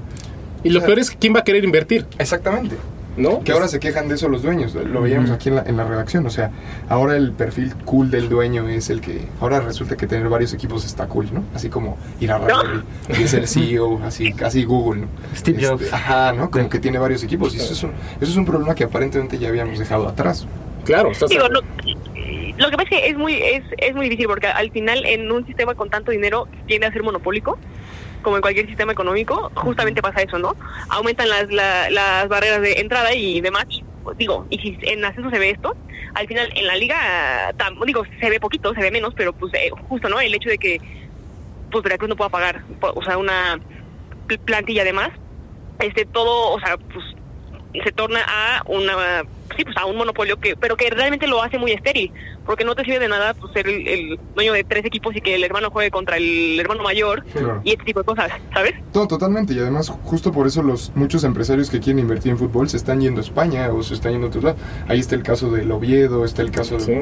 Y 0.64 0.70
lo 0.70 0.78
O 0.78 0.80
sea, 0.80 0.86
peor 0.88 0.98
es 0.98 1.10
que 1.10 1.16
quién 1.18 1.34
va 1.34 1.40
a 1.40 1.44
querer 1.44 1.64
invertir, 1.64 2.06
Exactamente. 2.18 2.76
¿no? 3.16 3.42
Que 3.42 3.52
ahora 3.52 3.66
se 3.68 3.80
quejan 3.80 4.08
de 4.08 4.14
eso 4.14 4.28
los 4.28 4.42
dueños, 4.42 4.72
lo 4.74 5.02
veíamos 5.02 5.30
aquí 5.30 5.48
en 5.48 5.56
la, 5.56 5.62
en 5.62 5.76
la 5.76 5.84
redacción, 5.84 6.24
o 6.26 6.30
sea, 6.30 6.52
ahora 6.88 7.16
el 7.16 7.32
perfil 7.32 7.74
cool 7.84 8.10
del 8.10 8.28
dueño 8.28 8.68
es 8.68 8.88
el 8.88 9.00
que, 9.00 9.22
ahora 9.40 9.60
resulta 9.60 9.96
que 9.96 10.06
tener 10.06 10.28
varios 10.28 10.54
equipos 10.54 10.84
está 10.84 11.06
cool, 11.06 11.28
¿no? 11.32 11.42
Así 11.54 11.68
como 11.68 11.98
ir 12.20 12.30
a 12.30 12.38
Raspberry, 12.38 12.82
que 13.08 13.24
es 13.24 13.34
el 13.34 13.48
CEO, 13.48 14.00
así, 14.04 14.32
casi 14.32 14.64
Google, 14.64 15.02
¿no? 15.02 15.08
Steve 15.34 15.58
Este, 15.60 15.68
Jobs. 15.70 15.92
Ajá, 15.92 16.32
¿no? 16.32 16.50
Como 16.50 16.68
que 16.70 16.78
tiene 16.78 16.98
varios 16.98 17.22
equipos, 17.24 17.52
y 17.54 17.58
eso 17.58 17.72
es 17.72 17.82
un, 17.82 17.90
eso 18.20 18.30
es 18.30 18.36
un 18.36 18.44
problema 18.46 18.74
que 18.74 18.84
aparentemente 18.84 19.38
ya 19.38 19.48
habíamos 19.48 19.78
dejado 19.78 20.08
atrás. 20.08 20.46
Claro, 20.84 21.10
estás- 21.10 21.28
Digo, 21.30 21.48
lo, 21.48 21.60
lo 22.58 22.70
que 22.70 22.76
pasa 22.76 22.82
es 22.82 22.88
que 23.02 23.08
es 23.08 23.16
muy, 23.18 23.34
es, 23.34 23.64
es 23.78 23.94
muy 23.94 24.04
difícil 24.08 24.26
porque 24.28 24.46
al 24.46 24.70
final 24.70 25.04
en 25.04 25.30
un 25.30 25.44
sistema 25.46 25.74
con 25.74 25.90
tanto 25.90 26.10
dinero 26.12 26.46
tiende 26.66 26.86
a 26.86 26.92
ser 26.92 27.02
monopólico, 27.02 27.58
como 28.22 28.36
en 28.36 28.42
cualquier 28.42 28.66
sistema 28.66 28.92
económico, 28.92 29.50
justamente 29.54 30.02
pasa 30.02 30.22
eso, 30.22 30.38
¿no? 30.38 30.54
Aumentan 30.88 31.28
las, 31.28 31.50
la- 31.50 31.90
las 31.90 32.28
barreras 32.28 32.60
de 32.62 32.72
entrada 32.80 33.14
y 33.14 33.40
y, 33.40 33.42
pues, 34.02 34.16
digo, 34.18 34.46
y 34.50 34.58
si 34.58 34.78
en 34.82 35.04
ascenso 35.04 35.30
se 35.30 35.38
ve 35.38 35.50
esto, 35.50 35.74
al 36.14 36.26
final 36.26 36.50
en 36.56 36.66
la 36.66 36.76
liga, 36.76 37.52
digo, 37.86 38.02
se 38.20 38.30
ve 38.30 38.40
poquito, 38.40 38.74
se 38.74 38.80
ve 38.80 38.90
menos, 38.90 39.12
pero 39.14 39.32
pues 39.32 39.52
eh, 39.54 39.70
justo, 39.88 40.08
¿no? 40.08 40.20
El 40.20 40.34
hecho 40.34 40.48
de 40.48 40.58
que 40.58 40.80
pues 41.70 41.84
Veracruz 41.84 42.08
no 42.08 42.16
pueda 42.16 42.30
pagar, 42.30 42.62
o 42.80 43.02
sea, 43.04 43.16
una 43.16 43.60
pl- 44.26 44.38
plantilla 44.40 44.82
de 44.84 44.92
más, 44.92 45.10
este, 45.78 46.04
todo, 46.04 46.50
o 46.52 46.58
sea, 46.60 46.76
pues 46.78 47.04
se 47.84 47.92
torna 47.92 48.20
a 48.26 48.62
una 48.66 48.92
sí 49.56 49.64
pues 49.64 49.76
a 49.76 49.84
un 49.86 49.96
monopolio 49.96 50.38
que 50.38 50.54
pero 50.56 50.76
que 50.76 50.88
realmente 50.90 51.26
lo 51.26 51.42
hace 51.42 51.58
muy 51.58 51.72
estéril 51.72 52.12
porque 52.46 52.64
no 52.64 52.74
te 52.76 52.84
sirve 52.84 53.00
de 53.00 53.08
nada 53.08 53.34
pues 53.34 53.52
ser 53.52 53.68
el, 53.68 53.86
el 53.88 54.18
dueño 54.34 54.52
de 54.52 54.62
tres 54.64 54.84
equipos 54.84 55.14
y 55.16 55.20
que 55.20 55.34
el 55.34 55.42
hermano 55.44 55.70
juegue 55.70 55.90
contra 55.90 56.16
el 56.16 56.58
hermano 56.58 56.82
mayor 56.84 57.24
Claro. 57.32 57.60
y 57.64 57.70
este 57.72 57.84
tipo 57.84 58.00
de 58.00 58.06
cosas 58.06 58.30
sabes 58.52 58.74
No, 58.94 59.06
totalmente, 59.08 59.52
y 59.54 59.58
además 59.58 59.92
justo 60.04 60.30
por 60.32 60.46
eso 60.46 60.62
los 60.62 60.92
muchos 60.94 61.24
empresarios 61.24 61.68
que 61.70 61.80
quieren 61.80 61.98
invertir 62.00 62.30
en 62.32 62.38
fútbol 62.38 62.68
se 62.68 62.76
están 62.76 63.00
yendo 63.00 63.20
a 63.20 63.24
España 63.24 63.70
o 63.72 63.82
se 63.82 63.94
están 63.94 64.12
yendo 64.12 64.26
a 64.26 64.30
otros 64.30 64.44
lados. 64.44 64.60
Ahí 64.88 64.98
está 65.00 65.14
el 65.16 65.22
caso 65.22 65.50
del 65.50 65.70
Oviedo, 65.72 66.24
está 66.24 66.42
el 66.42 66.50
caso 66.50 66.74
de- 66.76 66.80
Sí. 66.80 66.92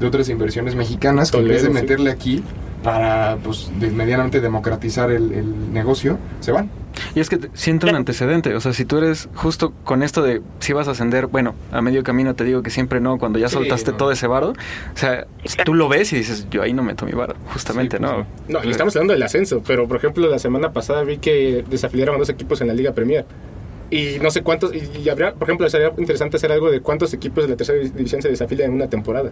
de, 0.00 0.06
otras 0.06 0.28
inversiones 0.28 0.74
mexicanas 0.76 1.30
que 1.30 1.38
en 1.38 1.48
vez 1.48 1.62
de 1.62 1.68
sí. 1.68 1.74
meterle 1.74 2.10
aquí 2.10 2.42
para 2.82 3.36
pues 3.42 3.70
de- 3.80 3.90
medianamente 3.90 4.40
democratizar 4.40 5.10
el, 5.10 5.32
el 5.32 5.72
negocio, 5.72 6.18
se 6.40 6.52
van. 6.52 6.70
Y 7.14 7.20
es 7.20 7.28
que 7.28 7.38
siento 7.54 7.86
un 7.86 7.94
antecedente, 7.94 8.54
o 8.54 8.60
sea, 8.60 8.72
si 8.72 8.84
tú 8.84 8.98
eres 8.98 9.28
justo 9.34 9.72
con 9.84 10.02
esto 10.02 10.22
de 10.22 10.42
si 10.60 10.72
vas 10.72 10.88
a 10.88 10.92
ascender, 10.92 11.26
bueno, 11.26 11.54
a 11.72 11.80
medio 11.82 12.02
camino 12.02 12.34
te 12.34 12.44
digo 12.44 12.62
que 12.62 12.70
siempre 12.70 13.00
no, 13.00 13.18
cuando 13.18 13.38
ya 13.38 13.48
Sí, 13.48 13.54
soltaste 13.54 13.92
no. 13.92 13.96
todo 13.96 14.12
ese 14.12 14.26
varo, 14.26 14.50
o 14.50 14.54
sea, 14.96 15.26
tú 15.64 15.74
lo 15.74 15.88
ves 15.88 16.12
y 16.12 16.16
dices, 16.16 16.46
yo 16.50 16.62
ahí 16.62 16.72
no 16.72 16.82
meto 16.82 17.06
mi 17.06 17.12
varo, 17.12 17.34
justamente, 17.52 17.98
Sí, 17.98 18.02
pues, 18.04 18.12
¿no? 18.48 18.60
No, 18.60 18.64
y 18.64 18.70
estamos 18.70 18.94
hablando 18.96 19.12
del 19.14 19.22
ascenso, 19.22 19.62
pero 19.66 19.86
por 19.88 19.96
ejemplo 19.96 20.28
la 20.28 20.38
semana 20.38 20.72
pasada 20.72 21.02
vi 21.02 21.18
que 21.18 21.64
desafiliaron 21.68 22.16
a 22.16 22.18
dos 22.18 22.28
equipos 22.28 22.60
en 22.60 22.68
la 22.68 22.74
Liga 22.74 22.92
Premier. 22.92 23.24
Y 23.90 24.18
no 24.20 24.30
sé 24.30 24.42
cuántos, 24.42 24.74
y, 24.74 24.82
y 25.02 25.08
habría, 25.08 25.32
por 25.32 25.44
ejemplo, 25.48 25.68
sería 25.70 25.92
interesante 25.96 26.36
hacer 26.36 26.52
algo 26.52 26.70
de 26.70 26.80
cuántos 26.82 27.14
equipos 27.14 27.44
de 27.44 27.48
la 27.50 27.56
tercera 27.56 27.78
división 27.78 28.20
se 28.20 28.28
desafilian 28.28 28.68
en 28.70 28.76
una 28.76 28.88
temporada. 28.90 29.30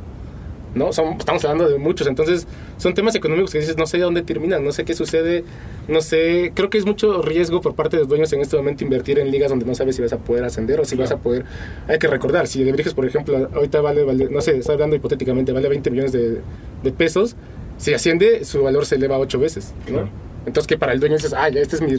¿No? 0.76 0.92
Son, 0.92 1.14
estamos 1.18 1.44
hablando 1.44 1.68
de 1.68 1.78
muchos, 1.78 2.06
entonces 2.06 2.46
son 2.76 2.94
temas 2.94 3.14
económicos 3.14 3.50
que 3.50 3.58
dices, 3.58 3.76
no 3.76 3.86
sé 3.86 3.98
dónde 3.98 4.22
terminan, 4.22 4.64
no 4.64 4.70
sé 4.72 4.84
qué 4.84 4.94
sucede, 4.94 5.42
no 5.88 6.00
sé, 6.02 6.52
creo 6.54 6.70
que 6.70 6.78
es 6.78 6.86
mucho 6.86 7.22
riesgo 7.22 7.60
por 7.60 7.74
parte 7.74 7.96
de 7.96 8.02
los 8.02 8.08
dueños 8.08 8.32
en 8.32 8.42
este 8.42 8.56
momento 8.56 8.84
invertir 8.84 9.18
en 9.18 9.30
ligas 9.30 9.50
donde 9.50 9.64
no 9.64 9.74
sabes 9.74 9.96
si 9.96 10.02
vas 10.02 10.12
a 10.12 10.18
poder 10.18 10.44
ascender 10.44 10.78
o 10.78 10.84
si 10.84 10.94
vas 10.94 11.10
a 11.10 11.16
poder, 11.16 11.44
hay 11.88 11.98
que 11.98 12.06
recordar, 12.06 12.46
si 12.46 12.62
Alebrijes, 12.62 12.94
por 12.94 13.06
ejemplo, 13.06 13.48
ahorita 13.54 13.80
vale, 13.80 14.04
vale 14.04 14.28
no 14.30 14.40
sé, 14.40 14.58
estoy 14.58 14.74
hablando 14.74 14.94
hipotéticamente, 14.94 15.52
vale 15.52 15.68
20 15.68 15.90
millones 15.90 16.12
de, 16.12 16.40
de 16.82 16.92
pesos, 16.92 17.34
si 17.78 17.94
asciende, 17.94 18.44
su 18.44 18.62
valor 18.62 18.86
se 18.86 18.96
eleva 18.96 19.18
ocho 19.18 19.38
veces, 19.38 19.72
¿no? 19.88 19.94
Claro. 19.94 20.08
Entonces 20.46 20.68
que 20.68 20.78
para 20.78 20.92
el 20.92 21.00
dueño 21.00 21.16
dices, 21.16 21.32
ah, 21.32 21.48
ya 21.48 21.60
esta 21.60 21.76
es 21.76 21.82
mi 21.82 21.96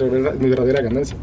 verdadera 0.49 0.81
ganancia. 0.81 1.17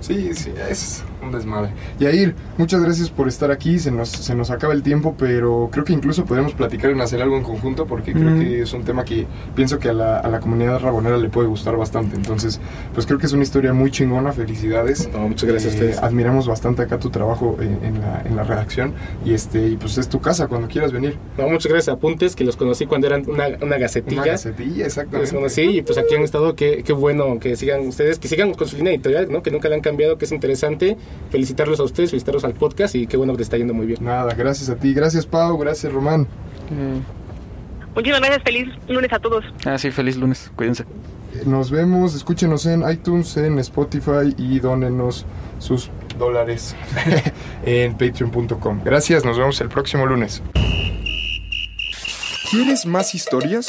Sí, 0.00 0.30
sí, 0.34 0.52
es 0.70 1.04
un 1.22 1.32
desmadre. 1.32 1.70
Yair, 1.98 2.34
muchas 2.56 2.80
gracias 2.82 3.10
por 3.10 3.26
estar 3.28 3.50
aquí. 3.50 3.78
Se 3.78 3.90
nos, 3.90 4.08
se 4.08 4.34
nos 4.34 4.50
acaba 4.50 4.72
el 4.72 4.82
tiempo, 4.82 5.14
pero 5.18 5.68
creo 5.72 5.84
que 5.84 5.92
incluso 5.92 6.24
podemos 6.24 6.52
platicar 6.54 6.90
en 6.90 7.00
hacer 7.00 7.20
algo 7.20 7.36
en 7.36 7.42
conjunto 7.42 7.86
porque 7.86 8.12
creo 8.12 8.30
Mm. 8.30 8.40
que 8.40 8.62
es 8.62 8.72
un 8.72 8.84
tema 8.84 9.04
que 9.04 9.26
pienso 9.56 9.78
que 9.78 9.88
a 9.88 9.92
la, 9.92 10.18
a 10.20 10.28
la 10.28 10.40
comunidad 10.40 10.80
rabonera 10.80 11.16
le 11.16 11.28
puede 11.28 11.48
gustar 11.48 11.76
bastante. 11.76 12.16
Entonces, 12.16 12.60
pues 12.94 13.06
creo 13.06 13.18
que 13.18 13.26
es 13.26 13.32
una 13.32 13.42
historia 13.42 13.72
muy 13.72 13.90
chingona. 13.90 14.32
Felicidades. 14.32 15.08
No, 15.12 15.28
muchas 15.28 15.48
gracias 15.48 15.74
a 15.74 15.76
Eh, 15.76 15.80
ustedes. 15.80 15.98
Admiramos 16.02 16.46
bastante 16.46 16.82
acá 16.82 16.98
tu 16.98 17.10
trabajo 17.10 17.56
en, 17.60 17.84
en 17.84 18.00
la, 18.00 18.22
en 18.24 18.36
la 18.36 18.44
redacción 18.44 18.94
y 19.24 19.34
este 19.34 19.68
y 19.68 19.76
pues 19.76 19.98
es 19.98 20.08
tu 20.08 20.20
casa 20.20 20.46
cuando 20.46 20.68
quieras 20.68 20.92
venir. 20.92 21.16
No, 21.36 21.48
muchas 21.48 21.70
gracias 21.72 21.88
a 21.88 21.92
Apuntes, 21.98 22.36
que 22.36 22.44
los 22.44 22.56
conocí 22.56 22.86
cuando 22.86 23.06
eran 23.08 23.24
una, 23.28 23.48
una 23.60 23.76
gacetilla. 23.78 24.22
Una 24.22 24.30
gacetilla, 24.32 24.86
exactamente. 24.86 25.32
Los 25.32 25.40
conocí 25.40 25.62
y 25.78 25.82
pues 25.82 25.98
aquí 25.98 26.14
han 26.14 26.22
estado, 26.22 26.54
qué, 26.54 26.82
qué 26.84 26.92
bueno 26.92 27.38
que 27.40 27.56
sigan 27.56 27.86
ustedes, 27.86 28.18
que 28.18 28.28
sigan 28.28 28.54
con 28.54 28.68
su 28.68 28.76
línea 28.76 28.92
editorial, 28.94 29.30
¿no? 29.30 29.42
que 29.42 29.50
nunca 29.50 29.68
le 29.68 29.74
han 29.76 29.80
cambiado, 29.88 30.18
que 30.18 30.24
es 30.24 30.32
interesante. 30.32 30.96
Felicitarlos 31.30 31.80
a 31.80 31.84
ustedes, 31.84 32.10
felicitarlos 32.10 32.44
al 32.44 32.54
podcast 32.54 32.94
y 32.94 33.06
qué 33.06 33.16
bueno 33.16 33.32
que 33.32 33.38
te 33.38 33.42
está 33.44 33.56
yendo 33.56 33.74
muy 33.74 33.86
bien. 33.86 34.04
Nada, 34.04 34.34
gracias 34.34 34.68
a 34.68 34.76
ti. 34.76 34.92
Gracias, 34.92 35.26
Pau. 35.26 35.56
Gracias, 35.58 35.92
Román. 35.92 36.26
Muchísimas 37.94 38.20
gracias, 38.20 38.42
feliz 38.44 38.68
lunes 38.88 39.12
a 39.12 39.18
todos. 39.18 39.44
Ah, 39.64 39.78
sí, 39.78 39.90
feliz 39.90 40.16
lunes. 40.16 40.52
Cuídense. 40.54 40.84
Nos 41.46 41.70
vemos, 41.70 42.14
escúchenos 42.14 42.66
en 42.66 42.88
iTunes, 42.88 43.36
en 43.36 43.58
Spotify 43.58 44.34
y 44.36 44.60
dónenos 44.60 45.26
sus 45.58 45.90
dólares 46.18 46.74
en 47.64 47.92
patreon.com. 47.92 48.80
Gracias, 48.84 49.24
nos 49.24 49.38
vemos 49.38 49.60
el 49.60 49.68
próximo 49.68 50.06
lunes. 50.06 50.42
¿Quieres 52.50 52.86
más 52.86 53.14
historias? 53.14 53.68